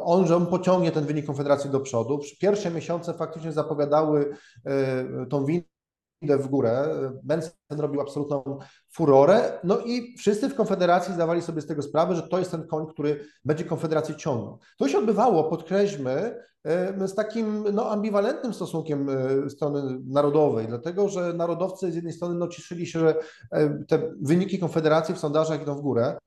on, 0.02 0.26
że 0.26 0.36
on 0.36 0.46
pociągnie 0.46 0.92
ten 0.92 1.04
wynik 1.04 1.26
Konfederacji 1.26 1.70
do 1.70 1.80
przodu. 1.80 2.20
Pierwsze 2.40 2.70
miesiące 2.70 3.14
faktycznie 3.14 3.52
zapowiadały 3.52 4.36
e, 4.66 5.26
tą 5.26 5.44
windę 5.44 6.38
w 6.38 6.46
górę. 6.46 6.88
Benson 7.22 7.52
robił 7.70 8.00
absolutną 8.00 8.58
furorę, 8.92 9.58
no 9.64 9.78
i 9.78 10.16
wszyscy 10.18 10.48
w 10.48 10.54
Konfederacji 10.54 11.14
zdawali 11.14 11.42
sobie 11.42 11.60
z 11.60 11.66
tego 11.66 11.82
sprawę, 11.82 12.14
że 12.14 12.22
to 12.22 12.38
jest 12.38 12.50
ten 12.50 12.66
koń, 12.66 12.86
który 12.86 13.24
będzie 13.44 13.64
Konfederację 13.64 14.14
ciągnął. 14.14 14.58
To 14.78 14.88
się 14.88 14.98
odbywało, 14.98 15.44
podkreślmy, 15.44 16.34
e, 16.64 17.08
z 17.08 17.14
takim 17.14 17.64
no, 17.72 17.90
ambiwalentnym 17.90 18.54
stosunkiem 18.54 19.08
strony 19.48 19.98
narodowej, 20.06 20.66
dlatego 20.66 21.08
że 21.08 21.32
narodowcy 21.32 21.92
z 21.92 21.94
jednej 21.94 22.12
strony 22.12 22.34
no, 22.34 22.48
cieszyli 22.48 22.86
się, 22.86 22.98
że 22.98 23.14
te 23.88 24.12
wyniki 24.22 24.58
Konfederacji 24.58 25.14
w 25.14 25.18
sondażach 25.18 25.62
idą 25.62 25.74
w 25.74 25.80
górę, 25.80 26.18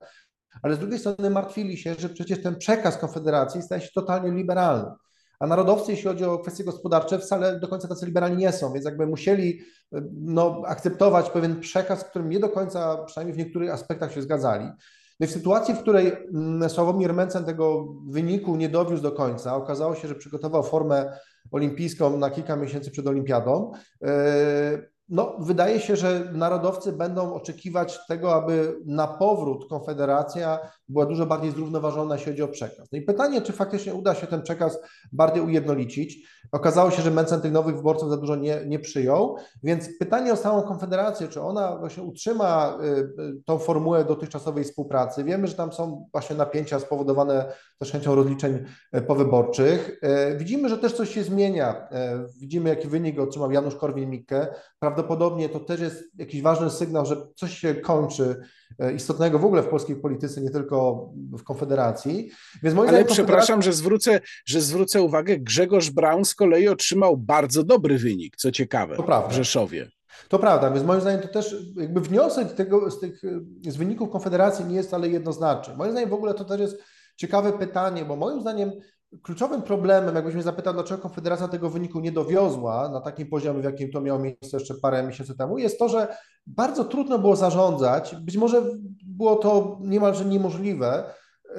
ale 0.61 0.75
z 0.75 0.79
drugiej 0.79 0.99
strony 0.99 1.29
martwili 1.29 1.77
się, 1.77 1.95
że 1.99 2.09
przecież 2.09 2.41
ten 2.41 2.55
przekaz 2.55 2.97
Konfederacji 2.97 3.61
staje 3.61 3.81
się 3.81 3.89
totalnie 3.95 4.31
liberalny. 4.31 4.91
A 5.39 5.47
narodowcy, 5.47 5.91
jeśli 5.91 6.07
chodzi 6.07 6.25
o 6.25 6.39
kwestie 6.39 6.63
gospodarcze, 6.63 7.19
wcale 7.19 7.59
do 7.59 7.67
końca 7.67 7.87
tacy 7.87 8.05
liberalni 8.05 8.37
nie 8.37 8.51
są, 8.51 8.73
więc 8.73 8.85
jakby 8.85 9.07
musieli 9.07 9.59
no, 10.11 10.61
akceptować 10.65 11.29
pewien 11.29 11.59
przekaz, 11.59 11.99
z 11.99 12.03
którym 12.03 12.29
nie 12.29 12.39
do 12.39 12.49
końca, 12.49 13.03
przynajmniej 13.03 13.35
w 13.35 13.37
niektórych 13.37 13.71
aspektach 13.71 14.13
się 14.13 14.21
zgadzali. 14.21 14.65
No 15.19 15.25
i 15.25 15.27
w 15.27 15.31
sytuacji, 15.31 15.73
w 15.73 15.79
której 15.79 16.13
mm, 16.33 16.69
Sławomir 16.69 17.13
Mencen 17.13 17.45
tego 17.45 17.93
wyniku 18.07 18.55
nie 18.55 18.69
dowiózł 18.69 19.03
do 19.03 19.11
końca, 19.11 19.55
okazało 19.55 19.95
się, 19.95 20.07
że 20.07 20.15
przygotował 20.15 20.63
formę 20.63 21.17
olimpijską 21.51 22.17
na 22.17 22.29
kilka 22.29 22.55
miesięcy 22.55 22.91
przed 22.91 23.07
olimpiadą, 23.07 23.71
yy, 24.01 24.09
no, 25.09 25.35
wydaje 25.39 25.79
się, 25.79 25.95
że 25.95 26.29
narodowcy 26.33 26.93
będą 26.93 27.33
oczekiwać 27.33 28.07
tego, 28.07 28.35
aby 28.35 28.79
na 28.85 29.07
powrót 29.07 29.69
Konfederacja 29.69 30.59
była 30.89 31.05
dużo 31.05 31.25
bardziej 31.25 31.51
zrównoważona, 31.51 32.15
jeśli 32.15 32.31
chodzi 32.31 32.43
o 32.43 32.47
przekaz. 32.47 32.87
No 32.91 32.97
i 32.97 33.01
pytanie, 33.01 33.41
czy 33.41 33.53
faktycznie 33.53 33.93
uda 33.93 34.15
się 34.15 34.27
ten 34.27 34.41
przekaz 34.41 34.79
bardziej 35.11 35.43
ujednolicić. 35.43 36.27
Okazało 36.51 36.91
się, 36.91 37.01
że 37.01 37.11
Mencen 37.11 37.51
nowych 37.51 37.75
wyborców 37.75 38.09
za 38.09 38.17
dużo 38.17 38.35
nie, 38.35 38.65
nie 38.65 38.79
przyjął, 38.79 39.37
więc 39.63 39.97
pytanie 39.99 40.33
o 40.33 40.35
samą 40.35 40.61
Konfederację, 40.61 41.27
czy 41.27 41.41
ona 41.41 41.77
właśnie 41.77 42.03
utrzyma 42.03 42.77
y, 42.83 42.87
y, 43.23 43.43
tą 43.45 43.57
formułę 43.57 44.05
dotychczasowej 44.05 44.63
współpracy. 44.63 45.23
Wiemy, 45.23 45.47
że 45.47 45.53
tam 45.53 45.73
są 45.73 46.07
właśnie 46.11 46.35
napięcia 46.35 46.79
spowodowane 46.79 47.53
też 47.79 47.91
chęcią 47.91 48.15
rozliczeń 48.15 48.65
y, 48.95 49.01
powyborczych. 49.01 49.99
Widzimy, 50.37 50.69
że 50.69 50.77
też 50.77 50.93
coś 50.93 51.13
się 51.13 51.23
zmienia. 51.23 51.87
Widzimy, 52.39 52.69
jaki 52.69 52.87
wynik 52.87 53.19
otrzymał 53.19 53.51
Janusz 53.51 53.75
Korwin-Mikke. 53.75 54.47
Prawdopodobnie 54.79 55.49
to 55.49 55.59
też 55.59 55.79
jest 55.79 56.03
jakiś 56.17 56.41
ważny 56.41 56.69
sygnał, 56.69 57.05
że 57.05 57.27
coś 57.35 57.57
się 57.57 57.75
kończy 57.75 58.41
istotnego 58.95 59.39
w 59.39 59.45
ogóle 59.45 59.63
w 59.63 59.67
polskiej 59.67 59.95
polityce, 59.95 60.41
nie 60.41 60.49
tylko 60.49 61.09
w 61.15 61.43
Konfederacji. 61.43 62.31
Więc 62.63 62.75
moim 62.75 62.89
Ale 62.89 63.05
przepraszam, 63.05 63.61
że 63.61 63.73
zwrócę, 63.73 64.19
że 64.45 64.61
zwrócę 64.61 65.01
uwagę, 65.01 65.37
Grzegorz 65.37 65.89
Braun 65.89 66.25
z 66.25 66.35
kolei 66.35 66.67
otrzymał 66.67 67.17
bardzo 67.17 67.63
dobry 67.63 67.97
wynik, 67.97 68.35
co 68.37 68.51
ciekawe, 68.51 68.97
w 69.29 69.31
Rzeszowie. 69.31 69.87
To 70.29 70.39
prawda, 70.39 70.71
więc 70.71 70.85
moim 70.85 71.01
zdaniem 71.01 71.21
to 71.21 71.27
też 71.27 71.55
jakby 71.75 72.01
wniosek 72.01 72.53
tego, 72.53 72.91
z 72.91 72.99
tych 72.99 73.21
z 73.67 73.77
wyników 73.77 74.09
Konfederacji 74.09 74.65
nie 74.65 74.75
jest 74.75 74.89
wcale 74.89 75.07
jednoznaczny. 75.09 75.75
Moim 75.75 75.91
zdaniem 75.91 76.09
w 76.09 76.13
ogóle 76.13 76.33
to 76.33 76.45
też 76.45 76.61
jest 76.61 76.83
ciekawe 77.15 77.53
pytanie, 77.53 78.05
bo 78.05 78.15
moim 78.15 78.41
zdaniem 78.41 78.71
kluczowym 79.23 79.61
problemem, 79.61 80.15
jakbyśmy 80.15 80.43
zapytał, 80.43 80.73
dlaczego 80.73 81.01
Konfederacja 81.01 81.47
tego 81.47 81.69
wyniku 81.69 81.99
nie 81.99 82.11
dowiozła 82.11 82.89
na 82.89 83.01
takim 83.01 83.27
poziomie, 83.27 83.61
w 83.61 83.63
jakim 83.63 83.91
to 83.91 84.01
miało 84.01 84.19
miejsce 84.19 84.57
jeszcze 84.57 84.73
parę 84.73 85.03
miesięcy 85.03 85.37
temu, 85.37 85.57
jest 85.57 85.79
to, 85.79 85.89
że 85.89 86.17
bardzo 86.47 86.83
trudno 86.83 87.19
było 87.19 87.35
zarządzać, 87.35 88.15
być 88.15 88.37
może 88.37 88.61
było 89.05 89.35
to 89.35 89.77
niemalże 89.81 90.25
niemożliwe, 90.25 91.13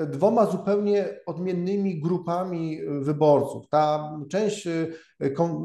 dwoma 0.07 0.47
zupełnie 0.47 1.21
odmiennymi 1.27 2.01
grupami 2.01 2.81
wyborców. 3.01 3.69
Ta 3.69 4.13
część 4.31 4.67
y, 4.67 4.93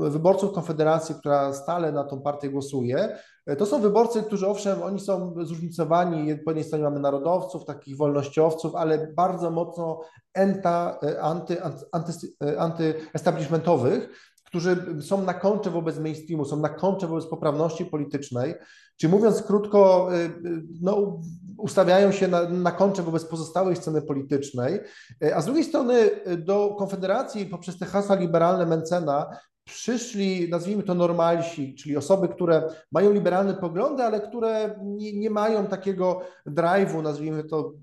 wyborców 0.10 0.54
Konfederacji, 0.54 1.16
która 1.16 1.54
stale 1.54 1.92
na 1.92 2.04
tą 2.04 2.22
partię 2.22 2.50
głosuje, 2.50 3.18
to 3.58 3.66
są 3.66 3.82
wyborcy, 3.82 4.24
którzy 4.24 4.48
owszem, 4.48 4.84
oni 4.84 5.00
są 5.00 5.34
zróżnicowani. 5.46 6.38
Po 6.38 6.52
jednej 6.52 6.64
stronie 6.64 6.84
mamy 6.84 7.00
narodowców, 7.00 7.66
takich 7.66 7.98
wolnościowców, 7.98 8.76
ale 8.76 9.08
bardzo 9.08 9.52
mocno 9.52 10.02
enta, 10.34 11.00
anty, 11.22 11.64
anty, 11.92 12.14
anty-establishmentowych, 12.58 14.10
którzy 14.54 15.02
są 15.02 15.22
na 15.22 15.34
kontrze 15.34 15.72
wobec 15.72 16.00
mainstreamu, 16.00 16.46
są 16.46 16.58
na 16.60 16.70
kontrze 16.70 17.08
wobec 17.08 17.26
poprawności 17.26 17.86
politycznej. 17.86 18.54
Czyli 18.98 19.13
mówiąc 19.13 19.44
krótko, 19.44 20.10
y, 20.13 20.18
y, 20.18 20.63
no, 20.82 21.22
ustawiają 21.58 22.12
się 22.12 22.28
na, 22.28 22.50
na 22.50 22.72
wobec 23.06 23.26
pozostałej 23.26 23.76
sceny 23.76 24.02
politycznej, 24.02 24.80
y, 25.24 25.36
a 25.36 25.42
z 25.42 25.46
drugiej 25.46 25.63
strony 25.63 26.10
do 26.38 26.76
Konfederacji 26.80 27.46
poprzez 27.46 27.78
te 27.78 27.86
hasła 27.86 28.16
liberalne 28.16 28.66
Mencena 28.66 29.38
przyszli, 29.65 30.49
nazwijmy 30.49 30.84
to 30.84 30.93
normalsi, 30.93 31.76
czyli 31.76 31.97
osoby, 31.97 32.28
które 32.28 32.69
mają 32.91 33.12
liberalne 33.12 33.54
poglądy, 33.54 34.04
ale 34.04 34.21
które 34.21 34.80
nie, 34.84 35.19
nie 35.19 35.30
mają 35.30 35.67
takiego 35.67 36.21
drive'u, 36.47 37.04
nazwijmy 37.04 37.43
to 37.43 37.73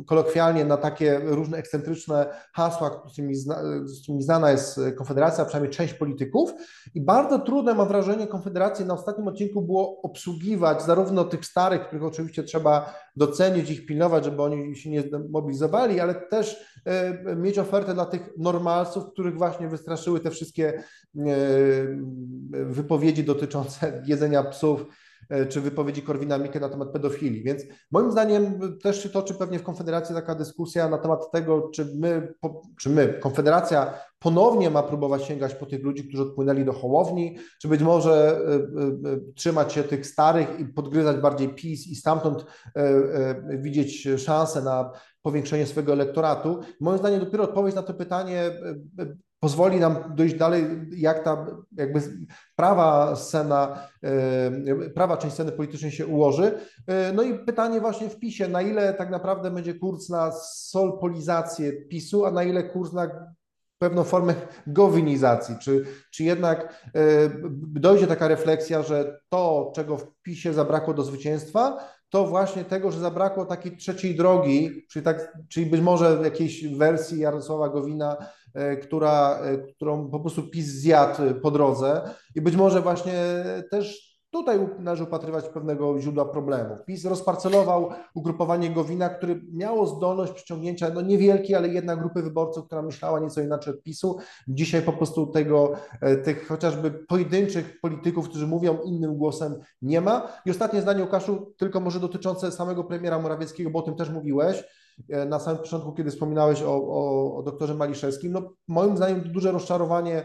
y, 0.00 0.04
kolokwialnie, 0.04 0.64
na 0.64 0.76
takie 0.76 1.20
różne 1.24 1.58
ekscentryczne 1.58 2.26
hasła, 2.52 2.90
z 3.08 3.12
którymi, 3.12 3.34
zna, 3.34 3.62
z 3.84 4.02
którymi 4.02 4.22
znana 4.22 4.50
jest 4.50 4.80
Konfederacja, 4.96 5.44
przynajmniej 5.44 5.72
część 5.72 5.94
polityków. 5.94 6.52
I 6.94 7.00
bardzo 7.00 7.38
trudne, 7.38 7.74
mam 7.74 7.88
wrażenie, 7.88 8.26
Konfederację 8.26 8.86
na 8.86 8.94
ostatnim 8.94 9.28
odcinku 9.28 9.62
było 9.62 10.02
obsługiwać 10.02 10.82
zarówno 10.82 11.24
tych 11.24 11.46
starych, 11.46 11.86
których 11.86 12.04
oczywiście 12.04 12.42
trzeba 12.42 12.94
docenić, 13.16 13.70
ich 13.70 13.86
pilnować, 13.86 14.24
żeby 14.24 14.42
oni 14.42 14.76
się 14.76 14.90
nie 14.90 15.04
mobilizowali, 15.30 16.00
ale 16.00 16.14
też 16.14 16.76
y, 17.32 17.36
mieć 17.36 17.58
ofertę 17.58 17.94
dla 17.94 18.06
tych 18.06 18.30
normalców, 18.38 19.04
których 19.12 19.38
właśnie 19.38 19.68
wystraszyły 19.68 20.20
te 20.20 20.30
wszystkie 20.30 20.82
wypowiedzi 22.50 23.24
dotyczące 23.24 23.92
jedzenia 24.06 24.42
psów, 24.42 24.84
e, 25.28 25.46
czy 25.46 25.60
wypowiedzi 25.60 26.02
Korwina 26.02 26.38
Mikke 26.38 26.60
na 26.60 26.68
temat 26.68 26.88
pedofilii. 26.88 27.42
Więc 27.42 27.62
moim 27.90 28.12
zdaniem 28.12 28.60
też 28.82 29.02
się 29.02 29.08
toczy 29.08 29.34
pewnie 29.34 29.58
w 29.58 29.62
Konfederacji 29.62 30.14
taka 30.14 30.34
dyskusja 30.34 30.88
na 30.88 30.98
temat 30.98 31.30
tego, 31.30 31.70
czy 31.74 31.84
my, 31.98 32.34
czy 32.80 32.90
my, 32.90 33.18
Konfederacja 33.20 33.94
ponownie 34.18 34.70
ma 34.70 34.82
próbować 34.82 35.24
sięgać 35.24 35.54
po 35.54 35.66
tych 35.66 35.82
ludzi, 35.82 36.08
którzy 36.08 36.22
odpłynęli 36.22 36.64
do 36.64 36.72
Hołowni, 36.72 37.38
czy 37.62 37.68
być 37.68 37.82
może 37.82 38.40
e, 39.04 39.34
trzymać 39.34 39.72
się 39.72 39.82
tych 39.82 40.06
starych 40.06 40.60
i 40.60 40.64
podgryzać 40.64 41.16
bardziej 41.16 41.48
PiS 41.48 41.86
i 41.86 41.94
stamtąd 41.94 42.44
widzieć 43.48 44.08
szansę 44.16 44.62
na 44.62 44.90
powiększenie 45.22 45.66
swojego 45.66 45.92
elektoratu. 45.92 46.60
Moim 46.80 46.98
zdaniem 46.98 47.20
dopiero 47.20 47.44
odpowiedź 47.44 47.74
na 47.74 47.82
to 47.82 47.94
pytanie 47.94 48.50
pozwoli 49.40 49.80
nam 49.80 49.96
dojść 50.14 50.34
dalej, 50.34 50.64
jak 50.96 51.24
ta 51.24 51.46
jakby 51.76 52.00
prawa 52.56 53.16
scena, 53.16 53.88
e, 54.02 54.90
prawa 54.90 55.16
część 55.16 55.34
sceny 55.34 55.52
politycznej 55.52 55.92
się 55.92 56.06
ułoży. 56.06 56.60
E, 56.86 57.12
no 57.12 57.22
i 57.22 57.38
pytanie 57.38 57.80
właśnie 57.80 58.08
w 58.08 58.18
PiSie, 58.18 58.48
na 58.48 58.62
ile 58.62 58.94
tak 58.94 59.10
naprawdę 59.10 59.50
będzie 59.50 59.74
kurs 59.74 60.08
na 60.08 60.32
solpolizację 60.42 61.72
PiSu, 61.72 62.24
a 62.26 62.30
na 62.30 62.42
ile 62.42 62.62
kurs 62.62 62.92
na 62.92 63.10
pewną 63.78 64.04
formę 64.04 64.34
gowinizacji, 64.66 65.56
czy, 65.58 65.84
czy 66.10 66.24
jednak 66.24 66.84
e, 66.94 67.00
dojdzie 67.60 68.06
taka 68.06 68.28
refleksja, 68.28 68.82
że 68.82 69.20
to, 69.28 69.72
czego 69.74 69.96
w 69.96 70.06
PiSie 70.22 70.52
zabrakło 70.52 70.94
do 70.94 71.02
zwycięstwa, 71.02 71.78
to 72.10 72.26
właśnie 72.26 72.64
tego, 72.64 72.92
że 72.92 73.00
zabrakło 73.00 73.44
takiej 73.44 73.76
trzeciej 73.76 74.14
drogi, 74.14 74.86
czyli, 74.90 75.04
tak, 75.04 75.38
czyli 75.48 75.66
być 75.66 75.80
może 75.80 76.18
jakiejś 76.24 76.66
wersji 76.66 77.20
Jarosława 77.20 77.68
Gowina, 77.68 78.16
e, 78.54 78.76
która, 78.76 79.38
e, 79.42 79.58
którą 79.58 80.10
po 80.10 80.20
prostu 80.20 80.42
PiS 80.42 80.66
zjadł 80.66 81.22
po 81.42 81.50
drodze. 81.50 82.02
I 82.34 82.40
być 82.40 82.56
może 82.56 82.80
właśnie 82.80 83.44
też 83.70 84.09
Tutaj 84.30 84.68
należy 84.78 85.04
upatrywać 85.04 85.48
pewnego 85.48 86.00
źródła 86.00 86.24
problemu. 86.24 86.76
PiS 86.86 87.04
rozparcelował 87.04 87.90
ugrupowanie 88.14 88.70
Gowina, 88.70 89.08
które 89.08 89.34
miało 89.52 89.86
zdolność 89.86 90.32
przyciągnięcia 90.32 90.90
no 90.90 91.00
niewielkiej, 91.00 91.56
ale 91.56 91.68
jednak 91.68 91.98
grupy 91.98 92.22
wyborców, 92.22 92.66
która 92.66 92.82
myślała 92.82 93.20
nieco 93.20 93.40
inaczej 93.40 93.74
od 93.74 93.82
PiSu. 93.82 94.18
Dzisiaj 94.48 94.82
po 94.82 94.92
prostu 94.92 95.26
tego, 95.26 95.72
e, 96.00 96.16
tych 96.16 96.46
chociażby 96.46 96.90
pojedynczych 96.90 97.80
polityków, 97.80 98.28
którzy 98.28 98.46
mówią 98.46 98.78
innym 98.84 99.16
głosem, 99.16 99.54
nie 99.82 100.00
ma. 100.00 100.28
I 100.46 100.50
ostatnie 100.50 100.82
zdanie, 100.82 101.02
Łukaszu, 101.02 101.54
tylko 101.56 101.80
może 101.80 102.00
dotyczące 102.00 102.52
samego 102.52 102.84
premiera 102.84 103.18
Morawieckiego, 103.18 103.70
bo 103.70 103.78
o 103.78 103.82
tym 103.82 103.94
też 103.94 104.10
mówiłeś 104.10 104.64
e, 105.08 105.24
na 105.24 105.38
samym 105.38 105.62
początku, 105.62 105.92
kiedy 105.92 106.10
wspominałeś 106.10 106.62
o, 106.62 106.74
o, 106.74 107.36
o 107.36 107.42
doktorze 107.42 107.74
Maliszewskim. 107.74 108.32
No, 108.32 108.52
moim 108.68 108.96
zdaniem 108.96 109.32
duże 109.32 109.52
rozczarowanie 109.52 110.24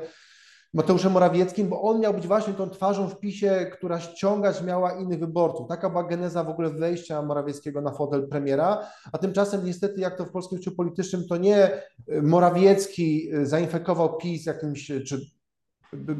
Mateuszem 0.75 1.11
Morawieckim, 1.11 1.69
bo 1.69 1.81
on 1.81 1.99
miał 1.99 2.13
być 2.13 2.27
właśnie 2.27 2.53
tą 2.53 2.69
twarzą 2.69 3.09
w 3.09 3.19
PiSie, 3.19 3.71
która 3.73 3.99
ściągać 3.99 4.63
miała 4.63 4.93
innych 4.93 5.19
wyborców. 5.19 5.67
Taka 5.67 5.89
była 5.89 6.03
geneza 6.03 6.43
w 6.43 6.49
ogóle 6.49 6.69
wejścia 6.69 7.21
Morawieckiego 7.21 7.81
na 7.81 7.91
fotel 7.91 8.27
premiera, 8.27 8.87
a 9.11 9.17
tymczasem 9.17 9.65
niestety, 9.65 10.01
jak 10.01 10.17
to 10.17 10.25
w 10.25 10.31
polskim 10.31 10.57
życiu 10.57 10.71
politycznym, 10.71 11.27
to 11.29 11.37
nie 11.37 11.81
Morawiecki 12.21 13.29
zainfekował 13.43 14.17
PiS 14.17 14.45
jakimś, 14.45 14.91
czy 15.07 15.21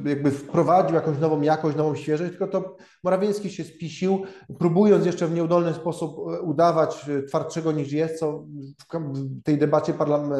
jakby 0.06 0.32
wprowadził 0.32 0.96
jakąś 0.96 1.20
nową 1.20 1.42
jakość, 1.42 1.78
nową 1.78 1.96
świeżość, 1.96 2.30
tylko 2.30 2.48
to 2.48 2.76
Morawiecki 3.04 3.50
się 3.50 3.64
spisił, 3.64 4.24
próbując 4.60 5.06
jeszcze 5.06 5.28
w 5.28 5.34
nieudolny 5.34 5.74
sposób 5.74 6.18
e, 6.18 6.42
udawać 6.42 7.10
e, 7.10 7.24
twardszego 7.24 7.72
niż 7.72 7.92
jest, 7.92 8.20
co 8.20 8.46
w 8.90 9.44
tej 9.44 9.58
debacie, 9.58 9.94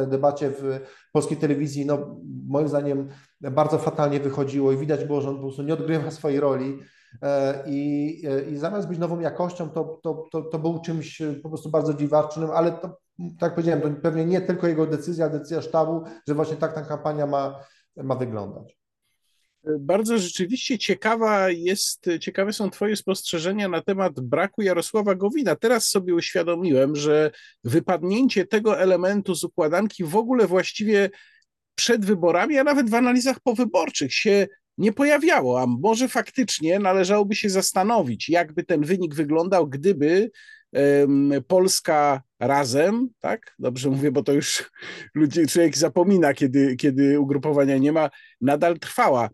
debacie 0.08 0.50
w 0.50 0.80
polskiej 1.12 1.38
telewizji, 1.38 1.86
no 1.86 2.20
moim 2.48 2.68
zdaniem 2.68 3.10
bardzo 3.42 3.78
fatalnie 3.78 4.20
wychodziło 4.20 4.72
i 4.72 4.78
widać 4.78 5.06
było, 5.06 5.22
że 5.22 5.30
on 5.30 5.36
po 5.36 5.42
prostu 5.42 5.64
nie 5.64 5.74
odgrywa 5.74 6.12
swojej 6.22 6.40
roli. 6.40 6.80
E, 7.22 7.64
I, 7.68 8.22
i 8.52 8.58
zamiast 8.58 8.88
być 8.88 9.00
nową 9.00 9.20
jakością, 9.20 9.70
to, 9.70 10.00
to, 10.04 10.24
to, 10.32 10.42
to 10.42 10.60
był 10.60 10.82
czymś 10.82 11.22
po 11.44 11.50
prostu 11.50 11.70
bardzo 11.70 11.94
dziwacznym, 11.94 12.50
ale 12.52 12.72
to, 12.72 12.98
tak 13.40 13.56
powiedziałem, 13.56 13.82
to 13.82 14.02
pewnie 14.02 14.26
nie 14.26 14.42
tylko 14.42 14.68
jego 14.68 14.86
decyzja, 14.86 15.30
decyzja 15.30 15.62
sztabu, 15.62 16.04
że 16.28 16.34
właśnie 16.34 16.56
tak 16.56 16.74
ta 16.74 16.82
kampania 16.82 17.28
ma, 17.28 17.60
ma 17.98 18.16
wyglądać. 18.16 18.85
Bardzo 19.80 20.18
rzeczywiście 20.18 20.78
ciekawa 20.78 21.50
jest, 21.50 22.06
ciekawe 22.22 22.54
są 22.54 22.70
Twoje 22.70 22.96
spostrzeżenia 22.96 23.68
na 23.68 23.82
temat 23.82 24.20
braku 24.20 24.62
Jarosława 24.62 25.16
Gowina. 25.16 25.56
Teraz 25.56 25.90
sobie 25.90 26.16
uświadomiłem, 26.16 26.96
że 26.96 27.32
wypadnięcie 27.64 28.46
tego 28.46 28.80
elementu 28.80 29.36
z 29.36 29.44
układanki 29.44 30.04
w 30.04 30.16
ogóle 30.16 30.48
właściwie 30.48 31.10
przed 31.76 32.06
wyborami, 32.06 32.58
a 32.58 32.64
nawet 32.64 32.90
w 32.90 32.94
analizach 32.94 33.40
powyborczych 33.40 34.14
się 34.14 34.48
nie 34.78 34.94
pojawiało, 34.94 35.62
a 35.62 35.66
może 35.66 36.08
faktycznie 36.08 36.80
należałoby 36.80 37.36
się 37.36 37.50
zastanowić, 37.50 38.30
jakby 38.30 38.64
ten 38.64 38.82
wynik 38.82 39.16
wyglądał, 39.16 39.68
gdyby 39.68 40.32
Polska 41.48 42.22
razem, 42.40 43.10
tak? 43.20 43.56
Dobrze 43.60 43.90
mówię, 43.90 44.12
bo 44.12 44.24
to 44.24 44.34
już 44.34 44.72
ludzie, 45.16 45.48
człowiek 45.48 45.78
zapomina, 45.78 46.34
kiedy, 46.34 46.76
kiedy 46.76 47.20
ugrupowania 47.20 47.78
nie 47.78 47.92
ma, 47.92 48.10
nadal 48.42 48.80
trwała. 48.80 49.30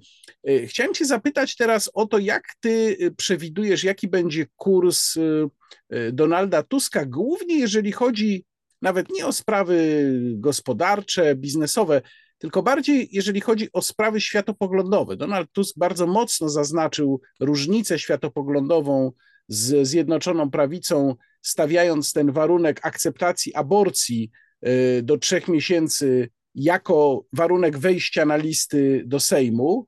E, 0.47 0.67
chciałem 0.67 0.93
Cię 0.93 1.05
zapytać 1.05 1.55
teraz 1.55 1.91
o 1.93 2.05
to, 2.05 2.17
jak 2.17 2.43
Ty 2.59 2.97
e, 2.99 3.11
przewidujesz, 3.11 3.83
jaki 3.83 4.07
będzie 4.07 4.45
kurs 4.55 5.17
e, 5.17 6.11
Donalda 6.11 6.63
Tuska, 6.63 7.05
głównie 7.05 7.59
jeżeli 7.59 7.91
chodzi 7.91 8.45
nawet 8.81 9.09
nie 9.09 9.25
o 9.25 9.33
sprawy 9.33 10.09
gospodarcze, 10.33 11.35
biznesowe, 11.35 12.01
tylko 12.37 12.63
bardziej 12.63 13.09
jeżeli 13.11 13.41
chodzi 13.41 13.69
o 13.73 13.81
sprawy 13.81 14.21
światopoglądowe. 14.21 15.15
Donald 15.17 15.51
Tusk 15.51 15.77
bardzo 15.77 16.07
mocno 16.07 16.49
zaznaczył 16.49 17.21
różnicę 17.39 17.99
światopoglądową 17.99 19.11
z 19.47 19.87
Zjednoczoną 19.87 20.51
Prawicą, 20.51 21.15
stawiając 21.41 22.13
ten 22.13 22.31
warunek 22.31 22.79
akceptacji 22.83 23.53
aborcji 23.55 24.31
y, 24.67 25.01
do 25.03 25.17
trzech 25.17 25.47
miesięcy 25.47 26.29
jako 26.55 27.25
warunek 27.33 27.77
wejścia 27.77 28.25
na 28.25 28.35
listy 28.35 29.03
do 29.05 29.19
Sejmu, 29.19 29.87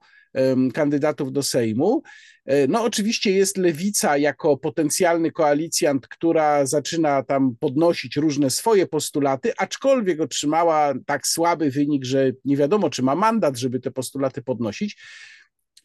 kandydatów 0.73 1.31
do 1.31 1.43
Sejmu. 1.43 2.03
E, 2.45 2.67
no, 2.67 2.83
oczywiście 2.83 3.31
jest 3.31 3.57
lewica 3.57 4.17
jako 4.17 4.57
potencjalny 4.57 5.31
koalicjant, 5.31 6.07
która 6.07 6.65
zaczyna 6.65 7.23
tam 7.23 7.55
podnosić 7.59 8.15
różne 8.15 8.49
swoje 8.49 8.87
postulaty, 8.87 9.53
aczkolwiek 9.57 10.21
otrzymała 10.21 10.93
tak 11.05 11.27
słaby 11.27 11.71
wynik, 11.71 12.05
że 12.05 12.31
nie 12.45 12.57
wiadomo, 12.57 12.89
czy 12.89 13.03
ma 13.03 13.15
mandat, 13.15 13.57
żeby 13.57 13.79
te 13.79 13.91
postulaty 13.91 14.41
podnosić. 14.41 14.97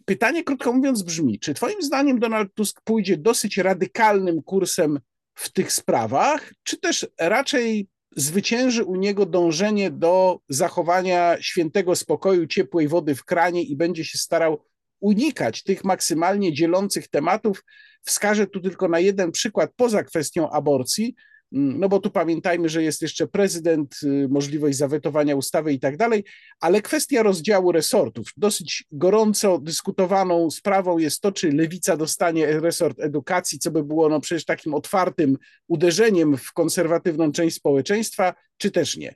Pytanie, 0.09 0.45
krótko 0.45 0.73
mówiąc, 0.73 1.03
brzmi: 1.03 1.39
czy 1.39 1.55
Twoim 1.55 1.83
zdaniem 1.83 2.19
Donald 2.19 2.55
Tusk 2.55 2.81
pójdzie 2.85 3.17
dosyć 3.17 3.57
radykalnym 3.57 4.43
kursem 4.43 5.01
w 5.35 5.53
tych 5.53 5.73
sprawach, 5.73 6.53
czy 6.63 6.77
też 6.77 7.07
raczej 7.21 7.89
zwycięży 8.17 8.85
u 8.85 8.97
niego 8.97 9.27
dążenie 9.27 9.91
do 9.91 10.41
zachowania 10.49 11.37
świętego 11.41 11.97
spokoju, 11.97 12.47
ciepłej 12.47 12.89
wody 12.89 13.15
w 13.15 13.25
kranie 13.25 13.63
i 13.63 13.77
będzie 13.77 14.05
się 14.05 14.19
starał 14.19 14.65
unikać 15.01 15.63
tych 15.63 15.85
maksymalnie 15.85 16.53
dzielących 16.53 17.09
tematów. 17.09 17.65
Wskażę 18.03 18.47
tu 18.47 18.61
tylko 18.61 18.89
na 18.89 18.99
jeden 18.99 19.33
przykład 19.33 19.71
poza 19.77 20.05
kwestią 20.05 20.51
aborcji, 20.51 21.15
no 21.53 21.89
bo 21.89 21.99
tu 21.99 22.11
pamiętajmy, 22.11 22.69
że 22.69 22.83
jest 22.83 23.03
jeszcze 23.03 23.27
prezydent, 23.27 23.97
y, 24.03 24.29
możliwość 24.29 24.79
zawetowania 24.79 25.37
ustawy 25.37 25.73
i 25.73 25.81
tak 25.81 25.97
dalej, 25.97 26.25
ale 26.61 26.83
kwestia 26.83 27.23
rozdziału 27.23 27.73
resortów. 27.73 28.27
Dosyć 28.37 28.85
gorąco 28.93 29.59
dyskutowaną 29.59 30.51
sprawą 30.51 30.99
jest 30.99 31.21
to, 31.21 31.33
czy 31.33 31.53
lewica 31.53 31.97
dostanie 31.97 32.61
resort 32.61 33.01
edukacji, 33.01 33.59
co 33.59 33.71
by 33.71 33.85
było 33.85 34.09
no 34.09 34.21
przecież 34.21 34.45
takim 34.45 34.75
otwartym 34.75 35.39
uderzeniem 35.69 36.37
w 36.37 36.53
konserwatywną 36.53 37.33
część 37.33 37.57
społeczeństwa, 37.57 38.35
czy 38.57 38.71
też 38.71 38.97
nie. 38.97 39.15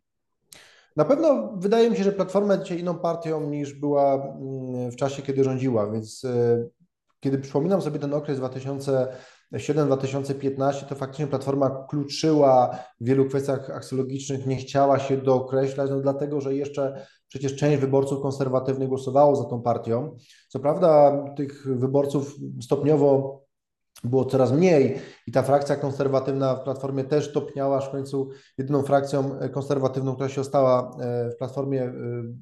Na 0.96 1.04
pewno 1.04 1.52
wydaje 1.56 1.90
mi 1.90 1.96
się, 1.96 2.04
że 2.04 2.12
Platforma 2.12 2.56
dzisiaj 2.56 2.80
inną 2.80 2.98
partią 2.98 3.50
niż 3.50 3.74
była 3.74 4.14
mm, 4.14 4.90
w 4.90 4.96
czasie, 4.96 5.22
kiedy 5.22 5.44
rządziła, 5.44 5.90
więc 5.90 6.24
y, 6.24 6.70
kiedy 7.20 7.38
przypominam 7.38 7.82
sobie 7.82 7.98
ten 7.98 8.14
okres 8.14 8.38
2000 8.38 9.08
2007-2015 9.52 10.84
to 10.84 10.94
faktycznie 10.94 11.26
Platforma 11.26 11.86
kluczyła 11.90 12.78
w 13.00 13.04
wielu 13.04 13.24
kwestiach 13.24 13.70
aksjologicznych, 13.70 14.46
nie 14.46 14.56
chciała 14.56 14.98
się 14.98 15.16
dookreślać, 15.16 15.90
no 15.90 16.00
dlatego, 16.00 16.40
że 16.40 16.54
jeszcze 16.54 17.06
przecież 17.28 17.56
część 17.56 17.80
wyborców 17.80 18.22
konserwatywnych 18.22 18.88
głosowało 18.88 19.36
za 19.36 19.44
tą 19.44 19.62
partią. 19.62 20.16
Co 20.48 20.60
prawda 20.60 21.24
tych 21.36 21.78
wyborców 21.78 22.34
stopniowo 22.62 23.42
było 24.04 24.24
coraz 24.24 24.52
mniej 24.52 24.98
i 25.26 25.32
ta 25.32 25.42
frakcja 25.42 25.76
konserwatywna 25.76 26.54
w 26.54 26.64
Platformie 26.64 27.04
też 27.04 27.32
topniała, 27.32 27.76
aż 27.76 27.88
w 27.88 27.90
końcu 27.90 28.30
jedyną 28.58 28.82
frakcją 28.82 29.38
konserwatywną, 29.52 30.14
która 30.14 30.28
się 30.28 30.40
ostała 30.40 30.96
e, 31.00 31.30
w 31.30 31.36
Platformie 31.36 31.82
e, 31.82 31.92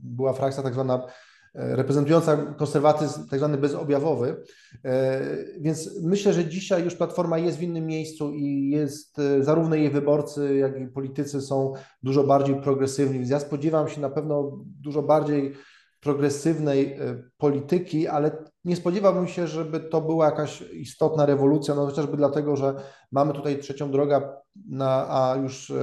była 0.03 0.33
frakcja 0.33 0.63
tak 0.63 0.75
zwana 0.75 1.07
reprezentująca 1.55 2.37
konserwatyzm 2.37 3.29
tak 3.29 3.39
zwany 3.39 3.59
bezobjawowy. 3.59 4.43
E, 4.85 5.21
więc 5.61 6.01
myślę, 6.03 6.33
że 6.33 6.45
dzisiaj 6.45 6.85
już 6.85 6.95
Platforma 6.95 7.39
jest 7.39 7.59
w 7.59 7.63
innym 7.63 7.87
miejscu 7.87 8.33
i 8.33 8.71
jest, 8.71 9.19
e, 9.19 9.45
zarówno 9.45 9.77
jej 9.77 9.91
wyborcy, 9.91 10.57
jak 10.57 10.81
i 10.81 10.87
politycy 10.87 11.41
są 11.41 11.73
dużo 12.03 12.25
bardziej 12.25 12.61
progresywni. 12.61 13.19
Więc 13.19 13.31
ja 13.31 13.41
spodziewam 13.41 13.89
się 13.89 14.01
na 14.01 14.11
pewno 14.11 14.59
dużo 14.81 15.03
bardziej 15.03 15.53
progresywnej 16.01 16.99
polityki, 17.37 18.09
ale 18.09 18.45
nie 18.65 18.77
spodziewałbym 18.77 19.29
się, 19.29 19.47
żeby 19.47 19.81
to 19.81 20.01
była 20.01 20.25
jakaś 20.27 20.63
istotna 20.63 21.27
rewolucja, 21.27 21.75
no 21.75 21.87
chociażby 21.87 22.17
dlatego, 22.17 22.57
że 22.57 22.75
mamy 23.13 23.33
tutaj 23.33 23.59
trzecią 23.59 23.91
drogę, 23.91 24.23
na, 24.69 25.07
a 25.09 25.37
już 25.37 25.71
e, 25.71 25.75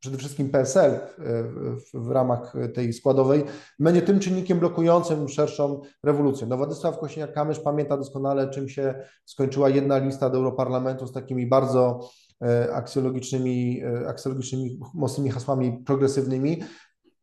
przede 0.00 0.18
wszystkim 0.18 0.50
PSL 0.50 0.98
w, 1.18 1.90
w, 1.94 2.10
ramach 2.10 2.54
tej 2.74 2.92
składowej 2.92 3.44
będzie 3.78 4.02
tym 4.02 4.20
czynnikiem 4.20 4.58
blokującym 4.58 5.28
szerszą 5.28 5.80
rewolucję. 6.04 6.46
No 6.46 6.56
Władysław 6.56 6.98
Kosiniak-Kamysz 6.98 7.62
pamięta 7.62 7.96
doskonale, 7.96 8.50
czym 8.50 8.68
się 8.68 8.94
skończyła 9.24 9.68
jedna 9.68 9.98
lista 9.98 10.30
do 10.30 10.38
Europarlamentu 10.38 11.06
z 11.06 11.12
takimi 11.12 11.46
bardzo 11.46 12.10
e, 12.42 12.74
aksjologicznymi, 12.74 13.82
e, 13.82 14.08
aksjologicznymi 14.08 14.80
mocnymi 14.94 15.30
hasłami 15.30 15.82
progresywnymi. 15.86 16.62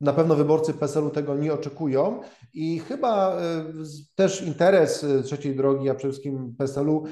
Na 0.01 0.13
pewno 0.13 0.35
wyborcy 0.35 0.73
PSL-u 0.73 1.09
tego 1.09 1.35
nie 1.35 1.53
oczekują. 1.53 2.19
I 2.53 2.79
chyba 2.79 3.37
też 4.15 4.41
interes 4.41 5.05
trzeciej 5.23 5.55
drogi, 5.55 5.89
a 5.89 5.95
przede 5.95 6.11
wszystkim 6.11 6.55
PSL-u 6.57 7.03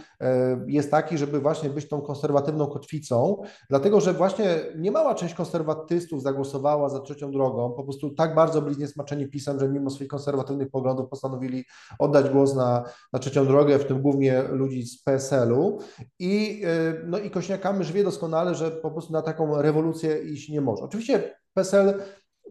jest 0.67 0.91
taki, 0.91 1.17
żeby 1.17 1.39
właśnie 1.39 1.69
być 1.69 1.87
tą 1.87 2.01
konserwatywną 2.01 2.67
kotwicą, 2.67 3.41
dlatego 3.69 4.01
że 4.01 4.13
właśnie 4.13 4.59
niemała 4.77 5.15
część 5.15 5.33
konserwatystów 5.33 6.21
zagłosowała 6.21 6.89
za 6.89 6.99
trzecią 6.99 7.31
drogą, 7.31 7.71
po 7.71 7.83
prostu 7.83 8.09
tak 8.09 8.35
bardzo 8.35 8.61
byli 8.61 8.75
zniesmaczeni 8.75 9.27
pisem, 9.27 9.59
że 9.59 9.69
mimo 9.69 9.89
swoich 9.89 10.09
konserwatywnych 10.09 10.69
poglądów 10.69 11.09
postanowili 11.09 11.65
oddać 11.99 12.29
głos 12.29 12.55
na, 12.55 12.83
na 13.13 13.19
trzecią 13.19 13.45
drogę, 13.45 13.79
w 13.79 13.85
tym 13.85 14.01
głównie 14.01 14.43
ludzi 14.43 14.83
z 14.83 15.03
PSL-u 15.03 15.79
i, 16.19 16.63
no 17.05 17.17
i 17.17 17.31
Kośniak-Kamysz 17.31 17.91
wie 17.91 18.03
doskonale, 18.03 18.55
że 18.55 18.71
po 18.71 18.91
prostu 18.91 19.13
na 19.13 19.21
taką 19.21 19.61
rewolucję 19.61 20.23
iść 20.23 20.49
nie 20.49 20.61
może. 20.61 20.83
Oczywiście 20.83 21.35
PSL 21.53 21.93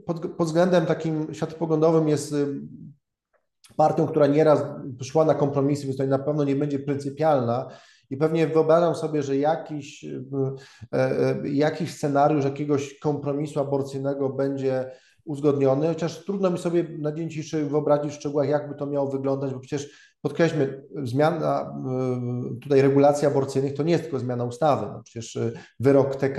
pod, 0.07 0.27
pod 0.37 0.47
względem 0.47 0.87
takim 0.87 1.35
światopoglądowym 1.35 2.09
jest 2.09 2.33
y, 2.33 2.61
partią, 3.77 4.07
która 4.07 4.27
nieraz 4.27 4.65
szła 5.03 5.25
na 5.25 5.35
kompromisy, 5.35 5.83
więc 5.83 5.95
tutaj 5.95 6.09
na 6.09 6.19
pewno 6.19 6.45
nie 6.45 6.57
będzie 6.57 6.79
pryncypialna 6.79 7.69
i 8.11 8.17
pewnie 8.17 8.47
wyobrażam 8.47 8.95
sobie, 8.95 9.23
że 9.23 9.37
jakiś, 9.37 10.05
y, 10.05 10.25
y, 11.45 11.49
jakiś 11.49 11.95
scenariusz 11.95 12.45
jakiegoś 12.45 12.99
kompromisu 12.99 13.61
aborcyjnego 13.61 14.29
będzie 14.29 14.91
uzgodniony, 15.25 15.89
chociaż 15.89 16.25
trudno 16.25 16.51
mi 16.51 16.59
sobie 16.59 16.85
na 16.99 17.13
dzień 17.13 17.31
dzisiejszy 17.31 17.67
wyobrazić 17.67 18.13
w 18.13 18.15
szczegółach, 18.15 18.49
jakby 18.49 18.75
to 18.75 18.87
miało 18.87 19.11
wyglądać, 19.11 19.55
bo 19.55 19.61
przecież 19.61 20.13
podkreślmy, 20.21 20.83
zmiana 21.03 21.75
tutaj 22.63 22.83
regulacji 22.83 23.27
aborcyjnych 23.27 23.75
to 23.75 23.83
nie 23.83 23.93
jest 23.93 24.05
tylko 24.05 24.19
zmiana 24.19 24.45
ustawy. 24.45 24.87
No 24.87 25.03
przecież 25.03 25.39
wyrok 25.81 26.17
TK 26.17 26.39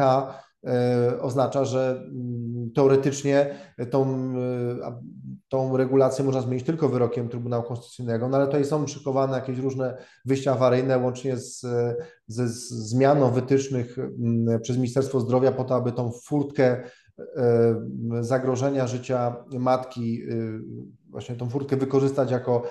oznacza, 1.21 1.65
że 1.65 2.03
mm, 2.05 2.71
teoretycznie 2.75 3.55
tą, 3.91 4.33
e, 4.81 5.01
tą 5.49 5.77
regulację 5.77 6.25
można 6.25 6.41
zmienić 6.41 6.65
tylko 6.65 6.89
wyrokiem 6.89 7.29
Trybunału 7.29 7.63
Konstytucyjnego, 7.63 8.29
no 8.29 8.37
ale 8.37 8.45
tutaj 8.45 8.65
są 8.65 8.87
szykowane 8.87 9.35
jakieś 9.35 9.57
różne 9.57 9.97
wyjścia 10.25 10.51
awaryjne, 10.51 10.97
łącznie 10.97 11.37
z, 11.37 11.65
ze 12.27 12.47
zmianą 12.47 13.31
wytycznych 13.31 13.97
mm, 13.99 14.61
przez 14.61 14.77
Ministerstwo 14.77 15.19
Zdrowia 15.19 15.51
po 15.51 15.63
to, 15.63 15.75
aby 15.75 15.91
tą 15.91 16.11
furtkę 16.11 16.83
e, 17.19 17.75
zagrożenia 18.21 18.87
życia 18.87 19.35
matki, 19.59 20.23
właśnie 21.09 21.35
tą 21.35 21.49
furtkę 21.49 21.77
wykorzystać 21.77 22.31
jako 22.31 22.63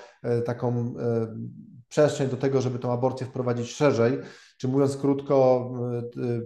taką 0.45 0.93
przestrzeń 1.89 2.29
do 2.29 2.37
tego, 2.37 2.61
żeby 2.61 2.79
tą 2.79 2.91
aborcję 2.91 3.27
wprowadzić 3.27 3.71
szerzej 3.71 4.19
czy 4.63 4.67
mówiąc 4.67 4.97
krótko, 4.97 5.69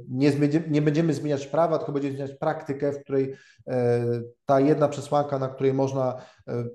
nie, 0.09 0.31
nie 0.69 0.81
będziemy 0.81 1.13
zmieniać 1.13 1.47
prawa, 1.47 1.77
tylko 1.77 1.91
będziemy 1.91 2.15
zmieniać 2.15 2.37
praktykę, 2.37 2.91
w 2.91 3.03
której 3.03 3.33
e, 3.67 4.03
ta 4.45 4.59
jedna 4.59 4.87
przesłanka, 4.87 5.39
na 5.39 5.47
której 5.47 5.73
można 5.73 6.21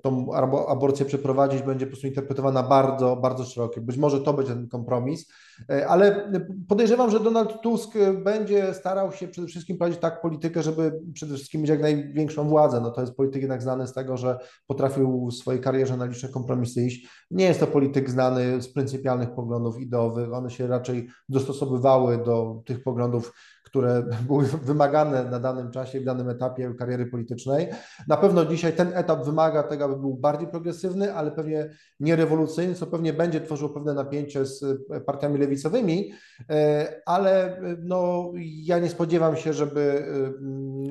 tą 0.01 0.33
aborcję 0.67 1.05
przeprowadzić, 1.05 1.61
będzie 1.61 1.85
po 1.85 1.89
prostu 1.89 2.07
interpretowana 2.07 2.63
bardzo, 2.63 3.15
bardzo 3.15 3.43
szerokie. 3.43 3.81
Być 3.81 3.97
może 3.97 4.21
to 4.21 4.33
będzie 4.33 4.53
ten 4.53 4.67
kompromis, 4.67 5.31
e, 5.69 5.87
ale 5.87 6.31
podejrzewam, 6.67 7.11
że 7.11 7.19
Donald 7.19 7.61
Tusk 7.61 7.93
będzie 8.23 8.73
starał 8.73 9.11
się 9.11 9.27
przede 9.27 9.47
wszystkim 9.47 9.77
prowadzić 9.77 10.01
tak 10.01 10.21
politykę, 10.21 10.63
żeby 10.63 11.01
przede 11.13 11.35
wszystkim 11.35 11.61
mieć 11.61 11.69
jak 11.69 11.81
największą 11.81 12.47
władzę. 12.49 12.81
No 12.81 12.91
to 12.91 13.01
jest 13.01 13.15
polityk 13.15 13.41
jednak 13.41 13.61
znany 13.61 13.87
z 13.87 13.93
tego, 13.93 14.17
że 14.17 14.39
potrafił 14.67 15.27
w 15.27 15.33
swojej 15.33 15.61
karierze 15.61 15.97
na 15.97 16.05
liczne 16.05 16.29
kompromisy 16.29 16.85
iść. 16.85 17.07
Nie 17.31 17.45
jest 17.45 17.59
to 17.59 17.67
polityk 17.67 18.09
znany 18.09 18.61
z 18.61 18.73
pryncypialnych 18.73 19.31
poglądów 19.31 19.79
ideowych, 19.79 20.33
one 20.33 20.49
się 20.49 20.67
raczej 20.67 21.07
dostosowywały 21.29 22.17
do 22.17 22.61
tych 22.65 22.83
poglądów, 22.83 23.33
które 23.73 24.03
były 24.27 24.45
wymagane 24.45 25.25
na 25.25 25.39
danym 25.39 25.71
czasie, 25.71 25.99
w 25.99 26.03
danym 26.03 26.29
etapie 26.29 26.73
kariery 26.79 27.05
politycznej. 27.05 27.67
Na 28.07 28.17
pewno 28.17 28.45
dzisiaj 28.45 28.73
ten 28.73 28.91
etap 28.93 29.25
wymaga 29.25 29.63
tego, 29.63 29.85
aby 29.85 29.95
był 29.95 30.15
bardziej 30.15 30.47
progresywny, 30.47 31.13
ale 31.13 31.31
pewnie 31.31 31.69
nie 31.99 32.15
rewolucyjny, 32.15 32.75
co 32.75 32.87
pewnie 32.87 33.13
będzie 33.13 33.41
tworzyło 33.41 33.69
pewne 33.69 33.93
napięcie 33.93 34.45
z 34.45 34.65
partiami 35.05 35.37
lewicowymi, 35.37 36.11
e, 36.49 37.01
ale 37.05 37.61
no, 37.83 38.31
ja 38.41 38.79
nie 38.79 38.89
spodziewam 38.89 39.37
się, 39.37 39.53
żeby, 39.53 40.05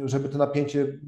żeby 0.05 0.29
to 0.29 0.39
napięcie 0.39 0.99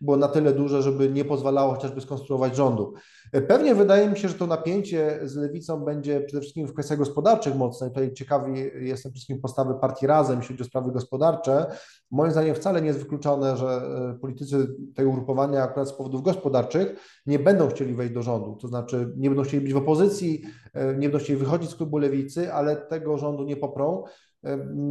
było 0.00 0.16
na 0.16 0.28
tyle 0.28 0.52
duże, 0.52 0.82
żeby 0.82 1.08
nie 1.10 1.24
pozwalało 1.24 1.74
chociażby 1.74 2.00
skonstruować 2.00 2.56
rządu. 2.56 2.94
Pewnie 3.40 3.74
wydaje 3.74 4.10
mi 4.10 4.18
się, 4.18 4.28
że 4.28 4.34
to 4.34 4.46
napięcie 4.46 5.18
z 5.22 5.36
lewicą 5.36 5.84
będzie 5.84 6.20
przede 6.20 6.40
wszystkim 6.40 6.66
w 6.66 6.72
kwestiach 6.72 6.98
gospodarczych 6.98 7.54
mocne. 7.54 7.88
Tutaj 7.88 8.12
ciekawi 8.12 8.70
jestem 8.80 9.12
wszystkim 9.12 9.40
postawy 9.40 9.74
partii 9.74 10.06
Razem, 10.06 10.38
jeśli 10.38 10.54
chodzi 10.54 10.62
o 10.62 10.66
sprawy 10.66 10.92
gospodarcze. 10.92 11.66
Moim 12.10 12.32
zdaniem 12.32 12.54
wcale 12.54 12.80
nie 12.80 12.86
jest 12.86 12.98
wykluczone, 12.98 13.56
że 13.56 13.66
e, 13.66 14.18
politycy 14.18 14.66
tego 14.94 15.10
ugrupowania 15.10 15.62
akurat 15.62 15.88
z 15.88 15.92
powodów 15.92 16.22
gospodarczych 16.22 16.94
nie 17.26 17.38
będą 17.38 17.68
chcieli 17.68 17.94
wejść 17.94 18.14
do 18.14 18.22
rządu, 18.22 18.56
to 18.60 18.68
znaczy 18.68 19.12
nie 19.16 19.28
będą 19.30 19.42
chcieli 19.44 19.62
być 19.62 19.72
w 19.72 19.76
opozycji, 19.76 20.42
e, 20.74 20.86
nie 20.94 21.08
będą 21.08 21.18
chcieli 21.18 21.38
wychodzić 21.38 21.70
z 21.70 21.74
klubu 21.74 21.98
lewicy, 21.98 22.52
ale 22.52 22.76
tego 22.76 23.18
rządu 23.18 23.44
nie 23.44 23.56
poprą. 23.56 24.04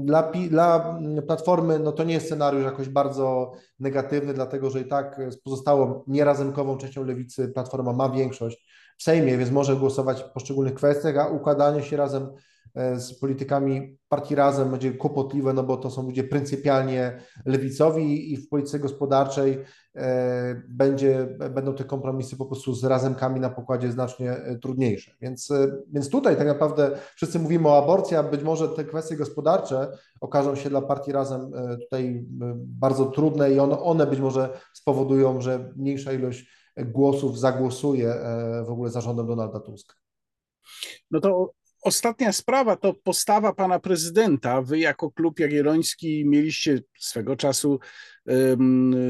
Dla, 0.04 0.32
dla 0.50 1.00
Platformy 1.28 1.80
no 1.80 1.92
to 1.92 2.04
nie 2.04 2.14
jest 2.14 2.26
scenariusz 2.26 2.64
jakoś 2.64 2.90
bardzo 2.90 3.52
negatywny, 3.80 4.34
dlatego 4.34 4.70
że 4.70 4.80
i 4.80 4.86
tak 4.86 5.22
z 5.30 5.38
pozostałą 5.38 6.04
nierazemkową 6.08 6.78
częścią 6.78 7.04
lewicy 7.04 7.48
Platforma 7.48 7.94
ma 7.94 8.10
większość 8.10 8.66
w 8.98 9.04
Sejmie, 9.04 9.38
więc 9.38 9.52
może 9.52 9.76
głosować 9.76 10.24
w 10.24 10.32
poszczególnych 10.32 10.74
kwestiach, 10.74 11.18
a 11.18 11.28
układanie 11.28 11.84
się 11.84 11.98
razem 11.98 12.28
z 12.76 13.20
politykami 13.20 13.98
partii 14.10 14.36
Razem 14.36 14.72
będzie 14.72 14.94
kłopotliwe, 14.94 15.54
no 15.54 15.64
bo 15.64 15.78
to 15.78 15.92
są 15.92 16.04
ludzie 16.04 16.24
pryncypialnie 16.24 17.20
lewicowi 17.46 18.34
i 18.34 18.38
w 18.38 18.50
polityce 18.50 18.80
gospodarczej 18.80 19.60
e, 19.96 20.62
będzie, 20.70 21.38
będą 21.52 21.76
te 21.76 21.84
kompromisy 21.84 22.38
po 22.38 22.46
prostu 22.46 22.74
z 22.74 22.84
razemkami 22.84 23.40
na 23.40 23.50
pokładzie 23.50 23.92
znacznie 23.92 24.32
e, 24.32 24.58
trudniejsze. 24.58 25.12
Więc, 25.22 25.50
więc 25.92 26.10
tutaj 26.10 26.38
tak 26.38 26.48
naprawdę 26.48 26.92
wszyscy 27.16 27.40
mówimy 27.40 27.68
o 27.68 27.84
aborcji, 27.84 28.18
a 28.18 28.24
być 28.24 28.44
może 28.44 28.70
te 28.70 28.84
kwestie 28.84 29.16
gospodarcze 29.16 29.98
okażą 30.22 30.56
się 30.56 30.70
dla 30.70 30.82
partii 30.82 31.12
Razem 31.12 31.52
tutaj 31.82 32.26
bardzo 32.58 33.06
trudne 33.06 33.52
i 33.52 33.60
one, 33.60 33.80
one 33.80 34.08
być 34.08 34.20
może 34.20 34.60
spowodują, 34.74 35.42
że 35.42 35.74
mniejsza 35.76 36.14
ilość 36.14 36.46
głosów 36.78 37.40
zagłosuje 37.40 38.16
w 38.66 38.70
ogóle 38.70 38.90
za 38.90 39.02
rządem 39.02 39.28
Donalda 39.28 39.60
Tuska. 39.60 39.96
No 41.12 41.20
to 41.20 41.54
ostatnia 41.84 42.32
sprawa 42.32 42.76
to 42.76 42.94
postawa 42.94 43.54
pana 43.54 43.80
prezydenta. 43.80 44.62
Wy 44.62 44.80
jako 44.80 45.12
klub 45.12 45.40
Jagielloński 45.40 46.26
mieliście 46.26 46.82
swego 47.00 47.36
czasu 47.36 47.80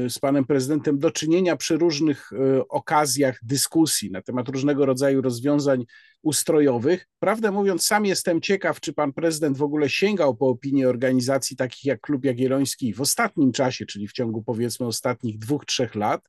z 0.08 0.18
panem 0.18 0.44
prezydentem 0.44 0.98
do 0.98 1.10
czynienia 1.10 1.56
przy 1.56 1.76
różnych 1.76 2.32
e, 2.32 2.68
okazjach 2.68 3.38
dyskusji 3.42 4.10
na 4.10 4.22
temat 4.22 4.48
różnego 4.48 4.86
rodzaju 4.86 5.22
rozwiązań 5.22 5.84
ustrojowych. 6.22 7.06
Prawdę 7.18 7.50
mówiąc, 7.50 7.84
sam 7.86 8.06
jestem 8.06 8.40
ciekaw, 8.40 8.80
czy 8.80 8.92
pan 8.92 9.12
prezydent 9.12 9.56
w 9.56 9.62
ogóle 9.62 9.88
sięgał 9.88 10.36
po 10.36 10.48
opinię 10.48 10.88
organizacji 10.88 11.56
takich 11.56 11.84
jak 11.84 12.00
Klub 12.00 12.24
Jagielloński 12.24 12.94
w 12.94 13.00
ostatnim 13.00 13.52
czasie, 13.52 13.86
czyli 13.86 14.08
w 14.08 14.12
ciągu 14.12 14.42
powiedzmy 14.42 14.86
ostatnich 14.86 15.38
dwóch, 15.38 15.64
trzech 15.64 15.94
lat. 15.94 16.28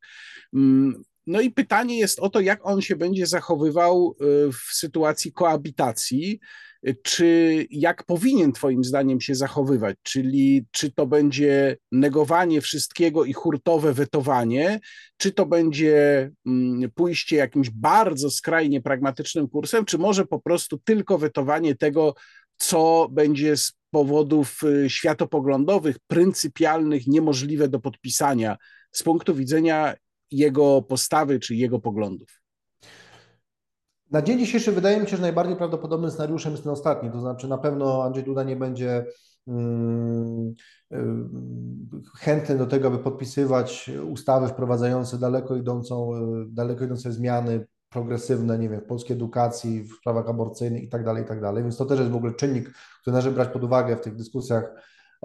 No 1.28 1.42
i 1.42 1.52
pytanie 1.52 2.00
jest 2.00 2.20
o 2.20 2.30
to, 2.30 2.40
jak 2.40 2.66
on 2.66 2.82
się 2.82 2.96
będzie 2.96 3.28
zachowywał 3.28 4.16
y, 4.22 4.52
w 4.52 4.74
sytuacji 4.74 5.34
koabitacji, 5.34 6.40
czy 7.04 7.66
jak 7.70 8.04
powinien 8.04 8.52
Twoim 8.52 8.84
zdaniem 8.84 9.22
się 9.22 9.36
zachowywać, 9.36 9.98
czyli 10.04 10.66
czy 10.72 10.92
to 10.92 11.08
będzie 11.08 11.78
negowanie 11.92 12.62
wszystkiego 12.62 13.26
i 13.26 13.34
hurtowe 13.34 13.94
wetowanie, 13.94 14.80
czy 15.18 15.32
to 15.32 15.46
będzie 15.46 16.32
mm, 16.46 16.92
pójście 16.92 17.36
jakimś 17.36 17.70
bardzo 17.70 18.30
skrajnie 18.30 18.82
pragmatycznym 18.82 19.48
kursem, 19.48 19.86
czy 19.86 19.98
może 19.98 20.26
po 20.26 20.40
prostu 20.40 20.78
tylko 20.78 21.18
wetowanie 21.18 21.76
tego, 21.76 22.16
co 22.58 23.08
będzie 23.12 23.58
z 23.58 23.74
powodów 23.92 24.64
y, 24.64 24.90
światopoglądowych, 24.90 25.96
pryncypialnych, 26.08 27.08
niemożliwe 27.08 27.68
do 27.68 27.80
podpisania? 27.80 28.58
Z 28.92 29.04
punktu 29.04 29.36
widzenia 29.36 29.96
jego 30.32 30.82
postawy 30.82 31.40
czy 31.40 31.56
jego 31.56 31.80
poglądów? 31.80 32.42
Na 34.12 34.22
dzień 34.22 34.40
dzisiejszy 34.40 34.72
wydaje 34.72 35.00
mi 35.00 35.08
się, 35.08 35.16
że 35.16 35.22
najbardziej 35.22 35.56
prawdopodobnym 35.56 36.12
scenariuszem 36.12 36.52
jest 36.52 36.64
ten 36.64 36.72
ostatni, 36.72 37.12
to 37.12 37.20
znaczy 37.20 37.48
na 37.48 37.58
pewno 37.58 38.04
Andrzej 38.04 38.24
Duda 38.24 38.44
nie 38.44 38.56
będzie 38.56 39.06
mm, 39.48 40.54
y, 40.94 40.98
chętny 42.20 42.58
do 42.58 42.66
tego, 42.66 42.88
aby 42.88 43.00
podpisywać 43.00 43.92
ustawy 44.10 44.48
wprowadzające 44.48 45.18
daleko 45.18 45.56
idącą, 45.56 46.14
y, 46.14 46.46
daleko 46.50 46.86
idące 46.86 47.12
zmiany 47.12 47.68
progresywne, 47.90 48.60
nie 48.60 48.70
wiem, 48.70 48.82
w 48.82 48.86
polskiej 48.86 49.16
edukacji, 49.16 49.84
w 49.84 49.94
sprawach 49.94 50.30
aborcyjnych 50.30 50.84
i 50.84 50.90
tak 50.90 51.04
dalej, 51.04 51.24
i 51.24 51.28
tak 51.28 51.42
dalej. 51.42 51.64
Więc 51.64 51.78
to 51.78 51.86
też 51.86 52.00
jest 52.00 52.12
w 52.12 52.16
ogóle 52.16 52.34
czynnik, 52.34 52.70
który 53.02 53.12
należy 53.12 53.32
brać 53.32 53.50
pod 53.50 53.64
uwagę 53.64 53.98
w 53.98 54.02
tych 54.02 54.16
dyskusjach 54.16 54.72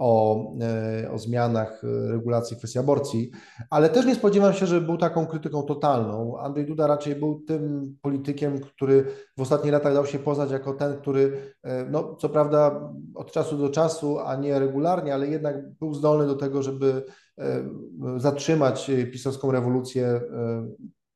o, 0.01 0.45
e, 0.61 1.11
o 1.11 1.17
zmianach 1.17 1.83
e, 1.83 2.11
regulacji 2.11 2.57
kwestii 2.57 2.79
aborcji, 2.79 3.31
ale 3.69 3.89
też 3.89 4.05
nie 4.05 4.15
spodziewam 4.15 4.53
się, 4.53 4.65
że 4.65 4.81
był 4.81 4.97
taką 4.97 5.25
krytyką 5.25 5.63
totalną. 5.63 6.37
Andrzej 6.39 6.65
Duda 6.65 6.87
raczej 6.87 7.15
był 7.15 7.39
tym 7.39 7.95
politykiem, 8.01 8.59
który 8.59 9.05
w 9.37 9.41
ostatnich 9.41 9.73
latach 9.73 9.93
dał 9.93 10.05
się 10.05 10.19
poznać 10.19 10.51
jako 10.51 10.73
ten, 10.73 10.97
który, 10.97 11.53
e, 11.63 11.85
no 11.85 12.15
co 12.15 12.29
prawda 12.29 12.89
od 13.15 13.31
czasu 13.31 13.57
do 13.57 13.69
czasu, 13.69 14.19
a 14.19 14.35
nie 14.35 14.59
regularnie, 14.59 15.13
ale 15.13 15.27
jednak 15.27 15.71
był 15.79 15.93
zdolny 15.93 16.27
do 16.27 16.35
tego, 16.35 16.63
żeby 16.63 17.05
zatrzymać 18.17 18.91
pisowską 19.11 19.51
rewolucję, 19.51 20.21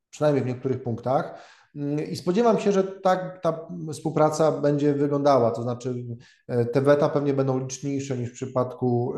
przynajmniej 0.09 0.43
w 0.43 0.47
niektórych 0.47 0.83
punktach. 0.83 1.41
I 2.11 2.15
spodziewam 2.15 2.59
się, 2.59 2.71
że 2.71 2.83
tak 2.83 3.39
ta 3.41 3.67
współpraca 3.93 4.51
będzie 4.51 4.93
wyglądała, 4.93 5.51
to 5.51 5.63
znaczy 5.63 6.05
te 6.73 6.81
weta 6.81 7.09
pewnie 7.09 7.33
będą 7.33 7.59
liczniejsze 7.59 8.17
niż 8.17 8.29
w 8.29 8.33
przypadku 8.33 9.13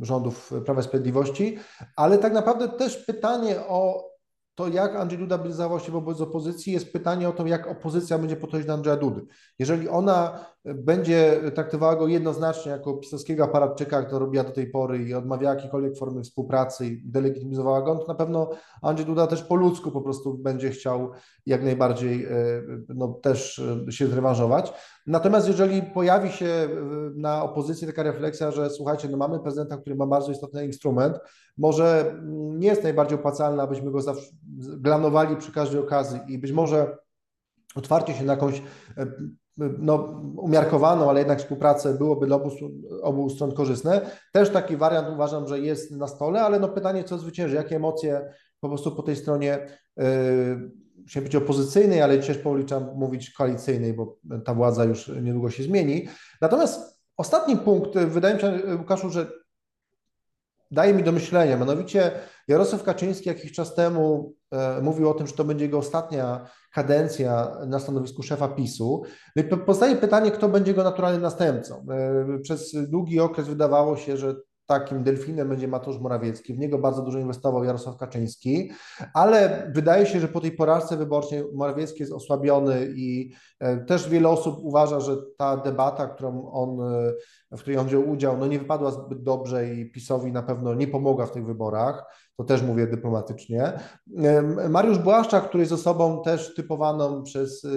rządów 0.00 0.52
Prawa 0.64 0.80
i 0.80 0.84
Sprawiedliwości, 0.84 1.58
ale 1.96 2.18
tak 2.18 2.32
naprawdę 2.32 2.68
też 2.68 2.96
pytanie 2.96 3.60
o 3.68 4.10
to, 4.54 4.68
jak 4.68 4.96
Andrzej 4.96 5.18
Duda 5.18 5.38
będzie 5.38 5.56
zachował 5.56 5.80
się 5.80 5.92
wobec 5.92 6.20
opozycji, 6.20 6.72
jest 6.72 6.92
pytanie 6.92 7.28
o 7.28 7.32
to, 7.32 7.46
jak 7.46 7.66
opozycja 7.66 8.18
będzie 8.18 8.36
podchodzić 8.36 8.66
do 8.66 8.74
Andrzeja 8.74 8.96
Dudy. 8.96 9.26
Jeżeli 9.58 9.88
ona 9.88 10.46
będzie 10.64 11.40
traktowała 11.54 11.96
go 11.96 12.08
jednoznacznie 12.08 12.72
jako 12.72 12.94
pisowskiego 12.94 13.44
aparatczyka, 13.44 14.02
to 14.02 14.18
robiła 14.18 14.44
do 14.44 14.50
tej 14.50 14.66
pory 14.66 14.98
i 14.98 15.14
odmawiała 15.14 15.54
jakiejkolwiek 15.54 15.96
formy 15.96 16.22
współpracy 16.22 16.86
i 16.86 17.02
delegitymizowała 17.04 17.82
go, 17.82 17.96
to 17.96 18.06
na 18.06 18.14
pewno 18.14 18.50
Andrzej 18.82 19.06
Duda 19.06 19.26
też 19.26 19.42
po 19.42 19.54
ludzku 19.54 19.92
po 19.92 20.00
prostu 20.00 20.38
będzie 20.38 20.70
chciał 20.70 21.10
jak 21.46 21.64
najbardziej 21.64 22.24
e, 22.24 22.30
no, 22.88 23.08
też 23.08 23.58
e, 23.88 23.92
się 23.92 24.06
zrewanżować. 24.06 24.72
Natomiast 25.06 25.48
jeżeli 25.48 25.82
pojawi 25.82 26.30
się 26.30 26.46
e, 26.46 26.68
na 27.14 27.42
opozycji 27.42 27.86
taka 27.86 28.02
refleksja, 28.02 28.50
że 28.50 28.70
słuchajcie, 28.70 29.08
no 29.08 29.16
mamy 29.16 29.40
prezydenta, 29.40 29.76
który 29.76 29.96
ma 29.96 30.06
bardzo 30.06 30.32
istotny 30.32 30.66
instrument, 30.66 31.18
może 31.58 32.14
nie 32.58 32.68
jest 32.68 32.82
najbardziej 32.82 33.18
opłacalne, 33.18 33.62
abyśmy 33.62 33.90
go 33.90 34.00
zawsze 34.00 34.30
glanowali 34.58 35.36
przy 35.36 35.52
każdej 35.52 35.80
okazji 35.80 36.20
i 36.28 36.38
być 36.38 36.52
może 36.52 36.98
otwarcie 37.74 38.14
się 38.14 38.24
na 38.24 38.32
jakąś 38.32 38.62
no, 39.78 39.94
umiarkowaną, 40.36 41.10
ale 41.10 41.20
jednak 41.20 41.38
współpracę 41.38 41.94
byłoby 41.94 42.26
dla 42.26 42.36
obu, 42.36 42.50
obu 43.02 43.30
stron 43.30 43.52
korzystne. 43.52 44.00
Też 44.32 44.50
taki 44.50 44.76
wariant 44.76 45.08
uważam, 45.14 45.48
że 45.48 45.60
jest 45.60 45.90
na 45.90 46.06
stole, 46.06 46.42
ale 46.42 46.60
no 46.60 46.68
pytanie, 46.68 47.04
co 47.04 47.18
zwycięży, 47.18 47.56
jakie 47.56 47.76
emocje 47.76 48.32
po 48.60 48.68
prostu 48.68 48.96
po 48.96 49.02
tej 49.02 49.16
stronie 49.16 49.66
yy, 49.96 51.22
być 51.22 51.36
opozycyjnej, 51.36 52.02
ale 52.02 52.18
też 52.18 52.38
policzam 52.38 52.88
mówić 52.94 53.30
koalicyjnej, 53.30 53.92
bo 53.92 54.18
ta 54.44 54.54
władza 54.54 54.84
już 54.84 55.08
niedługo 55.22 55.50
się 55.50 55.62
zmieni. 55.62 56.08
Natomiast 56.40 57.00
ostatni 57.16 57.56
punkt, 57.56 57.98
wydaje 57.98 58.34
mi 58.34 58.40
się, 58.40 58.60
Łukaszu, 58.78 59.10
że 59.10 59.26
daje 60.70 60.94
mi 60.94 61.02
do 61.02 61.12
myślenia, 61.12 61.56
mianowicie 61.56 62.10
Jarosław 62.48 62.82
Kaczyński 62.82 63.28
jakiś 63.28 63.52
czas 63.52 63.74
temu 63.74 64.34
e, 64.50 64.80
mówił 64.82 65.10
o 65.10 65.14
tym, 65.14 65.26
że 65.26 65.32
to 65.32 65.44
będzie 65.44 65.64
jego 65.64 65.78
ostatnia 65.78 66.46
kadencja 66.72 67.56
na 67.66 67.78
stanowisku 67.78 68.22
szefa 68.22 68.48
PiSu. 68.48 69.02
No 69.36 69.42
i 69.42 69.46
powstaje 69.46 69.96
pytanie, 69.96 70.30
kto 70.30 70.48
będzie 70.48 70.70
jego 70.70 70.84
naturalnym 70.84 71.22
następcą. 71.22 71.86
E, 71.90 72.38
przez 72.42 72.76
długi 72.88 73.20
okres 73.20 73.48
wydawało 73.48 73.96
się, 73.96 74.16
że 74.16 74.34
takim 74.70 75.02
delfinem 75.02 75.48
będzie 75.48 75.68
Mateusz 75.68 75.98
Morawiecki. 75.98 76.54
W 76.54 76.58
niego 76.58 76.78
bardzo 76.78 77.02
dużo 77.02 77.18
inwestował 77.18 77.64
Jarosław 77.64 77.96
Kaczyński, 77.96 78.70
ale 79.14 79.70
wydaje 79.74 80.06
się, 80.06 80.20
że 80.20 80.28
po 80.28 80.40
tej 80.40 80.52
porażce 80.52 80.96
wyborczej 80.96 81.44
Morawiecki 81.54 82.00
jest 82.00 82.12
osłabiony 82.12 82.88
i 82.96 83.32
e, 83.60 83.76
też 83.76 84.08
wiele 84.08 84.28
osób 84.28 84.58
uważa, 84.62 85.00
że 85.00 85.16
ta 85.36 85.56
debata, 85.56 86.06
którą 86.06 86.50
on, 86.50 86.78
w 87.50 87.60
której 87.60 87.78
on 87.78 87.86
wziął 87.86 88.10
udział, 88.10 88.38
no 88.38 88.46
nie 88.46 88.58
wypadła 88.58 88.90
zbyt 88.90 89.22
dobrze 89.22 89.74
i 89.74 89.90
PiSowi 89.90 90.32
na 90.32 90.42
pewno 90.42 90.74
nie 90.74 90.86
pomogła 90.86 91.26
w 91.26 91.32
tych 91.32 91.46
wyborach 91.46 92.04
to 92.40 92.44
też 92.44 92.62
mówię 92.62 92.86
dyplomatycznie. 92.86 93.72
Mariusz 94.68 94.98
Błaszczak, 94.98 95.48
który 95.48 95.62
jest 95.62 95.72
osobą 95.72 96.22
też 96.22 96.54
typowaną 96.54 97.22
przez 97.22 97.64
e, 97.64 97.68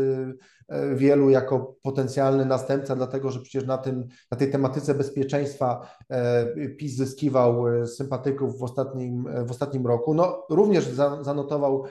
wielu 0.95 1.29
jako 1.29 1.75
potencjalny 1.81 2.45
następca, 2.45 2.95
dlatego 2.95 3.31
że 3.31 3.39
przecież 3.39 3.65
na, 3.65 3.77
tym, 3.77 4.07
na 4.31 4.37
tej 4.37 4.51
tematyce 4.51 4.93
bezpieczeństwa 4.93 5.87
e, 6.09 6.45
PiS 6.67 6.95
zyskiwał 6.95 7.67
e, 7.67 7.87
sympatyków 7.87 8.59
w 8.59 8.63
ostatnim, 8.63 9.27
w 9.45 9.51
ostatnim 9.51 9.87
roku. 9.87 10.13
No, 10.13 10.45
również 10.49 10.89
zanotował 11.21 11.83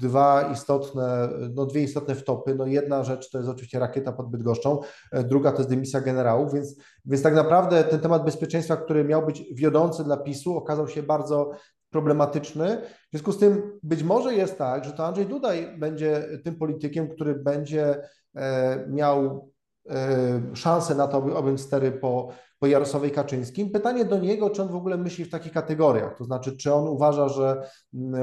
dwa 0.00 0.52
istotne, 0.52 1.28
no, 1.54 1.66
dwie 1.66 1.82
istotne 1.82 2.14
wtopy. 2.14 2.54
No, 2.54 2.66
jedna 2.66 3.04
rzecz 3.04 3.30
to 3.30 3.38
jest 3.38 3.50
oczywiście 3.50 3.78
rakieta 3.78 4.12
pod 4.12 4.30
Bydgoszczą, 4.30 4.80
druga 5.12 5.52
to 5.52 5.58
jest 5.58 5.70
dymisja 5.70 6.00
generałów, 6.00 6.54
więc, 6.54 6.76
więc 7.04 7.22
tak 7.22 7.34
naprawdę 7.34 7.84
ten 7.84 8.00
temat 8.00 8.24
bezpieczeństwa, 8.24 8.76
który 8.76 9.04
miał 9.04 9.26
być 9.26 9.44
wiodący 9.52 10.04
dla 10.04 10.16
PiSu, 10.16 10.56
okazał 10.56 10.88
się 10.88 11.02
bardzo 11.02 11.50
problematyczny. 11.90 12.82
W 12.82 13.10
związku 13.10 13.32
z 13.32 13.38
tym 13.38 13.78
być 13.82 14.02
może 14.02 14.34
jest 14.34 14.58
tak, 14.58 14.84
że 14.84 14.92
to 14.92 15.06
Andrzej 15.06 15.26
Dudaj 15.26 15.78
będzie 15.78 16.28
tym 16.44 16.56
politykiem, 16.56 17.08
który 17.08 17.34
będzie 17.34 18.02
e, 18.34 18.86
miał 18.88 19.50
e, 19.90 20.40
szansę 20.54 20.94
na 20.94 21.08
to, 21.08 21.38
aby 21.38 21.58
stery 21.58 21.92
po, 21.92 22.28
po 22.58 22.66
Jarosławie 22.66 23.10
Kaczyńskim. 23.10 23.70
Pytanie 23.70 24.04
do 24.04 24.18
niego, 24.18 24.50
czy 24.50 24.62
on 24.62 24.68
w 24.68 24.76
ogóle 24.76 24.96
myśli 24.96 25.24
w 25.24 25.30
takich 25.30 25.52
kategoriach, 25.52 26.18
to 26.18 26.24
znaczy, 26.24 26.56
czy 26.56 26.74
on 26.74 26.88
uważa, 26.88 27.28
że 27.28 27.68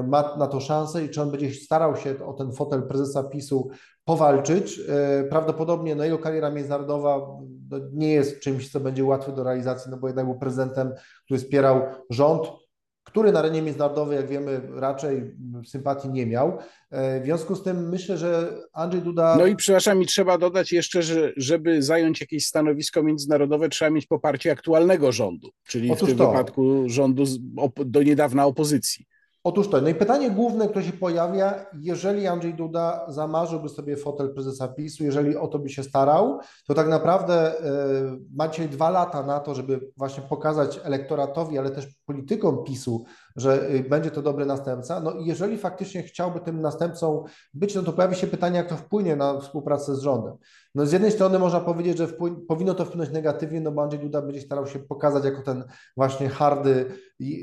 ma 0.08 0.36
na 0.38 0.48
to 0.48 0.60
szansę 0.60 1.04
i 1.04 1.10
czy 1.10 1.22
on 1.22 1.32
będzie 1.32 1.54
starał 1.54 1.96
się 1.96 2.26
o 2.26 2.34
ten 2.34 2.52
fotel 2.52 2.84
prezesa 2.88 3.24
PiSu 3.24 3.70
powalczyć. 4.06 4.80
E, 4.90 5.24
prawdopodobnie 5.24 5.96
no, 5.96 6.04
jego 6.04 6.18
kariera 6.18 6.52
międzynarodowa 6.52 7.18
no, 7.70 7.78
nie 7.94 8.14
jest 8.14 8.40
czymś, 8.40 8.72
co 8.72 8.80
będzie 8.80 9.04
łatwe 9.04 9.32
do 9.32 9.44
realizacji, 9.44 9.92
no 9.92 9.98
bo 9.98 10.08
jednak 10.08 10.26
był 10.26 10.40
prezydentem, 10.40 10.94
który 11.26 11.40
wspierał 11.40 11.82
rząd, 12.10 12.48
który 13.06 13.32
na 13.32 13.40
arenie 13.40 13.62
międzynarodowej, 13.62 14.18
jak 14.18 14.28
wiemy, 14.28 14.62
raczej 14.74 15.36
sympatii 15.66 16.10
nie 16.10 16.26
miał. 16.26 16.58
E, 16.92 17.22
w 17.22 17.24
związku 17.24 17.56
z 17.56 17.64
tym 17.64 17.90
myślę, 17.90 18.18
że 18.18 18.58
Andrzej 18.74 19.02
Duda. 19.02 19.36
No 19.40 19.46
i 19.46 19.56
przepraszam, 19.56 20.00
mi 20.00 20.06
trzeba 20.06 20.38
dodać 20.38 20.72
jeszcze, 20.72 21.04
że 21.04 21.34
żeby 21.38 21.84
zająć 21.84 22.22
jakieś 22.22 22.46
stanowisko 22.46 23.04
międzynarodowe, 23.04 23.70
trzeba 23.70 23.92
mieć 23.92 24.06
poparcie 24.08 24.52
aktualnego 24.52 25.12
rządu, 25.12 25.50
czyli 25.68 25.92
Otóż 25.92 26.04
w 26.04 26.12
tym 26.12 26.18
to. 26.18 26.32
wypadku 26.32 26.84
rządu 26.88 27.24
do 27.86 28.04
niedawna 28.04 28.46
opozycji. 28.46 29.06
Otóż 29.46 29.70
to. 29.70 29.82
No 29.82 29.90
i 29.90 29.96
pytanie 29.96 30.32
główne, 30.32 30.68
które 30.68 30.86
się 30.86 30.94
pojawia, 30.94 31.66
jeżeli 31.80 32.28
Andrzej 32.28 32.54
Duda 32.54 33.06
zamarzyłby 33.08 33.70
sobie 33.70 33.98
fotel 33.98 34.34
prezesa 34.34 34.68
PiSu, 34.68 35.04
jeżeli 35.04 35.38
o 35.38 35.48
to 35.48 35.60
by 35.60 35.70
się 35.70 35.84
starał, 35.84 36.40
to 36.68 36.74
tak 36.74 36.88
naprawdę 36.88 37.54
y, 37.54 37.62
macie 38.36 38.68
dwa 38.68 38.90
lata 38.90 39.24
na 39.24 39.40
to, 39.40 39.56
żeby 39.56 39.92
właśnie 39.98 40.24
pokazać 40.24 40.80
elektoratowi, 40.84 41.58
ale 41.58 41.72
też 41.72 41.88
politykom 42.06 42.64
PiSu, 42.64 43.06
że 43.36 43.70
y, 43.70 43.84
będzie 43.90 44.12
to 44.12 44.22
dobry 44.22 44.46
następca. 44.46 45.00
No 45.00 45.12
i 45.12 45.26
jeżeli 45.26 45.58
faktycznie 45.58 46.04
chciałby 46.04 46.40
tym 46.40 46.62
następcą 46.62 47.24
być, 47.54 47.76
no 47.76 47.84
to 47.84 47.94
pojawi 47.94 48.16
się 48.16 48.28
pytanie, 48.28 48.58
jak 48.58 48.70
to 48.70 48.78
wpłynie 48.78 49.16
na 49.16 49.40
współpracę 49.40 49.96
z 49.96 50.00
rządem. 50.00 50.34
No 50.76 50.86
z 50.86 50.92
jednej 50.92 51.12
strony 51.12 51.40
można 51.40 51.60
powiedzieć, 51.60 51.98
że 51.98 52.08
powinno 52.48 52.74
to 52.74 52.86
wpłynąć 52.86 53.12
negatywnie, 53.12 53.62
no 53.62 53.72
bo 53.72 53.84
Andrzej 53.84 54.00
Duda 54.00 54.22
będzie 54.22 54.42
starał 54.42 54.68
się 54.68 54.80
pokazać 54.80 55.26
jako 55.26 55.42
ten 55.42 55.64
właśnie 55.98 56.30
hardy 56.30 56.86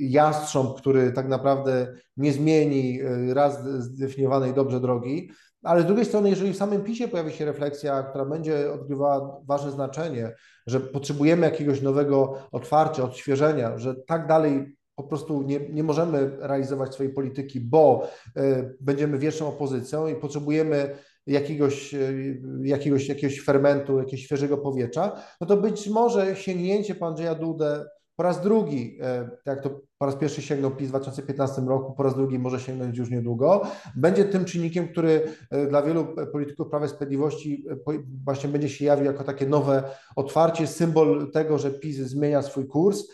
jastrząb, 0.01 0.76
który 0.76 1.12
tak 1.12 1.28
naprawdę 1.28 1.95
nie 2.16 2.32
zmieni 2.32 3.03
y, 3.03 3.34
raz 3.34 3.64
zdefiniowanej 3.64 4.55
dobrze 4.55 4.80
drogi. 4.80 5.30
Ale 5.62 5.82
z 5.82 5.86
drugiej 5.86 6.05
strony, 6.05 6.30
jeżeli 6.30 6.53
w 6.53 6.57
samym 6.57 6.84
PiSie 6.84 7.09
pojawi 7.09 7.32
się 7.32 7.45
refleksja, 7.45 8.03
która 8.03 8.24
będzie 8.24 8.72
odgrywała 8.72 9.40
ważne 9.47 9.70
znaczenie, 9.70 10.34
że 10.66 10.80
potrzebujemy 10.80 11.47
jakiegoś 11.47 11.82
nowego 11.82 12.38
otwarcia, 12.53 13.05
odświeżenia, 13.05 13.78
że 13.78 13.95
tak 13.95 14.26
dalej 14.26 14.76
po 14.97 15.03
prostu 15.03 15.43
nie, 15.43 15.61
nie 15.68 15.82
możemy 15.82 16.30
realizować 16.38 16.95
swojej 16.95 17.12
polityki, 17.12 17.61
bo 17.61 18.09
y, 18.36 18.76
będziemy 18.80 19.18
wierszą 19.18 19.49
opozycją 19.49 20.07
i 20.07 20.14
potrzebujemy 20.14 20.97
jakiegoś, 21.26 21.95
y, 21.95 22.40
jakiegoś, 22.62 23.09
jakiegoś 23.09 23.40
fermentu, 23.40 23.99
jakiegoś 23.99 24.24
świeżego 24.24 24.59
powietrza, 24.59 25.22
no 25.40 25.47
to 25.47 25.57
być 25.57 25.88
może 25.88 26.36
sięgnięcie 26.36 26.95
pan 26.95 27.09
Andrzeja 27.09 27.34
Dudę 27.34 27.84
po 28.16 28.22
raz 28.22 28.42
drugi, 28.42 28.98
e, 29.02 29.30
jak 29.46 29.62
to 29.62 29.80
po 29.98 30.06
raz 30.06 30.16
pierwszy 30.16 30.42
sięgnął 30.42 30.70
PiS 30.70 30.86
w 30.86 30.90
2015 30.90 31.62
roku, 31.62 31.92
po 31.92 32.02
raz 32.02 32.14
drugi 32.14 32.38
może 32.38 32.60
sięgnąć 32.60 32.98
już 32.98 33.10
niedługo, 33.10 33.62
będzie 33.96 34.24
tym 34.24 34.44
czynnikiem, 34.44 34.88
który 34.88 35.22
e, 35.50 35.66
dla 35.66 35.82
wielu 35.82 36.06
polityków 36.32 36.68
Prawa 36.68 36.86
i 36.86 36.88
Sprawiedliwości 36.88 37.64
e, 37.70 37.76
właśnie 38.24 38.50
będzie 38.50 38.68
się 38.68 38.84
jawił 38.84 39.04
jako 39.04 39.24
takie 39.24 39.46
nowe 39.46 39.82
otwarcie, 40.16 40.66
symbol 40.66 41.30
tego, 41.30 41.58
że 41.58 41.70
PiS 41.70 41.96
zmienia 41.96 42.42
swój 42.42 42.66
kurs 42.66 43.04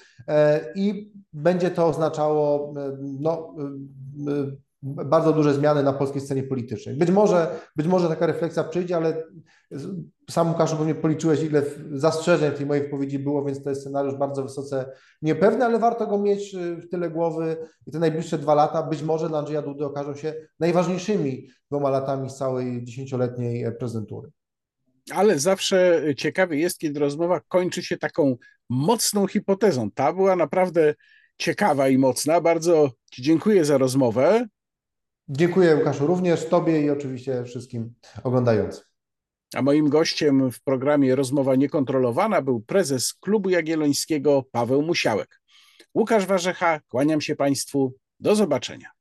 i 0.74 1.12
będzie 1.32 1.70
to 1.70 1.86
oznaczało 1.86 2.74
no, 3.20 3.54
bardzo 4.82 5.32
duże 5.32 5.54
zmiany 5.54 5.82
na 5.82 5.92
polskiej 5.92 6.20
scenie 6.20 6.42
politycznej. 6.42 6.96
Być 6.96 7.10
może, 7.10 7.50
być 7.76 7.86
może 7.86 8.08
taka 8.08 8.26
refleksja 8.26 8.64
przyjdzie, 8.64 8.96
ale 8.96 9.24
sam 10.30 10.48
Łukaszu 10.48 10.76
pewnie 10.76 10.94
policzyłeś, 10.94 11.42
ile 11.42 11.62
zastrzeżeń 11.90 12.52
w 12.52 12.56
tej 12.56 12.66
mojej 12.66 12.84
wypowiedzi 12.84 13.18
było, 13.18 13.44
więc 13.44 13.62
to 13.62 13.70
jest 13.70 13.82
scenariusz 13.82 14.14
bardzo 14.14 14.42
wysoce 14.42 14.92
niepewny, 15.22 15.64
ale 15.64 15.78
warto 15.78 16.06
go 16.06 16.18
mieć 16.18 16.54
y, 16.54 16.76
w 16.76 16.88
tyle 16.88 17.10
głowy 17.10 17.56
i 17.86 17.90
te 17.90 17.98
najbliższe 17.98 18.38
dwa 18.38 18.54
lata 18.54 18.82
być 18.82 19.02
może 19.02 19.28
dla 19.28 19.38
Andrzeja 19.38 19.62
Dudy 19.62 19.84
okażą 19.84 20.14
się 20.14 20.34
najważniejszymi 20.60 21.48
dwoma 21.70 21.90
latami 21.90 22.30
z 22.30 22.36
całej 22.36 22.84
dziesięcioletniej 22.84 23.64
e, 23.64 23.72
prezentury. 23.72 24.30
Ale 25.14 25.38
zawsze 25.38 26.02
ciekawie 26.16 26.58
jest, 26.58 26.78
kiedy 26.78 27.00
rozmowa 27.00 27.40
kończy 27.48 27.82
się 27.82 27.96
taką 27.96 28.36
mocną 28.70 29.26
hipotezą. 29.26 29.90
Ta 29.90 30.12
była 30.12 30.36
naprawdę 30.36 30.94
ciekawa 31.38 31.88
i 31.88 31.98
mocna. 31.98 32.40
Bardzo 32.40 32.90
Ci 33.10 33.22
dziękuję 33.22 33.64
za 33.64 33.78
rozmowę. 33.78 34.46
Dziękuję 35.28 35.76
Łukaszu 35.76 36.06
również 36.06 36.46
Tobie 36.46 36.82
i 36.82 36.90
oczywiście 36.90 37.44
wszystkim 37.44 37.94
oglądającym. 38.24 38.87
A 39.54 39.62
moim 39.62 39.88
gościem 39.88 40.50
w 40.52 40.60
programie 40.60 41.16
Rozmowa 41.16 41.54
Niekontrolowana 41.54 42.42
był 42.42 42.60
prezes 42.60 43.14
Klubu 43.14 43.50
Jagiellońskiego 43.50 44.44
Paweł 44.52 44.82
Musiałek. 44.82 45.40
Łukasz 45.94 46.26
Warzecha, 46.26 46.80
kłaniam 46.88 47.20
się 47.20 47.36
Państwu. 47.36 47.94
Do 48.20 48.34
zobaczenia. 48.34 48.97